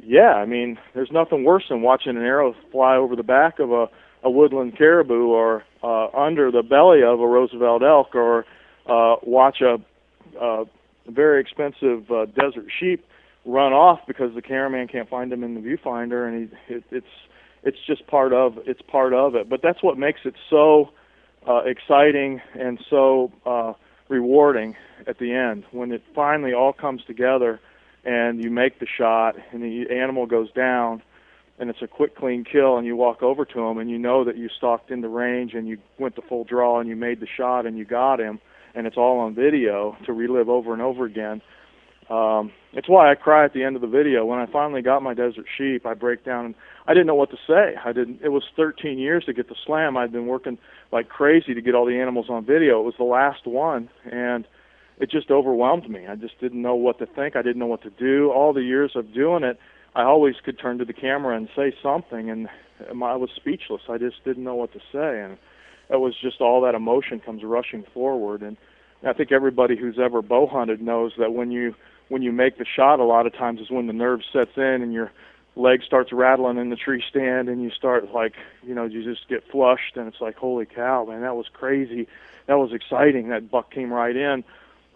yeah, 0.03 0.35
I 0.35 0.47
mean, 0.47 0.79
there's 0.95 1.11
nothing 1.13 1.45
worse 1.45 1.65
than 1.69 1.83
watching 1.83 2.17
an 2.17 2.23
arrow 2.23 2.55
fly 2.73 2.97
over 2.97 3.17
the 3.17 3.23
back 3.23 3.59
of 3.59 3.73
a, 3.73 3.89
a 4.23 4.31
woodland 4.31 4.77
caribou 4.77 5.27
or 5.29 5.65
uh, 5.83 6.09
under 6.17 6.51
the 6.51 6.63
belly 6.63 7.03
of 7.03 7.21
a 7.21 7.27
Roosevelt 7.27 7.83
elk 7.83 8.15
or 8.15 8.45
uh, 8.89 9.17
watch 9.23 9.61
a, 9.61 9.77
a 10.41 10.65
very 11.09 11.41
expensive 11.41 12.11
uh, 12.11 12.27
desert 12.27 12.67
sheep 12.79 13.05
run 13.45 13.73
off 13.73 14.01
because 14.07 14.35
the 14.35 14.43
cameraman 14.43 14.89
can't 14.89 15.09
find 15.09 15.33
him 15.33 15.45
in 15.45 15.55
the 15.55 15.61
viewfinder, 15.61 16.29
and 16.29 16.51
he, 16.69 16.75
it, 16.75 16.85
it's 16.91 17.07
it's 17.63 17.79
just 17.87 18.07
part 18.07 18.33
of 18.33 18.59
it's 18.67 18.83
part 18.83 19.13
of 19.13 19.35
it. 19.35 19.49
But 19.49 19.61
that's 19.63 19.83
what 19.83 19.99
makes 19.99 20.21
it 20.25 20.35
so 20.51 20.91
uh, 21.49 21.63
exciting 21.65 22.41
and 22.59 22.79
so 22.91 23.33
uh, 23.45 23.73
rewarding 24.09 24.75
at 25.07 25.19
the 25.19 25.33
end 25.33 25.65
when 25.71 25.93
it 25.93 26.03
finally 26.15 26.53
all 26.53 26.73
comes 26.73 27.03
together 27.07 27.61
and 28.07 28.43
you 28.43 28.51
make 28.51 28.79
the 28.79 28.87
shot 28.87 29.35
and 29.53 29.63
the 29.63 29.93
animal 29.93 30.27
goes 30.27 30.51
down 30.53 31.03
and 31.59 31.69
it's 31.69 31.83
a 31.83 31.89
quick 31.89 32.17
clean 32.17 32.45
kill 32.45 32.77
and 32.77 32.87
you 32.87 32.95
walk 32.95 33.23
over 33.23 33.45
to 33.45 33.61
him 33.61 33.79
and 33.79 33.91
you 33.91 33.99
know 33.99 34.25
that 34.25 34.37
you 34.37 34.49
stalked 34.57 34.91
into 34.91 35.09
range 35.09 35.55
and 35.55 35.67
you 35.67 35.77
went 35.99 36.15
the 36.15 36.23
full 36.23 36.45
draw 36.45 36.79
and 36.79 36.89
you 36.89 36.95
made 36.95 37.21
the 37.21 37.27
shot 37.37 37.67
and 37.67 37.77
you 37.77 37.85
got 37.85 38.21
him 38.21 38.39
and 38.75 38.87
it's 38.87 38.97
all 38.97 39.19
on 39.19 39.35
video 39.35 39.97
to 40.07 40.13
relive 40.13 40.49
over 40.49 40.73
and 40.73 40.81
over 40.81 41.05
again. 41.05 41.43
Um 42.09 42.53
it's 42.73 42.89
why 42.89 43.11
I 43.11 43.15
cry 43.17 43.45
at 43.45 43.55
the 43.55 43.65
end 43.65 43.75
of 43.75 43.83
the 43.83 43.89
video. 43.89 44.25
When 44.25 44.39
I 44.39 44.47
finally 44.47 44.83
got 44.83 45.03
my 45.03 45.15
desert 45.15 45.47
sheep 45.59 45.85
I 45.85 45.95
break 45.95 46.25
down 46.25 46.47
and 46.47 46.55
I 46.87 46.95
didn't 46.95 47.09
know 47.09 47.17
what 47.17 47.31
to 47.31 47.39
say. 47.45 47.75
I 47.85 47.93
didn't 47.93 48.21
it 48.23 48.29
was 48.29 48.45
13 48.55 48.99
years 48.99 49.25
to 49.25 49.33
get 49.33 49.49
the 49.49 49.57
slam. 49.67 49.97
I'd 49.97 50.13
been 50.13 50.29
working 50.29 50.59
like 50.93 51.09
crazy 51.09 51.55
to 51.55 51.61
get 51.61 51.75
all 51.75 51.87
the 51.87 51.99
animals 51.99 52.27
on 52.29 52.45
video. 52.45 52.79
It 52.81 52.85
was 52.85 52.95
the 52.99 53.05
last 53.05 53.47
one 53.47 53.89
and 54.05 54.47
it 54.99 55.11
just 55.11 55.31
overwhelmed 55.31 55.89
me. 55.91 56.07
I 56.07 56.15
just 56.15 56.39
didn't 56.41 56.63
know 56.63 56.75
what 56.75 56.99
to 56.99 57.07
think. 57.07 57.37
I 57.37 57.43
didn't 57.43 57.59
know 57.59 57.67
what 57.67 57.83
to 57.83 57.91
do. 57.91 58.31
All 58.31 58.53
the 58.53 58.63
years 58.63 58.93
of 58.95 59.13
doing 59.13 59.45
it, 59.45 59.59
I 59.95 60.03
always 60.03 60.37
could 60.45 60.59
turn 60.59 60.79
to 60.79 60.85
the 60.85 60.93
camera 60.93 61.37
and 61.37 61.49
say 61.55 61.75
something, 61.83 62.31
and 62.31 62.49
um, 62.91 63.03
I 63.03 63.17
was 63.17 63.31
speechless. 63.35 63.83
I 63.89 63.99
just 63.99 64.25
didn't 64.25 64.45
know 64.45 64.55
what 64.55 64.73
to 64.73 64.81
say, 64.93 65.21
and 65.23 65.39
it 65.91 66.01
was 66.01 66.15
just 66.21 66.41
all 66.41 66.63
that 66.63 66.75
emotion 66.75 67.21
comes 67.21 67.43
rushing 67.45 67.85
forward. 67.95 68.43
And 68.43 68.57
I 69.07 69.13
think 69.13 69.33
everybody 69.33 69.77
who's 69.77 69.99
ever 69.99 70.23
bow 70.23 70.47
hunted 70.47 70.81
knows 70.81 71.13
that 71.19 71.33
when 71.33 71.51
you 71.51 71.75
when 72.09 72.23
you 72.23 72.31
make 72.33 72.57
the 72.57 72.65
shot, 72.65 73.01
a 73.01 73.05
lot 73.05 73.27
of 73.27 73.35
times 73.35 73.61
is 73.61 73.71
when 73.71 73.89
the 73.89 73.93
nerve 73.93 74.21
sets 74.33 74.57
in 74.57 74.63
and 74.63 74.93
your 74.93 75.11
leg 75.57 75.83
starts 75.83 76.13
rattling 76.13 76.57
in 76.57 76.71
the 76.71 76.77
tree 76.77 77.03
stand, 77.09 77.49
and 77.49 77.63
you 77.63 77.71
start 77.71 78.13
like 78.13 78.35
you 78.63 78.75
know 78.75 78.85
you 78.85 79.05
just 79.05 79.29
get 79.29 79.47
flushed, 79.51 79.97
and 79.97 80.09
it's 80.09 80.21
like 80.23 80.37
holy 80.37 80.67
cow, 80.67 81.05
man, 81.05 81.21
that 81.21 81.37
was 81.37 81.47
crazy. 81.53 82.09
That 82.47 82.59
was 82.59 82.73
exciting. 82.73 83.29
That 83.29 83.51
buck 83.51 83.71
came 83.71 83.93
right 83.93 84.17
in 84.17 84.45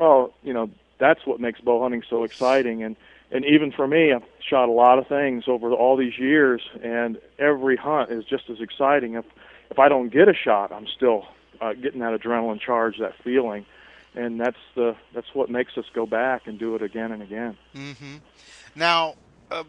well, 0.00 0.32
you 0.42 0.52
know, 0.52 0.70
that's 0.98 1.26
what 1.26 1.40
makes 1.40 1.60
bow 1.60 1.82
hunting 1.82 2.02
so 2.08 2.24
exciting. 2.24 2.82
And 2.82 2.96
and 3.30 3.44
even 3.44 3.70
for 3.70 3.86
me, 3.86 4.12
I've 4.12 4.24
shot 4.40 4.68
a 4.68 4.72
lot 4.72 4.98
of 4.98 5.06
things 5.06 5.44
over 5.46 5.72
all 5.72 5.96
these 5.96 6.18
years, 6.18 6.62
and 6.82 7.18
every 7.38 7.76
hunt 7.76 8.10
is 8.10 8.24
just 8.24 8.50
as 8.50 8.60
exciting. 8.60 9.14
If 9.14 9.26
if 9.70 9.78
I 9.78 9.88
don't 9.88 10.08
get 10.08 10.28
a 10.28 10.34
shot, 10.34 10.72
I'm 10.72 10.86
still 10.86 11.26
uh, 11.60 11.74
getting 11.74 12.00
that 12.00 12.18
adrenaline 12.18 12.60
charge, 12.60 12.98
that 12.98 13.14
feeling, 13.22 13.66
and 14.14 14.40
that's 14.40 14.58
the 14.74 14.96
that's 15.14 15.34
what 15.34 15.50
makes 15.50 15.76
us 15.76 15.84
go 15.94 16.06
back 16.06 16.46
and 16.46 16.58
do 16.58 16.74
it 16.74 16.82
again 16.82 17.12
and 17.12 17.22
again. 17.22 17.56
Mm-hmm. 17.74 18.16
Now, 18.74 19.14
uh, 19.50 19.64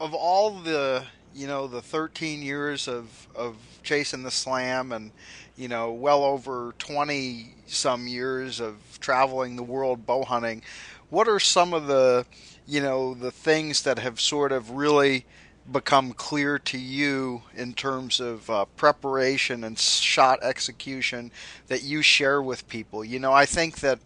of 0.00 0.14
all 0.14 0.58
the 0.58 1.04
you 1.34 1.46
know 1.46 1.66
the 1.66 1.82
13 1.82 2.42
years 2.42 2.88
of 2.88 3.28
of 3.36 3.56
chasing 3.82 4.22
the 4.22 4.30
slam 4.30 4.90
and 4.90 5.12
you 5.58 5.68
know 5.68 5.90
well 5.90 6.22
over 6.22 6.72
20 6.78 7.54
some 7.66 8.06
years 8.06 8.60
of 8.60 8.76
traveling 9.00 9.56
the 9.56 9.62
world 9.62 10.06
bow 10.06 10.24
hunting. 10.24 10.62
What 11.10 11.28
are 11.28 11.40
some 11.40 11.74
of 11.74 11.86
the 11.86 12.24
you 12.66 12.80
know 12.80 13.12
the 13.14 13.32
things 13.32 13.82
that 13.82 13.98
have 13.98 14.20
sort 14.20 14.52
of 14.52 14.70
really 14.70 15.26
become 15.70 16.12
clear 16.12 16.58
to 16.58 16.78
you 16.78 17.42
in 17.54 17.74
terms 17.74 18.20
of 18.20 18.48
uh, 18.48 18.64
preparation 18.76 19.64
and 19.64 19.78
shot 19.78 20.38
execution 20.42 21.30
that 21.66 21.82
you 21.82 22.00
share 22.00 22.40
with 22.40 22.68
people? 22.68 23.04
You 23.04 23.18
know 23.18 23.32
i 23.32 23.44
think 23.44 23.80
that 23.80 23.98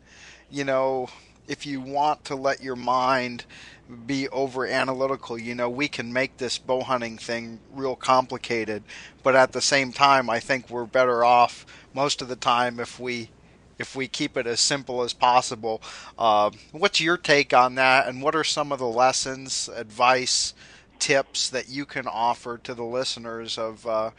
you 0.50 0.64
know 0.64 1.08
if 1.46 1.66
you 1.66 1.80
want 1.80 2.24
to 2.24 2.34
let 2.34 2.62
your 2.62 2.76
mind 2.76 3.44
be 3.92 4.28
over 4.28 4.66
analytical. 4.66 5.38
You 5.38 5.55
know, 5.55 5.68
we 5.68 5.88
can 5.88 6.12
make 6.12 6.37
this 6.37 6.59
bow 6.59 6.83
hunting 6.83 7.18
thing 7.18 7.61
real 7.72 7.96
complicated, 7.96 8.83
but 9.22 9.37
at 9.37 9.52
the 9.52 9.61
same 9.61 9.92
time, 9.92 10.28
I 10.28 10.40
think 10.40 10.68
we're 10.70 10.87
better 10.87 11.24
off 11.24 11.66
most 11.94 12.22
of 12.22 12.28
the 12.28 12.37
time 12.37 12.81
if 12.81 12.98
we 12.98 13.31
if 13.78 13.96
we 13.96 14.07
keep 14.07 14.37
it 14.37 14.46
as 14.46 14.61
simple 14.61 15.02
as 15.02 15.12
possible. 15.12 15.83
Uh, 16.18 16.50
what's 16.70 17.00
your 17.00 17.16
take 17.16 17.52
on 17.52 17.74
that, 17.76 18.07
and 18.07 18.22
what 18.22 18.35
are 18.35 18.44
some 18.44 18.70
of 18.72 18.78
the 18.78 18.87
lessons, 18.87 19.68
advice, 19.74 20.55
tips 20.98 21.48
that 21.50 21.68
you 21.68 21.85
can 21.85 22.07
offer 22.07 22.59
to 22.59 22.74
the 22.74 22.85
listeners 22.85 23.59
of? 23.59 23.87
Uh, 23.87 24.11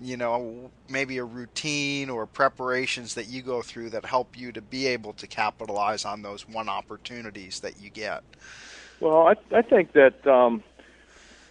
you 0.00 0.16
know, 0.16 0.70
maybe 0.90 1.16
a 1.18 1.24
routine 1.24 2.10
or 2.10 2.26
preparations 2.26 3.14
that 3.14 3.28
you 3.28 3.42
go 3.42 3.62
through 3.62 3.90
that 3.90 4.04
help 4.04 4.36
you 4.36 4.52
to 4.52 4.60
be 4.60 4.86
able 4.86 5.12
to 5.14 5.26
capitalize 5.26 6.04
on 6.04 6.22
those 6.22 6.46
one 6.46 6.68
opportunities 6.68 7.60
that 7.60 7.80
you 7.80 7.88
get. 7.88 8.22
Well, 9.00 9.28
I 9.28 9.34
I 9.56 9.62
think 9.62 9.92
that 9.92 10.26
um, 10.26 10.62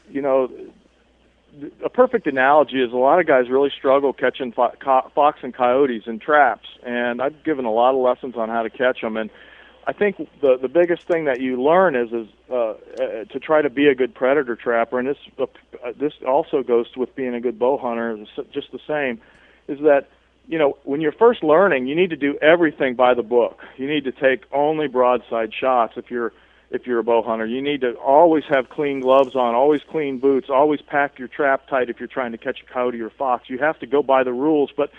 you 0.09 0.21
know 0.21 0.49
a 1.83 1.89
perfect 1.89 2.27
analogy 2.27 2.81
is 2.81 2.91
a 2.91 2.97
lot 2.97 3.19
of 3.19 3.27
guys 3.27 3.49
really 3.49 3.71
struggle 3.77 4.13
catching 4.13 4.51
fo- 4.51 4.73
co- 4.79 5.09
fox 5.13 5.39
and 5.43 5.53
coyotes 5.53 6.03
in 6.07 6.19
traps, 6.19 6.67
and 6.85 7.21
I've 7.21 7.43
given 7.43 7.65
a 7.65 7.71
lot 7.71 7.91
of 7.95 8.01
lessons 8.01 8.35
on 8.35 8.49
how 8.49 8.63
to 8.63 8.69
catch 8.69 9.01
them. 9.01 9.15
And 9.17 9.29
I 9.87 9.93
think 9.93 10.17
the 10.41 10.57
the 10.61 10.67
biggest 10.67 11.03
thing 11.03 11.25
that 11.25 11.39
you 11.39 11.61
learn 11.61 11.95
is 11.95 12.11
is 12.11 12.27
uh, 12.49 12.55
uh, 12.55 12.75
to 13.31 13.39
try 13.39 13.61
to 13.61 13.69
be 13.69 13.87
a 13.87 13.95
good 13.95 14.13
predator 14.13 14.55
trapper, 14.55 14.99
and 14.99 15.07
this 15.07 15.17
uh, 15.39 15.45
this 15.97 16.13
also 16.27 16.63
goes 16.63 16.87
with 16.97 17.15
being 17.15 17.33
a 17.35 17.41
good 17.41 17.59
bow 17.59 17.77
hunter, 17.77 18.17
just 18.51 18.71
the 18.71 18.79
same, 18.87 19.21
is 19.67 19.79
that 19.83 20.07
you 20.47 20.57
know 20.57 20.77
when 20.83 21.01
you're 21.01 21.11
first 21.11 21.43
learning, 21.43 21.87
you 21.87 21.95
need 21.95 22.09
to 22.09 22.15
do 22.17 22.37
everything 22.41 22.95
by 22.95 23.13
the 23.13 23.23
book. 23.23 23.61
You 23.77 23.87
need 23.87 24.03
to 24.05 24.11
take 24.11 24.43
only 24.51 24.87
broadside 24.87 25.53
shots 25.53 25.93
if 25.95 26.09
you're 26.09 26.33
if 26.71 26.87
you're 26.87 26.99
a 26.99 27.03
bow 27.03 27.21
hunter. 27.21 27.45
You 27.45 27.61
need 27.61 27.81
to 27.81 27.93
always 27.93 28.43
have 28.49 28.69
clean 28.69 28.99
gloves 28.99 29.35
on, 29.35 29.55
always 29.55 29.81
clean 29.89 30.19
boots, 30.19 30.49
always 30.49 30.81
pack 30.81 31.19
your 31.19 31.27
trap 31.27 31.67
tight 31.67 31.89
if 31.89 31.99
you're 31.99 32.07
trying 32.07 32.31
to 32.31 32.37
catch 32.37 32.61
a 32.61 32.73
coyote 32.73 32.99
or 32.99 33.07
a 33.07 33.11
fox. 33.11 33.49
You 33.49 33.57
have 33.59 33.79
to 33.79 33.85
go 33.85 34.01
by 34.01 34.23
the 34.23 34.33
rules, 34.33 34.71
but 34.75 34.91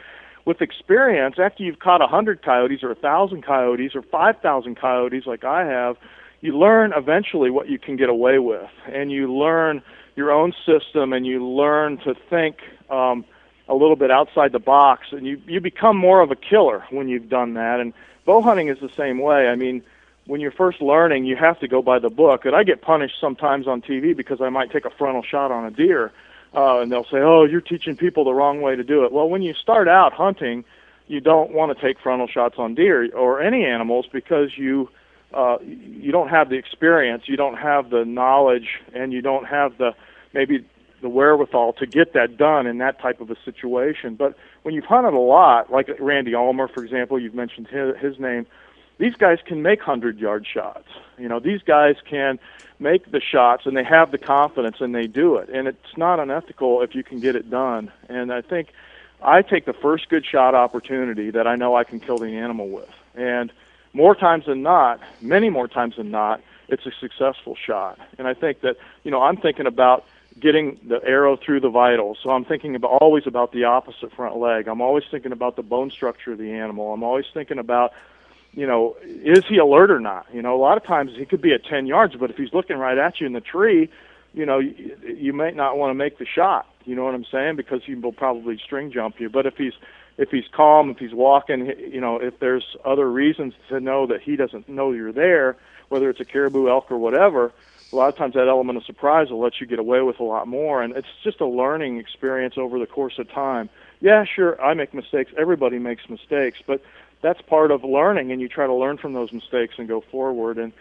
with 0.45 0.63
experience, 0.63 1.37
after 1.39 1.65
you've 1.65 1.81
caught 1.81 2.01
a 2.01 2.07
hundred 2.07 2.43
coyotes 2.43 2.83
or 2.83 2.93
a 2.93 2.95
thousand 2.95 3.43
coyotes 3.43 3.95
or 3.95 4.03
five 4.03 4.41
thousand 4.41 4.77
coyotes 4.77 5.27
like 5.27 5.45
I 5.45 5.67
have, 5.67 5.97
you 6.41 6.57
learn 6.57 6.93
eventually 6.97 7.51
what 7.51 7.69
you 7.69 7.79
can 7.79 7.97
get 7.97 8.09
away 8.09 8.39
with, 8.39 8.71
and 8.87 9.11
you 9.11 9.35
learn 9.35 9.83
your 10.15 10.31
own 10.31 10.55
system, 10.65 11.13
and 11.13 11.27
you 11.27 11.45
learn 11.45 11.99
to 11.99 12.15
think 12.31 12.59
um, 12.91 13.25
a 13.69 13.75
little 13.75 13.97
bit 13.97 14.11
outside 14.11 14.53
the 14.53 14.61
box, 14.61 15.09
and 15.11 15.27
you 15.27 15.43
you 15.47 15.61
become 15.61 15.97
more 15.97 16.21
of 16.21 16.31
a 16.31 16.37
killer 16.37 16.85
when 16.91 17.09
you've 17.09 17.29
done 17.29 17.55
that. 17.55 17.81
And 17.81 17.93
bow 18.25 18.41
hunting 18.41 18.69
is 18.69 18.79
the 18.81 18.91
same 18.97 19.19
way. 19.19 19.49
I 19.49 19.57
mean 19.57 19.83
when 20.27 20.41
you're 20.41 20.51
first 20.51 20.81
learning, 20.81 21.25
you 21.25 21.37
have 21.37 21.59
to 21.61 21.69
go 21.69 21.83
by 21.83 21.99
the 21.99 22.11
book. 22.11 22.45
And 22.45 22.55
I 22.55 22.65
get 22.65 22.83
punished 22.83 23.15
sometimes 23.21 23.67
on 23.67 23.81
TV 23.81 24.17
because 24.17 24.41
I 24.41 24.49
might 24.49 24.71
take 24.73 24.85
a 24.85 24.91
frontal 24.91 25.23
shot 25.23 25.51
on 25.51 25.65
a 25.65 25.71
deer, 25.71 26.13
uh, 26.55 26.81
and 26.81 26.91
they'll 26.91 27.05
say, 27.05 27.19
"Oh, 27.19 27.45
you're 27.45 27.61
teaching 27.61 27.97
people 27.97 28.25
the 28.25 28.35
wrong 28.35 28.61
way 28.61 28.77
to 28.77 28.85
do 28.85 29.05
it." 29.05 29.13
Well, 29.13 29.29
when 29.29 29.43
you 29.43 29.55
start 29.55 29.89
out 29.89 30.13
hunting, 30.13 30.65
you 31.07 31.21
don't 31.21 31.53
want 31.53 31.77
to 31.77 31.81
take 31.81 32.01
frontal 32.01 32.27
shots 32.27 32.57
on 32.59 32.75
deer 32.75 33.09
or 33.15 33.41
any 33.41 33.65
animals 33.65 34.07
because 34.13 34.57
you 34.57 34.89
uh, 35.33 35.59
you 35.63 36.13
don't 36.13 36.29
have 36.29 36.49
the 36.49 36.57
experience, 36.57 37.25
you 37.27 37.37
don't 37.37 37.57
have 37.57 37.91
the 37.91 38.05
knowledge, 38.05 38.81
and 38.95 39.13
you 39.13 39.23
don't 39.23 39.47
have 39.47 39.79
the 39.79 39.95
maybe 40.33 40.65
the 41.03 41.09
wherewithal 41.09 41.75
to 41.75 41.87
get 41.87 42.15
that 42.15 42.37
done 42.37 42.67
in 42.67 42.79
that 42.79 43.01
type 43.01 43.21
of 43.21 43.31
a 43.31 43.37
situation. 43.45 44.15
But 44.15 44.35
when 44.63 44.75
you've 44.75 44.87
hunted 44.87 45.15
a 45.15 45.21
lot, 45.21 45.71
like 45.71 45.89
Randy 46.01 46.35
Ulmer, 46.35 46.69
for 46.69 46.83
example, 46.83 47.19
you've 47.19 47.35
mentioned 47.35 47.69
his, 47.69 47.97
his 47.99 48.19
name 48.19 48.47
these 48.99 49.15
guys 49.15 49.39
can 49.45 49.63
make 49.63 49.81
100 49.81 50.19
yard 50.19 50.47
shots. 50.47 50.89
You 51.19 51.29
know, 51.29 51.41
these 51.41 51.63
guys 51.63 51.97
can 52.05 52.39
make 52.79 53.11
the 53.11 53.21
shots 53.21 53.67
and 53.67 53.77
they 53.77 53.85
have 53.85 54.11
the 54.11 54.19
confidence 54.19 54.77
and 54.81 54.95
they 54.95 55.07
do 55.07 55.37
it. 55.37 55.49
And 55.49 55.69
it's 55.69 55.97
not 55.97 56.21
unethical 56.21 56.83
if 56.83 56.95
you 56.95 57.03
can 57.03 57.21
get 57.21 57.37
it 57.37 57.51
done. 57.51 57.91
And 58.09 58.33
I 58.33 58.43
think 58.43 58.69
I 59.23 59.43
take 59.43 59.65
the 59.65 59.73
first 59.73 60.09
good 60.09 60.25
shot 60.25 60.55
opportunity 60.55 61.31
that 61.31 61.47
I 61.47 61.57
know 61.57 61.75
I 61.75 61.85
can 61.85 62.01
kill 62.01 62.19
the 62.19 62.37
animal 62.37 62.69
with. 62.69 62.91
And 63.15 63.53
more 63.93 64.15
times 64.15 64.47
than 64.47 64.63
not, 64.63 65.01
many 65.21 65.49
more 65.49 65.69
times 65.69 65.97
than 65.97 66.11
not, 66.11 66.41
it's 66.69 66.85
a 66.85 66.93
successful 67.01 67.57
shot. 67.57 67.99
And 68.19 68.27
I 68.27 68.35
think 68.35 68.61
that, 68.61 68.77
you 69.05 69.11
know, 69.11 69.23
I'm 69.23 69.37
thinking 69.37 69.67
about 69.67 70.05
getting 70.39 70.79
the 70.87 71.03
arrow 71.03 71.37
through 71.37 71.61
the 71.61 71.71
vitals. 71.71 72.19
So 72.23 72.31
I'm 72.31 72.45
thinking 72.45 72.75
about 72.75 72.89
always 73.01 73.27
about 73.27 73.53
the 73.53 73.65
opposite 73.65 74.13
front 74.13 74.37
leg. 74.37 74.69
I'm 74.69 74.83
always 74.83 75.05
thinking 75.11 75.33
about 75.33 75.57
the 75.57 75.63
bone 75.63 75.91
structure 75.91 76.33
of 76.33 76.39
the 76.39 76.53
animal. 76.53 76.93
I'm 76.93 77.03
always 77.03 77.25
thinking 77.33 77.59
about 77.59 77.95
you 78.57 78.67
know, 78.67 78.97
is 79.05 79.45
he 79.47 79.59
alert 79.59 79.91
or 79.91 80.01
not? 80.01 80.27
You 80.33 80.43
know, 80.43 80.57
a 80.57 80.59
lot 80.61 80.79
of 80.79 80.85
times 80.85 81.13
he 81.17 81.27
could 81.27 81.43
be 81.43 81.53
at 81.53 81.65
10 81.65 81.87
yards, 81.87 82.17
but 82.17 82.31
if 82.31 82.37
he's 82.37 82.53
looking 82.53 82.79
right 82.79 82.97
at 82.97 83.21
you 83.21 83.27
in 83.27 83.35
the 83.35 83.41
tree, 83.41 83.91
you 84.33 84.47
know, 84.47 84.59
you, 84.59 84.97
you 85.07 85.33
might 85.33 85.55
not 85.55 85.77
want 85.77 85.91
to 85.91 85.95
make 85.95 86.19
the 86.19 86.27
shot. 86.27 86.67
You 86.87 86.97
know 86.97 87.05
what 87.05 87.15
I'm 87.15 87.27
saying? 87.31 87.57
Because 87.57 87.83
he 87.85 87.95
will 87.95 88.13
probably 88.13 88.59
string 88.59 88.91
jump 88.91 89.21
you. 89.21 89.29
But 89.29 89.47
if 89.47 89.57
he's 89.57 89.75
if 90.19 90.31
he's 90.31 90.47
calm, 90.51 90.89
if 90.89 90.97
he's 90.97 91.13
walking, 91.13 91.67
you 91.67 92.01
know, 92.01 92.17
if 92.17 92.39
there's 92.39 92.77
other 92.87 93.11
reasons 93.11 93.53
to 93.69 93.79
know 93.81 94.07
that 94.07 94.23
he 94.23 94.35
doesn't 94.37 94.67
know 94.67 94.93
you're 94.93 95.13
there, 95.13 95.57
whether 95.91 96.09
it's 96.09 96.21
a 96.21 96.25
caribou, 96.25 96.71
elk, 96.71 96.91
or 96.91 96.97
whatever, 96.97 97.53
a 97.93 97.97
lot 97.97 98.09
of 98.09 98.17
times 98.17 98.35
that 98.35 98.49
element 98.49 98.79
of 98.79 98.85
surprise 98.85 99.29
will 99.31 99.41
let 99.41 99.61
you 99.61 99.67
get 99.67 99.79
away 99.79 100.01
with 100.01 100.19
a 100.19 100.25
lot 100.25 100.49
more. 100.49 100.83
And 100.83 100.97
it's 100.97 101.09
just 101.23 101.43
a 101.43 101.47
learning 101.47 101.99
experience 101.99 102.55
over 102.57 102.79
the 102.79 102.87
course 102.87 103.19
of 103.19 103.31
time. 103.31 103.69
Yeah, 104.01 104.25
sure, 104.25 104.61
I 104.63 104.73
make 104.75 104.95
mistakes. 104.95 105.33
Everybody 105.37 105.79
makes 105.79 106.09
mistakes, 106.09 106.59
but 106.67 106.83
that's 107.27 107.43
part 107.43 107.73
of 107.73 107.83
learning, 107.83 108.31
and 108.31 108.41
you 108.41 108.49
try 108.49 108.69
to 108.69 108.73
learn 108.73 108.99
from 108.99 109.13
those 109.13 109.33
mistakes 109.33 109.75
and 109.79 109.89
go 109.89 110.01
forward. 110.13 110.59
And 110.59 110.73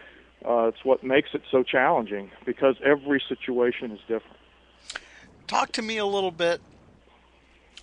uh, 0.48 0.68
it's 0.68 0.84
what 0.84 1.02
makes 1.02 1.30
it 1.34 1.42
so 1.50 1.64
challenging 1.64 2.30
because 2.44 2.76
every 2.84 3.20
situation 3.28 3.90
is 3.90 3.98
different. 4.06 4.36
Talk 5.48 5.72
to 5.72 5.82
me 5.82 5.98
a 5.98 6.06
little 6.06 6.30
bit 6.30 6.60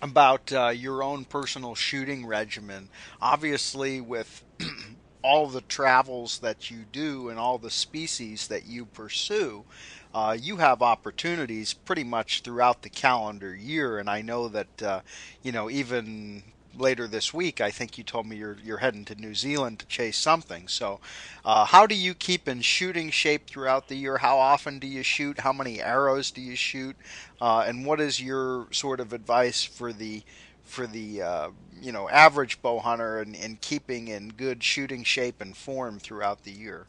about 0.00 0.50
uh, 0.50 0.68
your 0.68 1.02
own 1.02 1.26
personal 1.26 1.74
shooting 1.74 2.24
regimen. 2.24 2.88
Obviously, 3.20 4.00
with 4.00 4.42
all 5.22 5.46
the 5.46 5.60
travels 5.60 6.38
that 6.38 6.70
you 6.70 6.86
do 6.90 7.28
and 7.28 7.38
all 7.38 7.58
the 7.58 7.70
species 7.70 8.48
that 8.48 8.64
you 8.64 8.86
pursue, 8.86 9.64
uh, 10.14 10.34
you 10.40 10.56
have 10.56 10.80
opportunities 10.80 11.74
pretty 11.74 12.04
much 12.04 12.40
throughout 12.40 12.80
the 12.80 12.88
calendar 12.88 13.54
year. 13.54 13.98
And 13.98 14.08
I 14.08 14.22
know 14.22 14.48
that, 14.48 14.82
uh, 14.82 15.00
you 15.42 15.52
know, 15.52 15.68
even 15.68 16.44
later 16.78 17.06
this 17.06 17.32
week, 17.32 17.60
I 17.60 17.70
think 17.70 17.98
you 17.98 18.04
told 18.04 18.26
me 18.26 18.36
you're 18.36 18.56
you're 18.62 18.78
heading 18.78 19.04
to 19.06 19.14
New 19.14 19.34
Zealand 19.34 19.78
to 19.80 19.86
chase 19.86 20.18
something. 20.18 20.68
So, 20.68 21.00
uh, 21.44 21.64
how 21.64 21.86
do 21.86 21.94
you 21.94 22.14
keep 22.14 22.48
in 22.48 22.60
shooting 22.60 23.10
shape 23.10 23.46
throughout 23.46 23.88
the 23.88 23.96
year? 23.96 24.18
How 24.18 24.38
often 24.38 24.78
do 24.78 24.86
you 24.86 25.02
shoot? 25.02 25.40
How 25.40 25.52
many 25.52 25.80
arrows 25.80 26.30
do 26.30 26.40
you 26.40 26.56
shoot? 26.56 26.96
Uh, 27.40 27.64
and 27.66 27.84
what 27.86 28.00
is 28.00 28.20
your 28.20 28.66
sort 28.72 29.00
of 29.00 29.12
advice 29.12 29.64
for 29.64 29.92
the 29.92 30.22
for 30.62 30.86
the 30.86 31.22
uh, 31.22 31.48
you 31.80 31.92
know 31.92 32.08
average 32.08 32.60
bow 32.62 32.78
hunter 32.80 33.20
and 33.20 33.34
in, 33.34 33.42
in 33.42 33.58
keeping 33.60 34.08
in 34.08 34.30
good 34.30 34.62
shooting 34.62 35.04
shape 35.04 35.40
and 35.40 35.56
form 35.56 35.98
throughout 35.98 36.44
the 36.44 36.52
year? 36.52 36.86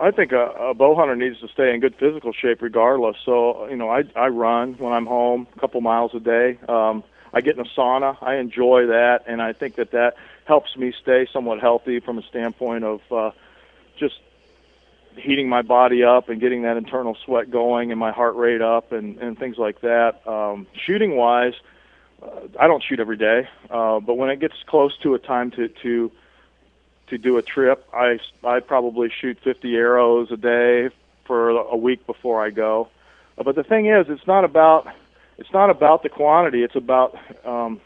I 0.00 0.10
think 0.10 0.32
a, 0.32 0.46
a 0.58 0.74
bow 0.74 0.96
hunter 0.96 1.14
needs 1.14 1.38
to 1.40 1.48
stay 1.48 1.72
in 1.72 1.80
good 1.80 1.94
physical 1.94 2.32
shape 2.32 2.62
regardless. 2.62 3.16
So, 3.24 3.68
you 3.68 3.76
know, 3.76 3.90
I 3.90 4.02
I 4.16 4.28
run 4.28 4.74
when 4.74 4.92
I'm 4.92 5.06
home, 5.06 5.46
a 5.56 5.60
couple 5.60 5.80
miles 5.80 6.12
a 6.14 6.20
day. 6.20 6.58
Um, 6.68 7.04
I 7.34 7.40
get 7.40 7.58
in 7.58 7.60
a 7.60 7.68
sauna. 7.68 8.16
I 8.22 8.36
enjoy 8.36 8.86
that, 8.86 9.24
and 9.26 9.42
I 9.42 9.52
think 9.52 9.74
that 9.76 9.90
that 9.90 10.14
helps 10.44 10.76
me 10.76 10.94
stay 11.02 11.26
somewhat 11.32 11.60
healthy 11.60 12.00
from 12.00 12.18
a 12.18 12.22
standpoint 12.22 12.84
of 12.84 13.00
uh, 13.10 13.30
just 13.98 14.14
heating 15.16 15.48
my 15.48 15.62
body 15.62 16.04
up 16.04 16.28
and 16.28 16.40
getting 16.40 16.62
that 16.62 16.76
internal 16.76 17.16
sweat 17.24 17.50
going 17.50 17.90
and 17.90 17.98
my 17.98 18.12
heart 18.12 18.36
rate 18.36 18.62
up 18.62 18.92
and, 18.92 19.18
and 19.18 19.38
things 19.38 19.58
like 19.58 19.80
that. 19.80 20.26
Um, 20.26 20.66
shooting 20.86 21.16
wise, 21.16 21.54
uh, 22.22 22.40
I 22.58 22.66
don't 22.66 22.82
shoot 22.82 23.00
every 23.00 23.16
day, 23.16 23.48
uh, 23.70 24.00
but 24.00 24.14
when 24.14 24.30
it 24.30 24.38
gets 24.40 24.54
close 24.66 24.96
to 24.98 25.14
a 25.14 25.18
time 25.18 25.50
to 25.52 25.68
to 25.68 26.12
to 27.08 27.18
do 27.18 27.36
a 27.36 27.42
trip, 27.42 27.86
I 27.92 28.18
I 28.44 28.60
probably 28.60 29.10
shoot 29.10 29.38
50 29.42 29.74
arrows 29.74 30.30
a 30.30 30.36
day 30.36 30.90
for 31.24 31.50
a 31.50 31.76
week 31.76 32.06
before 32.06 32.44
I 32.44 32.50
go. 32.50 32.88
Uh, 33.36 33.42
but 33.42 33.56
the 33.56 33.64
thing 33.64 33.86
is, 33.86 34.06
it's 34.08 34.26
not 34.26 34.44
about 34.44 34.86
it's 35.38 35.52
not 35.52 35.70
about 35.70 36.02
the 36.02 36.08
quantity; 36.08 36.62
it's 36.62 36.76
about 36.76 37.16
um, 37.44 37.80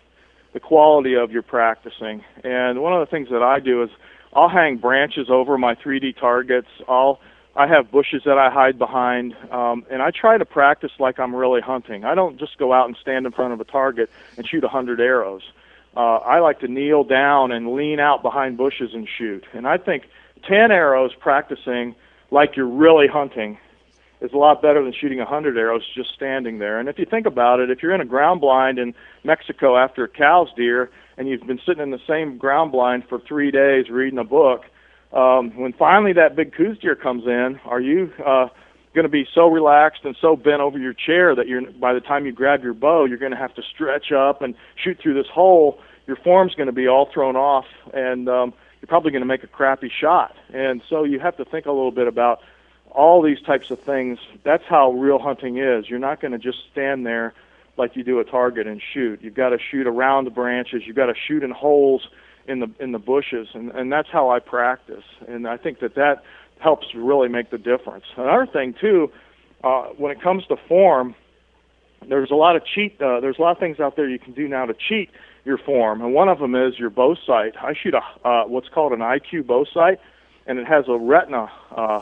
the 0.53 0.61
quality 0.61 1.14
of 1.14 1.30
your 1.30 1.42
practicing. 1.42 2.24
And 2.44 2.80
one 2.82 2.92
of 2.92 3.01
the 3.01 3.11
things 3.11 3.28
that 3.30 3.42
I 3.42 3.61
do 3.61 3.82
is 3.82 3.90
I'll 4.32 4.49
hang 4.49 4.76
branches 4.76 5.28
over 5.30 5.59
my 5.59 5.74
3D 5.74 6.18
targets. 6.18 6.68
I'll 6.88 7.20
I 7.57 7.66
have 7.66 7.90
bushes 7.90 8.22
that 8.24 8.38
I 8.38 8.51
hide 8.51 8.78
behind, 8.78 9.34
um, 9.51 9.84
and 9.90 10.01
I 10.01 10.12
try 10.12 10.38
to 10.38 10.44
practice 10.44 10.92
like 11.01 11.18
I'm 11.18 11.34
really 11.34 11.61
hunting. 11.61 12.05
I 12.05 12.14
don't 12.14 12.38
just 12.38 12.57
go 12.57 12.72
out 12.72 12.86
and 12.86 12.96
stand 13.01 13.26
in 13.26 13.32
front 13.32 13.53
of 13.53 13.61
a 13.61 13.64
target 13.64 14.11
and 14.36 14.46
shoot 14.46 14.62
a 14.62 14.68
hundred 14.68 15.01
arrows. 15.01 15.42
Uh, 15.96 16.18
I 16.18 16.38
like 16.38 16.61
to 16.61 16.68
kneel 16.68 17.03
down 17.03 17.51
and 17.51 17.74
lean 17.74 17.99
out 17.99 18.22
behind 18.22 18.57
bushes 18.57 18.94
and 18.94 19.09
shoot. 19.09 19.44
And 19.53 19.66
I 19.66 19.78
think 19.78 20.05
10 20.46 20.70
arrows 20.70 21.12
practicing 21.18 21.96
like 22.30 22.57
you're 22.57 22.66
really 22.66 23.09
hunting 23.09 23.59
is 24.21 24.33
a 24.33 24.37
lot 24.37 24.61
better 24.61 24.83
than 24.83 24.93
shooting 24.93 25.21
a 25.21 25.25
100 25.25 25.57
arrows 25.57 25.83
just 25.95 26.12
standing 26.14 26.59
there. 26.59 26.79
And 26.81 26.89
if 26.89 26.99
you 26.99 27.07
think 27.07 27.27
about 27.27 27.61
it, 27.61 27.71
if 27.71 27.83
you're 27.83 27.95
in 27.95 28.01
a 28.01 28.07
ground 28.07 28.41
blind 28.41 28.79
in 28.79 28.95
Mexico 29.25 29.77
after 29.77 30.05
a 30.05 30.09
Coues 30.09 30.49
deer 30.57 30.91
and 31.16 31.29
you've 31.29 31.47
been 31.47 31.61
sitting 31.64 31.83
in 31.83 31.91
the 31.91 32.01
same 32.07 32.37
ground 32.37 32.73
blind 32.73 33.05
for 33.09 33.21
three 33.21 33.51
days 33.51 33.89
reading 33.91 34.19
a 34.19 34.25
book, 34.25 34.62
um, 35.12 35.57
when 35.57 35.73
finally 35.73 36.12
that 36.12 36.37
big 36.37 36.55
Coues 36.55 36.79
deer 36.79 36.95
comes 36.95 37.25
in, 37.27 37.59
are 37.64 37.81
you 37.81 38.12
uh, 38.27 38.49
going 38.95 39.05
to 39.05 39.11
be 39.11 39.27
so 39.35 39.49
relaxed 39.49 40.01
and 40.05 40.16
so 40.21 40.37
bent 40.37 40.61
over 40.61 40.79
your 40.79 40.93
chair 40.93 41.35
that 41.35 41.47
you're 41.47 41.62
by 41.73 41.93
the 41.93 42.01
time 42.01 42.27
you 42.27 42.33
grab 42.33 42.62
your 42.62 42.75
bow, 42.75 43.05
you're 43.05 43.19
going 43.19 43.33
to 43.33 43.39
have 43.39 43.55
to 43.55 43.62
stretch 43.62 44.12
up 44.12 44.43
and 44.43 44.55
shoot 44.83 44.99
through 45.03 45.14
this 45.14 45.31
hole? 45.33 45.79
Your 46.07 46.16
form's 46.16 46.55
going 46.55 46.66
to 46.66 46.73
be 46.73 46.89
all 46.89 47.09
thrown 47.12 47.37
off, 47.37 47.66
and 47.93 48.29
um, 48.29 48.55
you're 48.81 48.89
probably 48.89 49.11
going 49.11 49.23
to 49.23 49.27
make 49.27 49.45
a 49.45 49.47
crappy 49.47 49.91
shot. 50.01 50.35
And 50.53 50.83
so 50.89 51.05
you 51.05 51.21
have 51.21 51.37
to 51.37 51.45
think 51.45 51.66
a 51.66 51.73
little 51.73 51.91
bit 51.91 52.09
about 52.09 52.41
all 52.99 53.22
these 53.22 53.40
types 53.40 53.70
of 53.70 53.78
things. 53.78 54.18
That's 54.42 54.64
how 54.64 54.90
real 54.90 55.20
hunting 55.20 55.59
is. 55.59 55.88
You're 55.88 56.01
not 56.01 56.20
going 56.20 56.32
to 56.32 56.38
just 56.38 56.59
stand 56.72 57.07
there 57.07 57.32
like 57.76 57.94
you 57.94 58.03
do 58.03 58.18
a 58.18 58.24
target 58.24 58.66
and 58.66 58.82
shoot. 58.92 59.22
You've 59.22 59.36
got 59.36 59.51
to 59.51 59.59
shoot 59.70 59.86
around 59.86 60.24
the 60.24 60.32
branches. 60.32 60.82
You've 60.84 60.96
got 60.96 61.07
to 61.07 61.14
shoot 61.14 61.44
in 61.44 61.53
holes 61.53 62.09
in 62.49 62.59
the 62.59 62.68
in 62.80 62.90
the 62.90 62.99
bushes, 62.99 63.46
and 63.55 63.70
and 63.70 63.92
that's 63.92 64.09
how 64.11 64.30
I 64.30 64.40
practice. 64.40 65.05
And 65.28 65.46
I 65.46 65.57
think 65.59 65.78
that 65.78 65.94
that 65.94 66.24
helps 66.59 66.92
really 66.92 67.28
make 67.28 67.51
the 67.51 67.59
difference. 67.59 68.05
Another 68.16 68.46
thing 68.46 68.74
too, 68.80 69.12
uh, 69.62 69.84
when 69.96 70.11
it 70.11 70.20
comes 70.20 70.44
to 70.46 70.57
form, 70.66 71.14
there's 72.09 72.32
a 72.32 72.34
lot 72.34 72.57
of 72.57 72.64
cheat. 72.66 73.01
Uh, 73.01 73.20
there's 73.20 73.38
a 73.38 73.42
lot 73.42 73.53
of 73.53 73.59
things 73.59 73.78
out 73.78 73.94
there 73.94 74.09
you 74.09 74.18
can 74.18 74.32
do 74.32 74.49
now 74.49 74.66
to 74.66 74.74
cheat 74.74 75.09
your 75.44 75.59
form, 75.59 76.01
and 76.01 76.12
one 76.12 76.28
of 76.28 76.40
them 76.40 76.57
is 76.57 76.76
your 76.80 76.90
bow 76.90 77.14
sight. 77.14 77.55
I 77.62 77.74
shoot 77.74 77.94
a 77.94 78.03
uh, 78.28 78.44
what's 78.46 78.68
called 78.68 78.92
an 78.92 78.99
IQ 78.99 79.46
bow 79.46 79.64
sight, 79.72 80.01
and 80.49 80.59
it 80.59 80.66
has 80.66 80.88
a 80.88 80.99
retina. 80.99 81.49
Uh, 81.70 82.01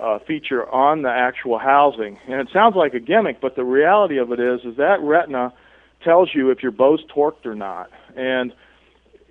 uh, 0.00 0.18
feature 0.26 0.68
on 0.68 1.02
the 1.02 1.10
actual 1.10 1.58
housing. 1.58 2.18
And 2.28 2.40
it 2.40 2.48
sounds 2.52 2.74
like 2.76 2.94
a 2.94 3.00
gimmick, 3.00 3.40
but 3.40 3.56
the 3.56 3.64
reality 3.64 4.18
of 4.18 4.32
it 4.32 4.40
is, 4.40 4.60
is 4.64 4.76
that 4.76 5.00
retina 5.00 5.52
tells 6.02 6.30
you 6.34 6.50
if 6.50 6.62
your 6.62 6.72
bow's 6.72 7.00
torqued 7.14 7.46
or 7.46 7.54
not. 7.54 7.90
And 8.16 8.52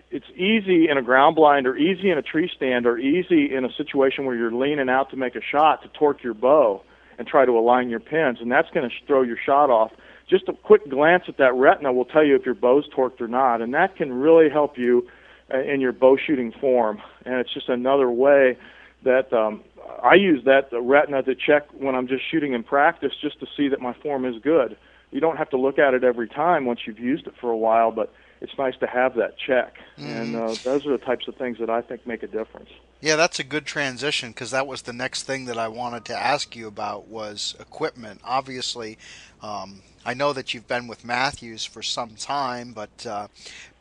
it's 0.09 0.30
easy 0.36 0.88
in 0.89 0.97
a 0.97 1.01
ground 1.01 1.36
blind 1.36 1.68
or 1.68 1.76
easy 1.76 2.11
in 2.11 2.18
a 2.18 2.22
tree 2.22 2.49
stand 2.55 2.86
or 2.86 2.97
easy 2.97 3.53
in 3.53 3.66
a 3.66 3.74
situation 3.74 4.26
where 4.26 4.36
you're 4.36 4.53
leaning 4.53 4.89
out 4.89 5.09
to 5.09 5.18
make 5.18 5.36
a 5.36 5.41
shot 5.41 5.82
to 5.84 5.89
torque 5.89 6.24
your 6.24 6.34
bow 6.34 6.82
and 7.18 7.28
try 7.28 7.45
to 7.45 7.51
align 7.51 7.89
your 7.89 7.99
pins, 7.99 8.39
and 8.41 8.51
that's 8.51 8.70
going 8.72 8.89
to 8.89 8.95
throw 9.05 9.22
your 9.22 9.38
shot 9.43 9.70
off. 9.70 9.91
Just 10.30 10.47
a 10.47 10.53
quick 10.53 10.89
glance 10.89 11.24
at 11.28 11.38
that 11.38 11.53
retina 11.53 11.93
will 11.93 12.05
tell 12.05 12.26
you 12.26 12.36
if 12.36 12.45
your 12.45 12.55
bow's 12.55 12.88
torqued 12.89 13.22
or 13.22 13.28
not, 13.28 13.61
and 13.61 13.74
that 13.74 13.95
can 13.95 14.11
really 14.11 14.49
help 14.49 14.78
you 14.78 15.07
uh, 15.53 15.59
in 15.59 15.82
your 15.82 15.91
bow 15.91 16.18
shooting 16.18 16.51
form. 16.59 17.01
And 17.26 17.36
it's 17.36 17.53
just 17.53 17.70
another 17.70 18.09
way 18.09 18.57
that 19.04 19.32
um, 19.34 19.64
I 20.04 20.16
use 20.16 20.43
that 20.45 20.70
retina 20.72 21.24
to 21.24 21.36
check 21.36 21.68
when 21.74 21.95
I'm 21.95 22.08
just 22.08 22.24
shooting 22.30 22.54
in 22.54 22.64
practice 22.64 23.14
just 23.22 23.39
to 23.39 23.47
see 23.56 23.68
that 23.70 23.82
my 23.82 23.93
form 23.93 24.26
is 24.26 24.41
good. 24.41 24.78
You 25.12 25.20
don't 25.20 25.38
have 25.38 25.49
to 25.51 25.58
look 25.58 25.78
at 25.78 25.93
it 25.93 26.04
every 26.04 26.28
time 26.28 26.66
once 26.66 26.82
you've 26.86 26.99
used 26.99 27.28
it 27.28 27.34
for 27.39 27.51
a 27.51 27.58
while, 27.58 27.91
but 27.91 28.14
it's 28.41 28.58
nice 28.58 28.76
to 28.80 28.88
have 28.88 29.16
that 29.16 29.38
check. 29.38 29.76
Mm. 29.97 30.22
And 30.22 30.36
uh, 30.36 30.56
those 30.64 30.86
are 30.86 30.91
the 30.91 31.04
types 31.04 31.28
of 31.28 31.36
things 31.36 31.60
that 31.60 31.70
I 31.70 31.82
think 31.82 32.06
make 32.06 32.24
a 32.24 32.28
difference. 32.28 32.70
Yeah, 32.99 33.16
that's 33.16 33.39
a 33.39 33.43
good 33.43 33.66
transition 33.66 34.30
because 34.30 34.51
that 34.51 34.66
was 34.66 34.84
the 34.84 34.93
next 34.93 35.24
thing 35.24 35.45
that 35.45 35.58
I 35.58 35.68
wanted 35.68 36.06
to 36.06 36.18
ask 36.18 36.56
you 36.56 36.68
about 36.68 37.08
was 37.08 37.56
equipment. 37.60 38.22
Obviously, 38.24 38.97
um, 39.41 39.82
I 40.06 40.14
know 40.14 40.34
that 40.34 40.54
you've 40.54 40.68
been 40.68 40.88
with 40.88 41.06
Mathews 41.06 41.66
for 41.66 41.82
some 41.82 42.16
time, 42.16 42.74
but 42.74 43.06
uh, 43.06 43.28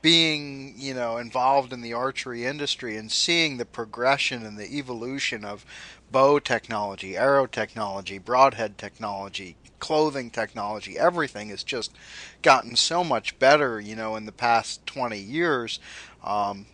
being 0.03 0.74
you 0.76 0.92
know 0.92 1.16
involved 1.16 1.72
in 1.72 1.80
the 1.80 1.94
archery 1.94 2.44
industry 2.44 2.96
and 2.96 3.11
seeing 3.11 3.57
the 3.57 3.64
progression 3.64 4.44
and 4.44 4.59
the 4.59 4.76
evolution 4.76 5.44
of 5.44 5.64
bow 6.11 6.38
technology, 6.38 7.16
arrow 7.16 7.46
technology, 7.46 8.18
broadhead 8.18 8.76
technology, 8.76 9.57
clothing 9.78 10.30
technology, 10.30 10.98
everything 10.98 11.48
has 11.48 11.64
just 11.64 11.96
gotten 12.42 12.76
so 12.76 13.03
much 13.03 13.38
better, 13.38 13.80
you 13.80 13.96
know, 13.96 14.14
in 14.14 14.26
the 14.26 14.32
past 14.32 14.84
20 14.86 15.18
years. 15.18 15.80
Um, 16.22 16.66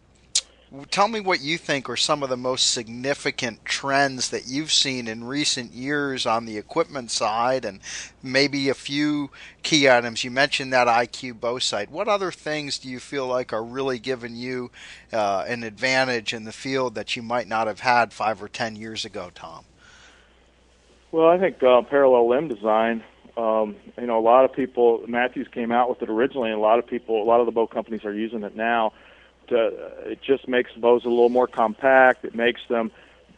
tell 0.90 1.08
me 1.08 1.20
what 1.20 1.40
you 1.40 1.56
think 1.56 1.88
are 1.88 1.96
some 1.96 2.22
of 2.22 2.28
the 2.28 2.36
most 2.36 2.72
significant 2.72 3.64
trends 3.64 4.28
that 4.30 4.46
you've 4.46 4.72
seen 4.72 5.08
in 5.08 5.24
recent 5.24 5.72
years 5.72 6.26
on 6.26 6.44
the 6.44 6.58
equipment 6.58 7.10
side 7.10 7.64
and 7.64 7.80
maybe 8.22 8.68
a 8.68 8.74
few 8.74 9.30
key 9.62 9.88
items. 9.88 10.24
You 10.24 10.30
mentioned 10.30 10.72
that 10.72 10.86
IQ 10.86 11.40
bow 11.40 11.58
sight. 11.58 11.90
What 11.90 12.08
other 12.08 12.30
things 12.30 12.78
do 12.78 12.88
you 12.88 13.00
feel 13.00 13.26
like 13.26 13.52
are 13.52 13.64
really 13.64 13.98
giving 13.98 14.36
you 14.36 14.70
uh, 15.12 15.44
an 15.48 15.62
advantage 15.62 16.34
in 16.34 16.44
the 16.44 16.52
field 16.52 16.94
that 16.96 17.16
you 17.16 17.22
might 17.22 17.48
not 17.48 17.66
have 17.66 17.80
had 17.80 18.12
five 18.12 18.42
or 18.42 18.48
ten 18.48 18.76
years 18.76 19.04
ago, 19.04 19.30
Tom? 19.34 19.64
Well, 21.12 21.28
I 21.28 21.38
think 21.38 21.62
uh, 21.62 21.82
parallel 21.82 22.28
limb 22.28 22.48
design. 22.48 23.02
Um, 23.38 23.76
you 23.96 24.06
know, 24.06 24.18
a 24.18 24.20
lot 24.20 24.44
of 24.44 24.52
people. 24.52 25.02
Mathews 25.06 25.48
came 25.48 25.72
out 25.72 25.88
with 25.88 26.02
it 26.02 26.10
originally, 26.10 26.50
and 26.50 26.58
a 26.58 26.62
lot 26.62 26.78
of 26.78 26.86
people, 26.86 27.22
a 27.22 27.24
lot 27.24 27.40
of 27.40 27.46
the 27.46 27.52
bow 27.52 27.66
companies 27.66 28.04
are 28.04 28.12
using 28.12 28.42
it 28.42 28.54
now 28.54 28.92
uh, 29.52 29.70
it 30.10 30.22
just 30.22 30.48
makes 30.48 30.72
bows 30.72 31.04
a 31.04 31.08
little 31.08 31.28
more 31.28 31.46
compact. 31.46 32.24
It 32.24 32.34
makes 32.34 32.60
them 32.68 32.90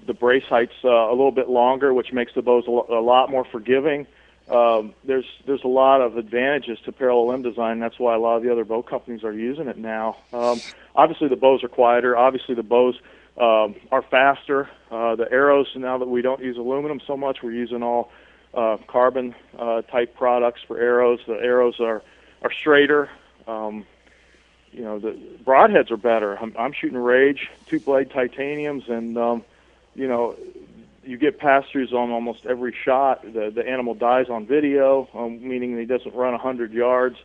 the 0.07 0.15
brace 0.15 0.45
heights 0.45 0.73
uh, 0.85 0.89
a 0.89 1.11
little 1.11 1.33
bit 1.33 1.49
longer, 1.49 1.93
which 1.93 2.13
makes 2.13 2.33
the 2.35 2.43
bows 2.43 2.67
a, 2.67 2.71
lo- 2.71 2.87
a 2.89 3.03
lot 3.03 3.31
more 3.31 3.45
forgiving. 3.45 4.07
Um, 4.49 4.95
there's 5.05 5.27
there's 5.47 5.63
a 5.63 5.69
lot 5.69 6.01
of 6.01 6.17
advantages 6.17 6.79
to 6.85 6.93
parallel 6.93 7.29
limb 7.29 7.43
design. 7.43 7.79
That's 7.79 7.99
why 7.99 8.15
a 8.15 8.19
lot 8.19 8.37
of 8.37 8.43
the 8.43 8.51
other 8.51 8.65
bow 8.65 8.83
companies 8.83 9.23
are 9.23 9.33
using 9.33 9.69
it 9.69 9.79
now. 9.79 10.17
Um, 10.33 10.61
obviously, 10.97 11.29
the 11.29 11.37
bows 11.37 11.63
are 11.63 11.69
quieter. 11.69 12.17
Obviously, 12.17 12.55
the 12.55 12.65
bows 12.65 12.99
um, 13.39 13.77
are 13.93 14.03
faster. 14.03 14.69
Uh, 14.91 15.15
the 15.15 15.31
arrows 15.31 15.69
now 15.77 15.99
that 15.99 16.09
we 16.09 16.21
don't 16.21 16.43
use 16.43 16.57
aluminum 16.57 17.01
so 17.07 17.17
much, 17.17 17.43
we're 17.43 17.53
using 17.53 17.83
all 17.83 18.11
uh, 18.53 18.79
carbon 18.89 19.35
uh, 19.57 19.83
type 19.83 20.17
products 20.17 20.63
for 20.67 20.79
arrows. 20.79 21.21
The 21.27 21.35
arrows 21.35 21.79
are 21.79 22.03
are 22.43 22.53
straighter. 22.53 23.09
Um, 23.47 23.87
you 24.73 24.83
know 24.83 24.99
the 24.99 25.19
broadheads 25.45 25.91
are 25.91 25.97
better. 25.97 26.37
I'm, 26.37 26.55
I'm 26.59 26.73
shooting 26.73 26.99
Rage 26.99 27.51
two 27.67 27.81
blade 27.81 28.11
titaniums, 28.11 28.89
and 28.89 29.17
um, 29.19 29.45
you 29.95 30.09
know 30.09 30.37
you 31.05 31.17
get 31.17 31.39
pass 31.39 31.65
throughs 31.73 31.93
on 31.93 32.11
almost 32.11 32.47
every 32.47 32.75
shot. 32.85 33.23
The 33.23 33.51
the 33.51 33.67
animal 33.69 33.95
dies 33.95 34.29
on 34.29 34.47
video, 34.47 35.09
um, 35.15 35.47
meaning 35.47 35.77
he 35.79 35.87
doesn't 35.87 36.15
run 36.15 36.35
a 36.35 36.39
hundred 36.39 36.73
yards. 36.73 37.17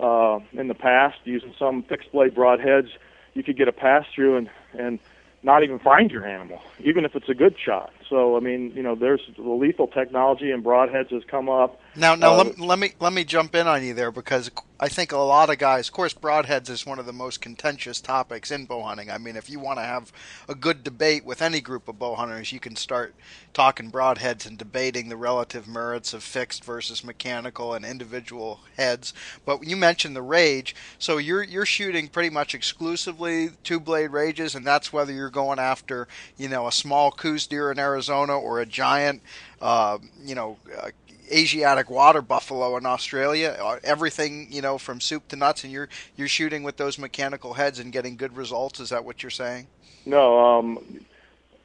uh, 0.00 0.40
in 0.52 0.68
the 0.68 0.74
past 0.74 1.18
using 1.24 1.54
some 1.58 1.82
fixed 1.82 2.12
blade 2.12 2.34
broadheads. 2.34 2.90
You 3.34 3.42
could 3.42 3.56
get 3.56 3.68
a 3.68 3.72
pass 3.72 4.04
through 4.14 4.36
and 4.38 4.50
and 4.74 4.98
not 5.42 5.62
even 5.64 5.78
find 5.78 6.10
your 6.10 6.26
animal, 6.26 6.60
even 6.80 7.04
if 7.04 7.14
it's 7.16 7.28
a 7.28 7.34
good 7.34 7.56
shot. 7.58 7.92
So 8.12 8.36
I 8.36 8.40
mean, 8.40 8.72
you 8.76 8.82
know, 8.82 8.94
there's 8.94 9.22
the 9.38 9.42
lethal 9.42 9.86
technology 9.86 10.50
and 10.50 10.62
broadheads 10.62 11.08
has 11.12 11.22
come 11.30 11.48
up. 11.48 11.80
Now, 11.96 12.14
now 12.14 12.34
uh, 12.34 12.44
let, 12.44 12.60
let 12.60 12.78
me 12.78 12.92
let 13.00 13.14
me 13.14 13.24
jump 13.24 13.54
in 13.54 13.66
on 13.66 13.82
you 13.82 13.94
there 13.94 14.12
because 14.12 14.50
I 14.78 14.88
think 14.88 15.12
a 15.12 15.16
lot 15.16 15.48
of 15.48 15.56
guys, 15.56 15.88
of 15.88 15.94
course, 15.94 16.12
broadheads 16.12 16.68
is 16.68 16.84
one 16.84 16.98
of 16.98 17.06
the 17.06 17.12
most 17.12 17.40
contentious 17.40 18.02
topics 18.02 18.50
in 18.50 18.66
bow 18.66 18.82
hunting. 18.82 19.10
I 19.10 19.16
mean, 19.16 19.36
if 19.36 19.48
you 19.48 19.60
want 19.60 19.78
to 19.78 19.84
have 19.84 20.12
a 20.46 20.54
good 20.54 20.84
debate 20.84 21.24
with 21.24 21.40
any 21.40 21.62
group 21.62 21.88
of 21.88 21.98
bow 21.98 22.16
hunters, 22.16 22.52
you 22.52 22.60
can 22.60 22.76
start 22.76 23.14
talking 23.54 23.90
broadheads 23.90 24.44
and 24.46 24.58
debating 24.58 25.08
the 25.08 25.16
relative 25.16 25.66
merits 25.66 26.12
of 26.12 26.22
fixed 26.22 26.64
versus 26.64 27.04
mechanical 27.04 27.72
and 27.72 27.84
individual 27.84 28.60
heads. 28.76 29.14
But 29.46 29.64
you 29.64 29.76
mentioned 29.76 30.16
the 30.16 30.22
rage, 30.22 30.74
so 30.98 31.16
you're 31.16 31.44
you're 31.44 31.64
shooting 31.64 32.08
pretty 32.08 32.30
much 32.30 32.54
exclusively 32.54 33.50
two 33.62 33.80
blade 33.80 34.10
rages, 34.10 34.54
and 34.54 34.66
that's 34.66 34.92
whether 34.92 35.12
you're 35.12 35.30
going 35.30 35.58
after 35.58 36.08
you 36.36 36.48
know 36.48 36.66
a 36.66 36.72
small 36.72 37.10
Coues 37.10 37.46
deer 37.46 37.70
in 37.70 37.78
Arizona 37.78 38.01
or 38.10 38.60
a 38.60 38.66
giant. 38.66 39.22
Uh, 39.60 39.98
you 40.22 40.34
know, 40.34 40.56
uh, 40.78 40.90
Asiatic 41.30 41.88
water 41.88 42.20
buffalo 42.20 42.76
in 42.76 42.84
Australia. 42.84 43.56
Uh, 43.58 43.78
everything 43.82 44.48
you 44.50 44.60
know 44.60 44.76
from 44.76 45.00
soup 45.00 45.28
to 45.28 45.36
nuts, 45.36 45.64
and 45.64 45.72
you're 45.72 45.88
you're 46.16 46.28
shooting 46.28 46.62
with 46.62 46.76
those 46.76 46.98
mechanical 46.98 47.54
heads 47.54 47.78
and 47.78 47.92
getting 47.92 48.16
good 48.16 48.36
results. 48.36 48.80
Is 48.80 48.90
that 48.90 49.04
what 49.04 49.22
you're 49.22 49.30
saying? 49.30 49.66
No. 50.04 50.38
Um, 50.38 51.04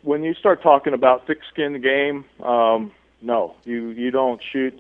when 0.04 0.24
you 0.24 0.34
start 0.36 0.62
talking 0.62 0.94
about 0.94 1.28
thick-skinned 1.28 1.84
game, 1.84 2.24
um, 2.42 2.92
no, 3.22 3.56
you 3.66 3.90
you 3.90 4.12
don't 4.12 4.42
shoot. 4.42 4.80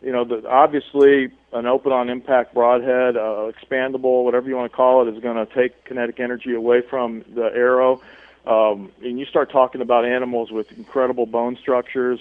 You 0.00 0.12
know, 0.12 0.24
the, 0.24 0.48
obviously, 0.48 1.32
an 1.52 1.66
open-on 1.66 2.08
impact 2.08 2.54
broadhead, 2.54 3.16
uh, 3.16 3.50
expandable, 3.50 4.22
whatever 4.22 4.48
you 4.48 4.54
want 4.54 4.70
to 4.70 4.76
call 4.76 5.08
it, 5.08 5.12
is 5.12 5.20
going 5.20 5.44
to 5.44 5.52
take 5.52 5.84
kinetic 5.86 6.20
energy 6.20 6.54
away 6.54 6.82
from 6.82 7.24
the 7.34 7.46
arrow. 7.46 8.00
Um, 8.48 8.90
and 9.02 9.18
you 9.18 9.26
start 9.26 9.52
talking 9.52 9.82
about 9.82 10.04
animals 10.04 10.50
with 10.50 10.72
incredible 10.72 11.26
bone 11.26 11.56
structures 11.60 12.18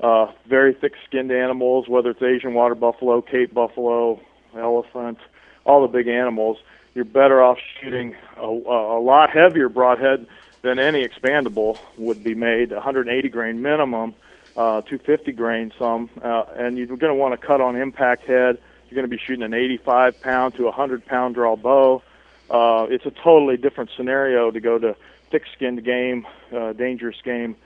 uh, 0.00 0.30
very 0.46 0.74
thick-skinned 0.74 1.32
animals, 1.32 1.88
whether 1.88 2.10
it's 2.10 2.22
Asian 2.22 2.54
water 2.54 2.74
buffalo, 2.74 3.22
Cape 3.22 3.54
buffalo, 3.54 4.20
elephant, 4.56 5.18
all 5.64 5.82
the 5.82 5.88
big 5.88 6.08
animals. 6.08 6.58
You're 6.94 7.04
better 7.04 7.42
off 7.42 7.58
shooting 7.80 8.14
a, 8.36 8.46
a 8.46 9.00
lot 9.00 9.30
heavier 9.30 9.68
broadhead 9.68 10.26
than 10.62 10.78
any 10.78 11.06
expandable 11.06 11.78
would 11.96 12.22
be 12.24 12.34
made, 12.34 12.72
180 12.72 13.28
grain 13.28 13.62
minimum, 13.62 14.14
uh, 14.56 14.80
250 14.82 15.32
grain 15.32 15.72
some, 15.78 16.10
uh, 16.22 16.44
and 16.56 16.76
you're 16.76 16.86
going 16.86 17.00
to 17.00 17.14
want 17.14 17.38
to 17.38 17.46
cut 17.46 17.60
on 17.60 17.76
impact 17.76 18.26
head. 18.26 18.58
You're 18.88 18.96
going 18.96 19.08
to 19.08 19.14
be 19.14 19.18
shooting 19.18 19.42
an 19.42 19.54
85 19.54 20.20
pound 20.20 20.54
to 20.56 20.64
100 20.64 21.04
pound 21.06 21.34
draw 21.34 21.56
bow. 21.56 22.02
Uh, 22.48 22.86
it's 22.88 23.04
a 23.04 23.10
totally 23.10 23.56
different 23.56 23.90
scenario 23.96 24.50
to 24.50 24.60
go 24.60 24.78
to 24.78 24.96
thick-skinned 25.30 25.84
game, 25.84 26.26
uh, 26.54 26.72
dangerous 26.72 27.16
game 27.24 27.56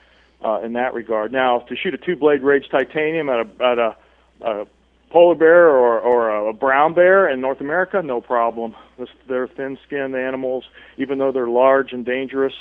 uh, 0.45 0.61
in 0.61 0.75
that 0.75 0.95
regard. 0.95 1.33
Now, 1.33 1.61
to 1.61 1.77
shoot 1.77 1.95
a 1.95 1.99
two-blade 1.99 2.43
Rage 2.43 2.69
Titanium 2.71 3.29
at 3.29 3.41
a, 3.41 3.65
at 3.65 3.79
a, 3.79 3.97
a 4.41 4.67
polar 5.11 5.35
bear 5.35 5.69
or, 5.69 6.01
or 6.01 6.49
a 6.49 6.53
brown 6.53 6.95
bear 6.95 7.29
in 7.29 7.41
North 7.41 7.61
America, 7.61 8.01
no 8.03 8.21
problem. 8.21 8.75
They're 9.29 9.49
thin-skinned 9.49 10.15
animals, 10.15 10.65
even 10.97 11.19
though 11.19 11.33
they're 11.33 11.49
large 11.49 11.93
and 11.93 12.05
dangerous. 12.05 12.55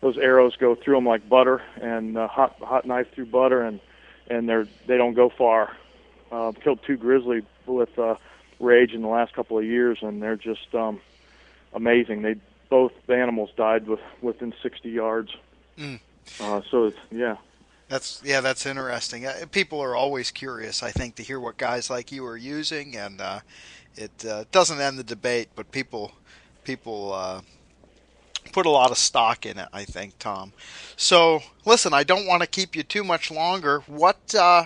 Those 0.00 0.18
arrows 0.18 0.56
go 0.56 0.74
through 0.74 0.96
them 0.96 1.06
like 1.06 1.28
butter, 1.28 1.62
and 1.80 2.18
uh, 2.18 2.28
hot 2.28 2.56
hot 2.60 2.86
knife 2.86 3.12
through 3.14 3.26
butter, 3.26 3.62
and 3.62 3.80
and 4.28 4.48
they're 4.48 4.66
they 4.86 4.96
don't 4.96 5.14
go 5.14 5.28
far. 5.30 5.76
Uh, 6.30 6.52
killed 6.52 6.80
two 6.84 6.96
grizzly 6.96 7.42
with 7.66 7.96
uh, 7.98 8.16
rage 8.58 8.92
in 8.92 9.02
the 9.02 9.08
last 9.08 9.32
couple 9.32 9.58
of 9.58 9.64
years, 9.64 9.98
and 10.02 10.20
they're 10.20 10.36
just 10.36 10.74
um, 10.74 11.00
amazing. 11.72 12.22
They 12.22 12.34
both 12.68 12.92
the 13.06 13.16
animals 13.16 13.50
died 13.56 13.86
with 13.86 14.00
within 14.20 14.52
60 14.62 14.90
yards. 14.90 15.34
Mm. 15.78 16.00
Uh, 16.40 16.60
so 16.70 16.84
it's 16.84 16.98
yeah. 17.10 17.36
That's 17.88 18.20
yeah, 18.24 18.40
that's 18.40 18.66
interesting. 18.66 19.26
Uh, 19.26 19.44
people 19.52 19.80
are 19.80 19.94
always 19.94 20.30
curious, 20.30 20.82
I 20.82 20.90
think, 20.90 21.14
to 21.16 21.22
hear 21.22 21.38
what 21.38 21.56
guys 21.56 21.88
like 21.88 22.10
you 22.10 22.26
are 22.26 22.36
using, 22.36 22.96
and 22.96 23.20
uh, 23.20 23.40
it 23.94 24.24
uh, 24.24 24.44
doesn't 24.50 24.80
end 24.80 24.98
the 24.98 25.04
debate, 25.04 25.50
but 25.54 25.70
people 25.70 26.12
people 26.64 27.12
uh, 27.12 27.42
put 28.52 28.66
a 28.66 28.70
lot 28.70 28.90
of 28.90 28.98
stock 28.98 29.46
in 29.46 29.58
it. 29.58 29.68
I 29.72 29.84
think, 29.84 30.18
Tom. 30.18 30.52
So 30.96 31.42
listen, 31.64 31.94
I 31.94 32.02
don't 32.02 32.26
want 32.26 32.42
to 32.42 32.48
keep 32.48 32.74
you 32.74 32.82
too 32.82 33.04
much 33.04 33.30
longer. 33.30 33.80
What? 33.86 34.34
Uh, 34.34 34.64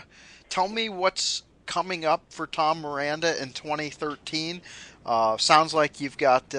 tell 0.49 0.69
me 0.69 0.89
what's 0.89 1.43
coming 1.67 2.07
up 2.07 2.23
for 2.31 2.47
Tom 2.47 2.81
Miranda 2.81 3.41
in 3.41 3.53
2013. 3.53 4.63
Uh, 5.05 5.37
sounds 5.37 5.75
like 5.75 6.01
you've 6.01 6.17
got 6.17 6.55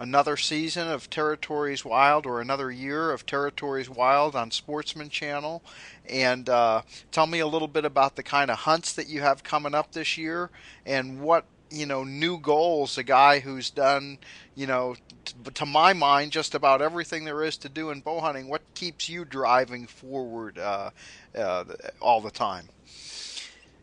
another 0.00 0.34
season 0.34 0.88
of 0.88 1.10
Territories 1.10 1.84
Wild 1.84 2.24
or 2.24 2.40
another 2.40 2.70
year 2.70 3.12
of 3.12 3.26
Territories 3.26 3.90
Wild 3.90 4.34
on 4.34 4.50
Sportsman 4.50 5.10
Channel. 5.10 5.62
And 6.08 6.48
uh, 6.48 6.82
tell 7.12 7.26
me 7.26 7.38
a 7.38 7.46
little 7.46 7.68
bit 7.68 7.84
about 7.84 8.16
the 8.16 8.22
kind 8.22 8.50
of 8.50 8.60
hunts 8.60 8.94
that 8.94 9.08
you 9.08 9.20
have 9.20 9.44
coming 9.44 9.74
up 9.74 9.92
this 9.92 10.16
year 10.16 10.50
and 10.86 11.20
what 11.20 11.44
you 11.70 11.86
know 11.86 12.02
new 12.02 12.36
goals 12.36 12.98
a 12.98 13.02
guy 13.04 13.38
who's 13.38 13.70
done 13.70 14.18
you 14.56 14.66
know 14.66 14.96
t- 15.24 15.34
to 15.54 15.64
my 15.64 15.92
mind 15.92 16.32
just 16.32 16.56
about 16.56 16.82
everything 16.82 17.24
there 17.24 17.44
is 17.44 17.56
to 17.56 17.68
do 17.68 17.90
in 17.90 18.00
bow 18.00 18.18
hunting 18.18 18.48
what 18.48 18.60
keeps 18.74 19.08
you 19.08 19.24
driving 19.24 19.86
forward 19.86 20.58
uh, 20.58 20.90
uh, 21.38 21.62
all 22.00 22.20
the 22.20 22.30
time 22.32 22.68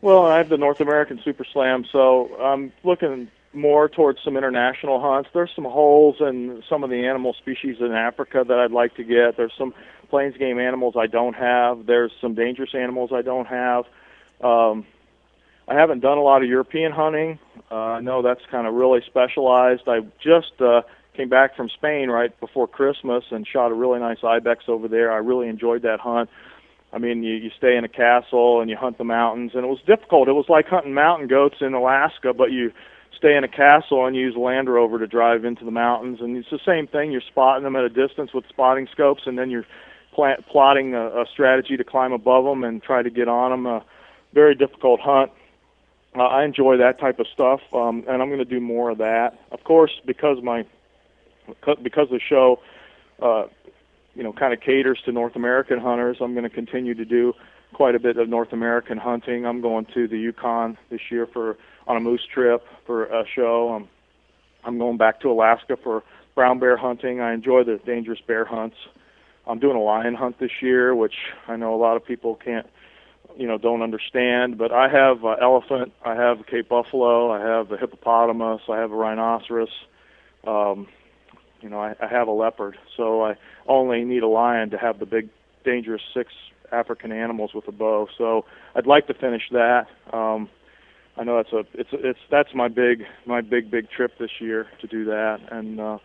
well 0.01 0.25
i 0.25 0.37
have 0.37 0.49
the 0.49 0.57
north 0.57 0.81
american 0.81 1.17
super 1.23 1.45
slam 1.45 1.85
so 1.89 2.35
i'm 2.41 2.73
looking 2.83 3.29
more 3.57 3.89
towards 3.89 4.19
some 4.23 4.37
international 4.37 5.01
hunts. 5.01 5.29
There's 5.33 5.51
some 5.55 5.65
holes 5.65 6.17
in 6.19 6.63
some 6.69 6.83
of 6.83 6.89
the 6.89 7.05
animal 7.05 7.33
species 7.33 7.77
in 7.79 7.91
Africa 7.91 8.43
that 8.47 8.57
I'd 8.57 8.71
like 8.71 8.95
to 8.95 9.03
get. 9.03 9.37
There's 9.37 9.53
some 9.57 9.73
plains 10.09 10.37
game 10.37 10.59
animals 10.59 10.95
I 10.97 11.07
don't 11.07 11.35
have. 11.35 11.85
There's 11.85 12.11
some 12.21 12.33
dangerous 12.35 12.73
animals 12.73 13.11
I 13.13 13.21
don't 13.21 13.47
have. 13.47 13.85
Um, 14.41 14.85
I 15.67 15.75
haven't 15.75 15.99
done 15.99 16.17
a 16.17 16.21
lot 16.21 16.43
of 16.43 16.47
European 16.47 16.91
hunting. 16.91 17.39
Uh, 17.69 17.75
I 17.75 17.99
know 17.99 18.21
that's 18.21 18.41
kind 18.49 18.67
of 18.67 18.73
really 18.73 19.01
specialized. 19.05 19.83
I 19.87 19.99
just 20.23 20.61
uh, 20.61 20.83
came 21.15 21.27
back 21.27 21.57
from 21.57 21.69
Spain 21.69 22.09
right 22.09 22.37
before 22.39 22.67
Christmas 22.67 23.25
and 23.31 23.45
shot 23.45 23.71
a 23.71 23.73
really 23.73 23.99
nice 23.99 24.23
ibex 24.23 24.65
over 24.67 24.87
there. 24.87 25.11
I 25.11 25.17
really 25.17 25.49
enjoyed 25.49 25.81
that 25.81 25.99
hunt. 25.99 26.29
I 26.93 26.99
mean, 26.99 27.21
you, 27.23 27.35
you 27.35 27.51
stay 27.57 27.75
in 27.75 27.83
a 27.83 27.89
castle 27.89 28.61
and 28.61 28.69
you 28.69 28.77
hunt 28.77 28.97
the 28.97 29.03
mountains, 29.03 29.51
and 29.55 29.65
it 29.65 29.67
was 29.67 29.81
difficult. 29.85 30.29
It 30.29 30.33
was 30.33 30.45
like 30.47 30.67
hunting 30.67 30.93
mountain 30.93 31.27
goats 31.27 31.57
in 31.59 31.73
Alaska, 31.73 32.33
but 32.33 32.51
you 32.51 32.71
stay 33.17 33.35
in 33.35 33.43
a 33.43 33.47
castle 33.47 34.05
and 34.05 34.15
use 34.15 34.35
Land 34.35 34.69
Rover 34.69 34.99
to 34.99 35.07
drive 35.07 35.43
into 35.43 35.65
the 35.65 35.71
mountains. 35.71 36.19
And 36.21 36.37
it's 36.37 36.49
the 36.49 36.59
same 36.65 36.87
thing. 36.87 37.11
You're 37.11 37.21
spotting 37.21 37.63
them 37.63 37.75
at 37.75 37.83
a 37.83 37.89
distance 37.89 38.33
with 38.33 38.45
spotting 38.47 38.87
scopes, 38.91 39.23
and 39.25 39.37
then 39.37 39.49
you're 39.49 39.65
pl- 40.13 40.43
plotting 40.49 40.93
a, 40.93 41.07
a 41.07 41.25
strategy 41.31 41.77
to 41.77 41.83
climb 41.83 42.13
above 42.13 42.45
them 42.45 42.63
and 42.63 42.81
try 42.81 43.01
to 43.01 43.09
get 43.09 43.27
on 43.27 43.51
them. 43.51 43.65
A 43.65 43.83
very 44.33 44.55
difficult 44.55 44.99
hunt. 45.01 45.31
Uh, 46.15 46.23
I 46.23 46.45
enjoy 46.45 46.77
that 46.77 46.99
type 46.99 47.19
of 47.19 47.27
stuff, 47.33 47.61
um, 47.73 48.03
and 48.07 48.21
I'm 48.21 48.29
going 48.29 48.39
to 48.39 48.45
do 48.45 48.59
more 48.59 48.89
of 48.89 48.97
that. 48.99 49.39
Of 49.51 49.63
course, 49.63 49.91
because 50.05 50.37
my 50.41 50.65
because 51.83 52.09
the 52.09 52.19
show, 52.19 52.59
uh, 53.21 53.45
you 54.15 54.23
know, 54.23 54.33
kind 54.33 54.53
of 54.53 54.59
caters 54.59 54.99
to 55.05 55.11
North 55.11 55.35
American 55.35 55.79
hunters, 55.79 56.17
I'm 56.19 56.33
going 56.33 56.43
to 56.43 56.49
continue 56.49 56.93
to 56.93 57.05
do 57.05 57.33
quite 57.73 57.95
a 57.95 57.99
bit 57.99 58.17
of 58.17 58.27
North 58.27 58.51
American 58.51 58.97
hunting. 58.97 59.45
I'm 59.45 59.61
going 59.61 59.85
to 59.93 60.07
the 60.07 60.17
Yukon 60.17 60.77
this 60.89 60.99
year 61.11 61.27
for 61.27 61.57
on 61.87 61.97
a 61.97 61.99
moose 61.99 62.25
trip 62.31 62.63
for 62.85 63.05
a 63.05 63.23
show. 63.33 63.69
I'm 63.69 63.87
I'm 64.63 64.77
going 64.77 64.97
back 64.97 65.21
to 65.21 65.31
Alaska 65.31 65.77
for 65.81 66.03
brown 66.35 66.59
bear 66.59 66.77
hunting. 66.77 67.21
I 67.21 67.33
enjoy 67.33 67.63
the 67.63 67.79
dangerous 67.85 68.19
bear 68.27 68.45
hunts. 68.45 68.75
I'm 69.47 69.59
doing 69.59 69.77
a 69.77 69.81
lion 69.81 70.13
hunt 70.13 70.39
this 70.39 70.51
year, 70.61 70.93
which 70.93 71.15
I 71.47 71.55
know 71.55 71.73
a 71.73 71.77
lot 71.77 71.95
of 71.95 72.05
people 72.05 72.35
can't, 72.35 72.67
you 73.37 73.47
know, 73.47 73.57
don't 73.57 73.81
understand. 73.81 74.57
But 74.57 74.73
I 74.73 74.89
have 74.89 75.23
uh, 75.23 75.37
elephant, 75.41 75.93
I 76.03 76.15
have 76.15 76.41
a 76.41 76.43
Cape 76.43 76.67
buffalo, 76.67 77.31
I 77.31 77.39
have 77.39 77.71
a 77.71 77.77
hippopotamus, 77.77 78.61
I 78.69 78.77
have 78.77 78.91
a 78.91 78.95
rhinoceros. 78.95 79.69
Um, 80.45 80.87
you 81.61 81.69
know, 81.69 81.79
I, 81.79 81.95
I 82.01 82.07
have 82.07 82.27
a 82.27 82.31
leopard, 82.31 82.77
so 82.95 83.23
I 83.23 83.35
only 83.67 84.03
need 84.03 84.21
a 84.21 84.27
lion 84.27 84.69
to 84.71 84.77
have 84.77 84.99
the 84.99 85.05
big, 85.05 85.29
dangerous 85.63 86.01
six 86.13 86.31
African 86.71 87.11
animals 87.11 87.53
with 87.53 87.67
a 87.67 87.71
bow. 87.71 88.07
So 88.17 88.45
I'd 88.75 88.85
like 88.85 89.07
to 89.07 89.13
finish 89.13 89.43
that. 89.51 89.87
Um, 90.11 90.49
I 91.17 91.23
know 91.23 91.37
that's 91.37 91.53
a 91.53 91.65
it's 91.79 91.89
it's 91.93 92.19
that's 92.29 92.53
my 92.53 92.67
big 92.67 93.05
my 93.25 93.41
big 93.41 93.71
big 93.71 93.89
trip 93.89 94.17
this 94.19 94.39
year 94.39 94.67
to 94.81 94.87
do 94.87 95.05
that, 95.05 95.39
and 95.51 95.79
uh, 95.79 95.97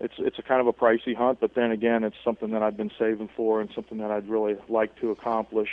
it's 0.00 0.14
it's 0.18 0.38
a 0.38 0.42
kind 0.42 0.60
of 0.60 0.66
a 0.66 0.72
pricey 0.72 1.14
hunt, 1.14 1.38
but 1.40 1.54
then 1.54 1.70
again, 1.70 2.02
it's 2.02 2.16
something 2.24 2.50
that 2.50 2.62
I've 2.62 2.76
been 2.76 2.90
saving 2.98 3.28
for 3.36 3.60
and 3.60 3.70
something 3.74 3.98
that 3.98 4.10
I'd 4.10 4.28
really 4.28 4.56
like 4.68 4.98
to 5.00 5.10
accomplish 5.10 5.68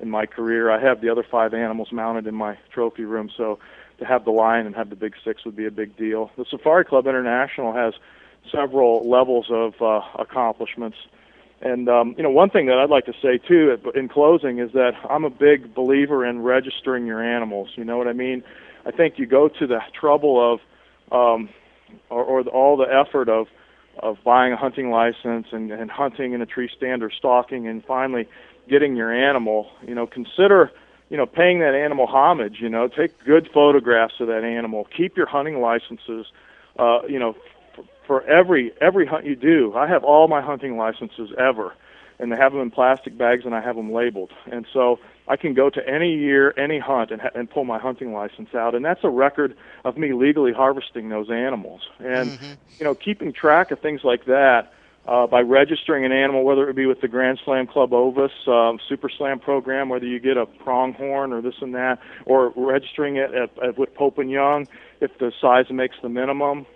in 0.00 0.08
my 0.08 0.24
career. 0.24 0.70
I 0.70 0.80
have 0.80 1.00
the 1.00 1.10
other 1.10 1.24
five 1.28 1.52
animals 1.52 1.92
mounted 1.92 2.26
in 2.26 2.34
my 2.34 2.56
trophy 2.72 3.04
room, 3.04 3.30
so 3.36 3.58
to 3.98 4.04
have 4.06 4.24
the 4.24 4.30
lion 4.30 4.66
and 4.66 4.74
have 4.74 4.88
the 4.88 4.96
big 4.96 5.14
six 5.22 5.44
would 5.44 5.56
be 5.56 5.66
a 5.66 5.70
big 5.70 5.96
deal. 5.96 6.30
The 6.36 6.46
Safari 6.48 6.84
Club 6.84 7.06
International 7.06 7.72
has 7.72 7.94
several 8.50 9.08
levels 9.08 9.46
of 9.50 9.74
uh, 9.80 10.00
accomplishments 10.18 10.96
and 11.62 11.88
um, 11.88 12.14
you 12.16 12.22
know, 12.22 12.30
one 12.30 12.50
thing 12.50 12.66
that 12.66 12.78
I'd 12.78 12.90
like 12.90 13.06
to 13.06 13.14
say 13.22 13.38
too, 13.38 13.78
in 13.94 14.08
closing, 14.08 14.58
is 14.58 14.72
that 14.72 14.92
I'm 15.08 15.24
a 15.24 15.30
big 15.30 15.74
believer 15.74 16.26
in 16.26 16.42
registering 16.42 17.06
your 17.06 17.22
animals. 17.22 17.70
You 17.76 17.84
know 17.84 17.96
what 17.96 18.08
I 18.08 18.12
mean? 18.12 18.42
I 18.84 18.90
think 18.90 19.18
you 19.18 19.26
go 19.26 19.48
to 19.48 19.66
the 19.66 19.78
trouble 19.98 20.54
of 20.54 20.60
um, 21.12 21.48
or, 22.10 22.24
or 22.24 22.42
the, 22.42 22.50
all 22.50 22.76
the 22.76 22.84
effort 22.84 23.28
of 23.28 23.46
of 23.98 24.16
buying 24.24 24.52
a 24.52 24.56
hunting 24.56 24.90
license 24.90 25.48
and, 25.52 25.70
and 25.70 25.90
hunting 25.90 26.32
in 26.32 26.40
a 26.40 26.46
tree 26.46 26.70
stand 26.74 27.02
or 27.02 27.10
stalking 27.10 27.68
and 27.68 27.84
finally 27.84 28.26
getting 28.68 28.96
your 28.96 29.12
animal, 29.12 29.68
you 29.86 29.94
know, 29.94 30.06
consider, 30.06 30.70
you 31.10 31.16
know, 31.16 31.26
paying 31.26 31.58
that 31.60 31.74
animal 31.74 32.06
homage, 32.06 32.56
you 32.60 32.70
know, 32.70 32.88
take 32.88 33.12
good 33.24 33.50
photographs 33.52 34.14
of 34.20 34.28
that 34.28 34.44
animal. 34.44 34.88
Keep 34.96 35.16
your 35.16 35.26
hunting 35.26 35.60
licenses, 35.60 36.26
uh, 36.78 37.00
you 37.06 37.18
know, 37.18 37.36
for, 38.06 38.22
every 38.24 38.72
every 38.80 39.06
hunt 39.06 39.24
you 39.24 39.36
do. 39.36 39.74
I 39.74 39.88
have 39.88 40.04
all 40.04 40.28
my 40.28 40.40
hunting 40.40 40.76
licenses 40.76 41.30
ever 41.38 41.74
and 42.22 42.30
they 42.30 42.36
have 42.36 42.52
them 42.52 42.62
in 42.62 42.70
plastic 42.70 43.18
bags 43.18 43.44
and 43.44 43.54
I 43.54 43.60
have 43.60 43.76
them 43.76 43.92
labeled. 43.92 44.30
And 44.50 44.64
so 44.72 45.00
I 45.28 45.36
can 45.36 45.54
go 45.54 45.70
to 45.70 45.88
any 45.88 46.14
year, 46.14 46.54
any 46.56 46.78
hunt, 46.78 47.10
and, 47.10 47.20
ha- 47.20 47.30
and 47.34 47.50
pull 47.50 47.64
my 47.64 47.78
hunting 47.78 48.12
license 48.12 48.54
out, 48.54 48.74
and 48.74 48.84
that's 48.84 49.02
a 49.02 49.10
record 49.10 49.56
of 49.84 49.96
me 49.96 50.12
legally 50.12 50.52
harvesting 50.52 51.08
those 51.08 51.30
animals. 51.30 51.82
And 51.98 52.30
mm-hmm. 52.30 52.52
you 52.78 52.84
know, 52.84 52.94
keeping 52.94 53.32
track 53.32 53.70
of 53.70 53.80
things 53.80 54.02
like 54.04 54.24
that 54.26 54.72
uh, 55.06 55.26
by 55.26 55.40
registering 55.40 56.04
an 56.04 56.12
animal, 56.12 56.44
whether 56.44 56.68
it 56.68 56.76
be 56.76 56.86
with 56.86 57.00
the 57.00 57.08
Grand 57.08 57.40
Slam 57.44 57.66
Club 57.66 57.92
Ovis 57.92 58.32
um, 58.46 58.78
Super 58.88 59.08
Slam 59.08 59.40
program, 59.40 59.88
whether 59.88 60.06
you 60.06 60.20
get 60.20 60.36
a 60.36 60.46
pronghorn 60.46 61.32
or 61.32 61.40
this 61.40 61.54
and 61.60 61.74
that, 61.74 61.98
or 62.24 62.52
registering 62.56 63.16
it 63.16 63.34
at, 63.34 63.50
at, 63.62 63.78
with 63.78 63.94
Pope 63.94 64.18
and 64.18 64.30
Young 64.30 64.68
if 65.00 65.16
the 65.18 65.32
size 65.40 65.66
makes 65.70 65.96
the 66.02 66.08
minimum. 66.08 66.66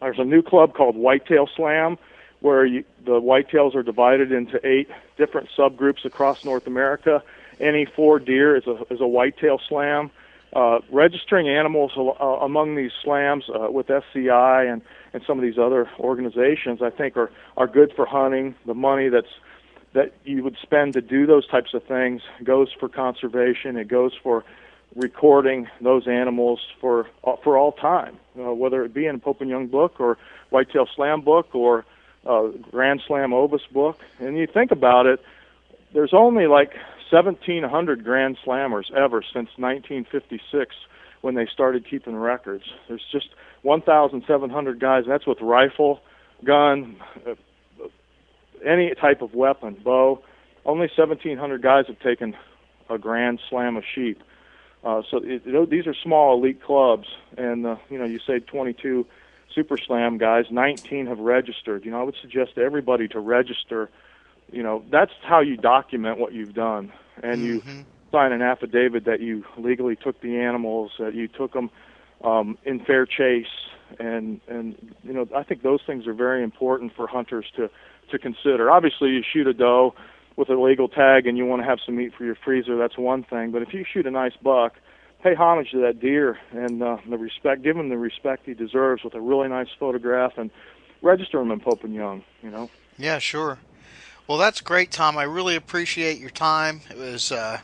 There's 0.00 0.18
a 0.18 0.24
new 0.24 0.42
club 0.42 0.74
called 0.74 0.96
Whitetail 0.96 1.48
Slam 1.56 1.98
where 2.40 2.64
you, 2.64 2.84
the 3.04 3.20
whitetails 3.20 3.74
are 3.74 3.82
divided 3.82 4.32
into 4.32 4.64
eight 4.66 4.88
different 5.16 5.48
subgroups 5.56 6.04
across 6.04 6.44
North 6.44 6.66
America. 6.66 7.22
Any 7.58 7.86
four 7.86 8.18
deer 8.18 8.56
is 8.56 8.66
a 8.66 8.82
is 8.90 9.00
a 9.00 9.06
whitetail 9.06 9.60
slam. 9.68 10.10
Uh, 10.52 10.78
registering 10.90 11.48
animals 11.48 11.92
uh, 11.96 12.24
among 12.24 12.76
these 12.76 12.92
slams 13.02 13.44
uh, 13.48 13.70
with 13.70 13.90
SCI 13.90 14.64
and, 14.64 14.80
and 15.12 15.22
some 15.26 15.38
of 15.38 15.42
these 15.42 15.58
other 15.58 15.88
organizations, 15.98 16.82
I 16.82 16.90
think, 16.90 17.16
are 17.16 17.30
are 17.56 17.66
good 17.66 17.92
for 17.94 18.06
hunting. 18.06 18.54
The 18.66 18.74
money 18.74 19.08
that's 19.08 19.32
that 19.94 20.12
you 20.24 20.44
would 20.44 20.56
spend 20.60 20.92
to 20.92 21.00
do 21.00 21.26
those 21.26 21.46
types 21.48 21.72
of 21.72 21.82
things 21.84 22.20
goes 22.44 22.68
for 22.78 22.88
conservation. 22.88 23.76
It 23.76 23.88
goes 23.88 24.12
for 24.22 24.44
recording 24.94 25.68
those 25.80 26.06
animals 26.06 26.60
for 26.80 27.06
uh, 27.24 27.36
for 27.42 27.56
all 27.56 27.72
time, 27.72 28.16
uh, 28.38 28.52
whether 28.52 28.84
it 28.84 28.94
be 28.94 29.06
in 29.06 29.20
Pope 29.20 29.40
and 29.40 29.50
Young 29.50 29.66
book 29.66 30.00
or 30.00 30.18
Whitetail 30.50 30.88
Slam 30.94 31.20
book 31.22 31.54
or 31.54 31.84
uh, 32.26 32.48
Grand 32.70 33.02
Slam 33.06 33.32
Ovis 33.32 33.62
book, 33.72 34.00
and 34.18 34.36
you 34.36 34.46
think 34.46 34.70
about 34.70 35.06
it, 35.06 35.22
there's 35.92 36.12
only 36.12 36.46
like 36.46 36.74
1,700 37.10 38.04
Grand 38.04 38.36
Slammers 38.44 38.90
ever 38.92 39.22
since 39.22 39.48
1956 39.56 40.74
when 41.20 41.34
they 41.34 41.46
started 41.46 41.88
keeping 41.88 42.16
records. 42.16 42.64
There's 42.88 43.04
just 43.12 43.28
1,700 43.62 44.80
guys. 44.80 45.04
That's 45.06 45.26
with 45.26 45.40
rifle, 45.40 46.00
gun, 46.44 46.96
uh, 47.26 47.34
any 48.64 48.94
type 48.94 49.22
of 49.22 49.34
weapon, 49.34 49.76
bow. 49.82 50.22
Only 50.64 50.90
1,700 50.96 51.62
guys 51.62 51.86
have 51.86 52.00
taken 52.00 52.36
a 52.90 52.98
Grand 52.98 53.40
Slam 53.48 53.76
of 53.76 53.84
sheep. 53.94 54.22
Uh, 54.86 55.02
so 55.10 55.20
it, 55.20 55.68
these 55.68 55.84
are 55.88 55.94
small 55.94 56.38
elite 56.38 56.62
clubs, 56.62 57.08
and 57.36 57.66
uh, 57.66 57.76
you 57.90 57.98
know 57.98 58.04
you 58.04 58.20
say 58.24 58.38
22 58.38 59.04
Super 59.52 59.76
Slam 59.76 60.16
guys, 60.16 60.44
19 60.48 61.08
have 61.08 61.18
registered. 61.18 61.84
You 61.84 61.90
know, 61.90 62.00
I 62.00 62.04
would 62.04 62.14
suggest 62.22 62.54
to 62.54 62.60
everybody 62.60 63.08
to 63.08 63.18
register. 63.18 63.90
You 64.52 64.62
know, 64.62 64.84
that's 64.88 65.10
how 65.24 65.40
you 65.40 65.56
document 65.56 66.18
what 66.18 66.32
you've 66.32 66.54
done, 66.54 66.92
and 67.20 67.40
mm-hmm. 67.40 67.78
you 67.78 67.84
sign 68.12 68.30
an 68.30 68.42
affidavit 68.42 69.06
that 69.06 69.20
you 69.20 69.44
legally 69.58 69.96
took 69.96 70.20
the 70.20 70.38
animals, 70.38 70.92
that 71.00 71.14
you 71.16 71.26
took 71.26 71.52
them 71.52 71.68
um, 72.22 72.56
in 72.64 72.78
fair 72.78 73.06
chase, 73.06 73.46
and 73.98 74.40
and 74.46 74.76
you 75.02 75.12
know, 75.12 75.26
I 75.34 75.42
think 75.42 75.62
those 75.62 75.80
things 75.84 76.06
are 76.06 76.14
very 76.14 76.44
important 76.44 76.94
for 76.94 77.08
hunters 77.08 77.46
to 77.56 77.68
to 78.12 78.20
consider. 78.20 78.70
Obviously, 78.70 79.08
you 79.08 79.24
shoot 79.32 79.48
a 79.48 79.52
doe 79.52 79.96
with 80.36 80.50
a 80.50 80.54
legal 80.54 80.88
tag 80.88 81.26
and 81.26 81.36
you 81.36 81.46
want 81.46 81.62
to 81.62 81.66
have 81.66 81.78
some 81.84 81.96
meat 81.96 82.12
for 82.16 82.24
your 82.24 82.36
freezer, 82.36 82.76
that's 82.76 82.98
one 82.98 83.24
thing. 83.24 83.50
But 83.50 83.62
if 83.62 83.72
you 83.72 83.84
shoot 83.90 84.06
a 84.06 84.10
nice 84.10 84.36
buck 84.42 84.74
pay 85.22 85.34
homage 85.34 85.70
to 85.72 85.80
that 85.80 85.98
deer 85.98 86.38
and 86.52 86.82
uh, 86.82 86.98
the 87.08 87.18
respect, 87.18 87.62
give 87.62 87.76
him 87.76 87.88
the 87.88 87.96
respect 87.96 88.46
he 88.46 88.54
deserves 88.54 89.02
with 89.02 89.14
a 89.14 89.20
really 89.20 89.48
nice 89.48 89.68
photograph 89.78 90.32
and 90.36 90.50
register 91.02 91.40
him 91.40 91.50
in 91.50 91.60
Pope 91.60 91.84
and 91.84 91.94
Young. 91.94 92.22
You 92.42 92.50
know. 92.50 92.70
Yeah, 92.98 93.18
sure. 93.18 93.58
Well, 94.28 94.38
that's 94.38 94.60
great, 94.60 94.90
Tom. 94.90 95.16
I 95.16 95.22
really 95.24 95.56
appreciate 95.56 96.18
your 96.18 96.30
time. 96.30 96.80
It 96.90 96.96
was 96.96 97.32
uh, 97.32 97.58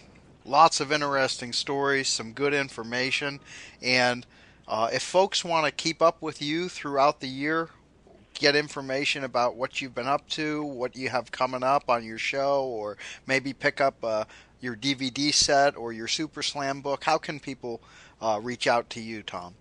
lots 0.45 0.81
of 0.81 0.93
interesting 0.93 1.53
stories, 1.53 2.09
some 2.09 2.33
good 2.33 2.55
information, 2.55 3.41
and 3.81 4.27
uh, 4.68 4.89
if 4.93 5.03
folks 5.03 5.45
want 5.45 5.66
to 5.66 5.73
keep 5.73 6.01
up 6.01 6.23
with 6.23 6.41
you 6.41 6.68
throughout 6.68 7.20
the 7.20 7.29
year, 7.29 7.68
get 8.43 8.57
information 8.57 9.24
about 9.24 9.55
what 9.57 9.80
you've 9.80 9.95
been 9.95 10.09
up 10.09 10.28
to, 10.30 10.64
what 10.64 10.97
you 10.97 11.09
have 11.09 11.30
coming 11.30 11.62
up 11.62 11.88
on 11.88 12.05
your 12.05 12.18
show, 12.18 12.64
or 12.64 12.99
maybe 13.26 13.53
pick 13.53 13.80
up 13.80 13.95
uh, 14.03 14.24
your 14.61 14.76
DVD 14.76 15.32
set 15.32 15.76
or 15.76 15.93
your 15.93 16.09
Super 16.09 16.43
Slam 16.43 16.80
book, 16.80 17.05
how 17.05 17.18
can 17.18 17.40
people 17.40 17.80
uh, 18.20 18.40
reach 18.43 18.66
out 18.66 18.90
to 18.90 19.01
you, 19.01 19.22
Tom? 19.22 19.55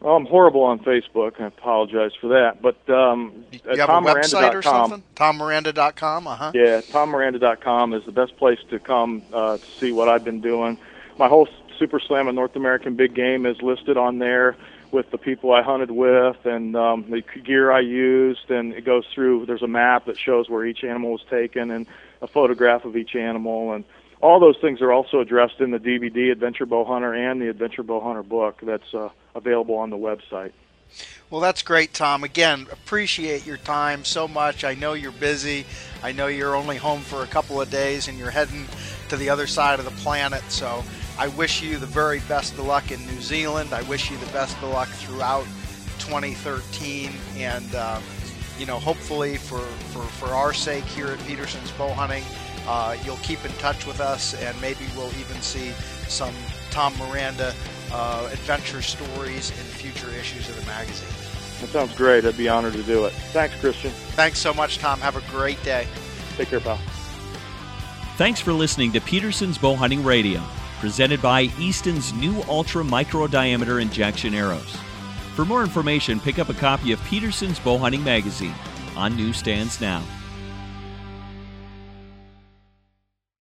Well, 0.00 0.16
I'm 0.16 0.26
horrible 0.26 0.64
on 0.64 0.80
Facebook. 0.80 1.40
I 1.40 1.46
apologize 1.46 2.10
for 2.20 2.26
that. 2.28 2.60
But 2.60 2.76
um, 2.92 3.44
you 3.52 3.60
have 3.76 3.88
a 3.88 3.92
website 3.92 4.52
or 4.52 4.62
something? 4.62 5.04
TomMiranda.com. 5.14 6.26
Uh 6.26 6.34
huh. 6.34 6.52
Yeah, 6.54 6.80
TomMiranda.com 6.80 7.94
is 7.94 8.04
the 8.04 8.12
best 8.12 8.36
place 8.36 8.58
to 8.70 8.80
come 8.80 9.22
uh, 9.32 9.58
to 9.58 9.64
see 9.64 9.92
what 9.92 10.08
I've 10.08 10.24
been 10.24 10.40
doing. 10.40 10.76
My 11.18 11.28
whole 11.28 11.48
Super 11.78 12.00
Slam 12.00 12.26
and 12.26 12.34
North 12.34 12.56
American 12.56 12.96
Big 12.96 13.14
Game 13.14 13.46
is 13.46 13.62
listed 13.62 13.96
on 13.96 14.18
there 14.18 14.56
with 14.92 15.10
the 15.10 15.18
people 15.18 15.52
I 15.52 15.62
hunted 15.62 15.90
with 15.90 16.44
and 16.44 16.76
um, 16.76 17.10
the 17.10 17.22
gear 17.40 17.72
I 17.72 17.80
used, 17.80 18.50
and 18.50 18.74
it 18.74 18.84
goes 18.84 19.04
through. 19.12 19.46
There's 19.46 19.62
a 19.62 19.68
map 19.68 20.06
that 20.06 20.18
shows 20.18 20.48
where 20.48 20.64
each 20.64 20.84
animal 20.84 21.12
was 21.12 21.24
taken 21.30 21.70
and 21.70 21.86
a 22.20 22.26
photograph 22.26 22.84
of 22.84 22.96
each 22.96 23.16
animal, 23.16 23.72
and 23.72 23.84
all 24.20 24.38
those 24.38 24.56
things 24.60 24.80
are 24.80 24.92
also 24.92 25.20
addressed 25.20 25.60
in 25.60 25.72
the 25.72 25.78
DVD 25.78 26.30
Adventure 26.30 26.66
Bow 26.66 26.84
Hunter 26.84 27.12
and 27.12 27.40
the 27.40 27.48
Adventure 27.48 27.82
Bow 27.82 28.00
Hunter 28.00 28.22
book 28.22 28.60
that's 28.62 28.94
uh, 28.94 29.08
available 29.34 29.74
on 29.74 29.90
the 29.90 29.96
website. 29.96 30.52
Well, 31.30 31.40
that's 31.40 31.62
great, 31.62 31.94
Tom. 31.94 32.22
Again, 32.22 32.66
appreciate 32.70 33.46
your 33.46 33.56
time 33.56 34.04
so 34.04 34.28
much. 34.28 34.64
I 34.64 34.74
know 34.74 34.92
you're 34.92 35.10
busy. 35.10 35.64
I 36.02 36.12
know 36.12 36.26
you're 36.26 36.54
only 36.54 36.76
home 36.76 37.00
for 37.00 37.22
a 37.22 37.26
couple 37.26 37.60
of 37.60 37.70
days 37.70 38.08
and 38.08 38.18
you're 38.18 38.30
heading 38.30 38.66
to 39.08 39.16
the 39.16 39.30
other 39.30 39.46
side 39.46 39.78
of 39.78 39.86
the 39.86 39.90
planet. 40.02 40.42
So 40.48 40.84
I 41.22 41.28
wish 41.28 41.62
you 41.62 41.78
the 41.78 41.86
very 41.86 42.18
best 42.26 42.54
of 42.54 42.66
luck 42.66 42.90
in 42.90 42.98
New 43.06 43.20
Zealand. 43.20 43.72
I 43.72 43.82
wish 43.82 44.10
you 44.10 44.16
the 44.16 44.32
best 44.32 44.56
of 44.56 44.64
luck 44.64 44.88
throughout 44.88 45.44
2013. 46.00 47.12
And, 47.36 47.72
uh, 47.76 48.00
you 48.58 48.66
know, 48.66 48.80
hopefully 48.80 49.36
for, 49.36 49.60
for, 49.60 50.02
for 50.02 50.34
our 50.34 50.52
sake 50.52 50.82
here 50.82 51.06
at 51.06 51.20
Peterson's 51.20 51.70
Bow 51.70 51.90
Hunting, 51.90 52.24
uh, 52.66 52.96
you'll 53.04 53.18
keep 53.18 53.44
in 53.44 53.52
touch 53.52 53.86
with 53.86 54.00
us 54.00 54.34
and 54.42 54.60
maybe 54.60 54.84
we'll 54.96 55.14
even 55.20 55.40
see 55.42 55.70
some 56.08 56.34
Tom 56.72 56.92
Miranda 56.98 57.54
uh, 57.92 58.28
adventure 58.32 58.82
stories 58.82 59.50
in 59.50 59.64
future 59.64 60.10
issues 60.18 60.48
of 60.48 60.56
the 60.58 60.66
magazine. 60.66 61.06
That 61.60 61.68
sounds 61.68 61.94
great. 61.96 62.24
I'd 62.24 62.36
be 62.36 62.48
honored 62.48 62.72
to 62.72 62.82
do 62.82 63.04
it. 63.04 63.12
Thanks, 63.30 63.54
Christian. 63.60 63.92
Thanks 63.92 64.40
so 64.40 64.52
much, 64.52 64.78
Tom. 64.78 64.98
Have 64.98 65.14
a 65.14 65.30
great 65.30 65.62
day. 65.62 65.86
Take 66.36 66.48
care, 66.48 66.58
pal. 66.58 66.80
Thanks 68.16 68.40
for 68.40 68.52
listening 68.52 68.90
to 68.90 69.00
Peterson's 69.00 69.56
Bow 69.56 69.76
Hunting 69.76 70.02
Radio 70.02 70.42
presented 70.82 71.22
by 71.22 71.42
Easton's 71.60 72.12
new 72.14 72.42
ultra 72.48 72.82
micro 72.82 73.28
diameter 73.28 73.74
Injexion 73.74 74.34
arrows. 74.34 74.76
For 75.36 75.44
more 75.44 75.62
information, 75.62 76.18
pick 76.18 76.40
up 76.40 76.48
a 76.48 76.54
copy 76.54 76.90
of 76.90 77.00
Peterson's 77.04 77.60
Bow 77.60 77.78
Hunting 77.78 78.02
Magazine 78.02 78.52
on 78.96 79.16
newsstands 79.16 79.80
now. 79.80 80.02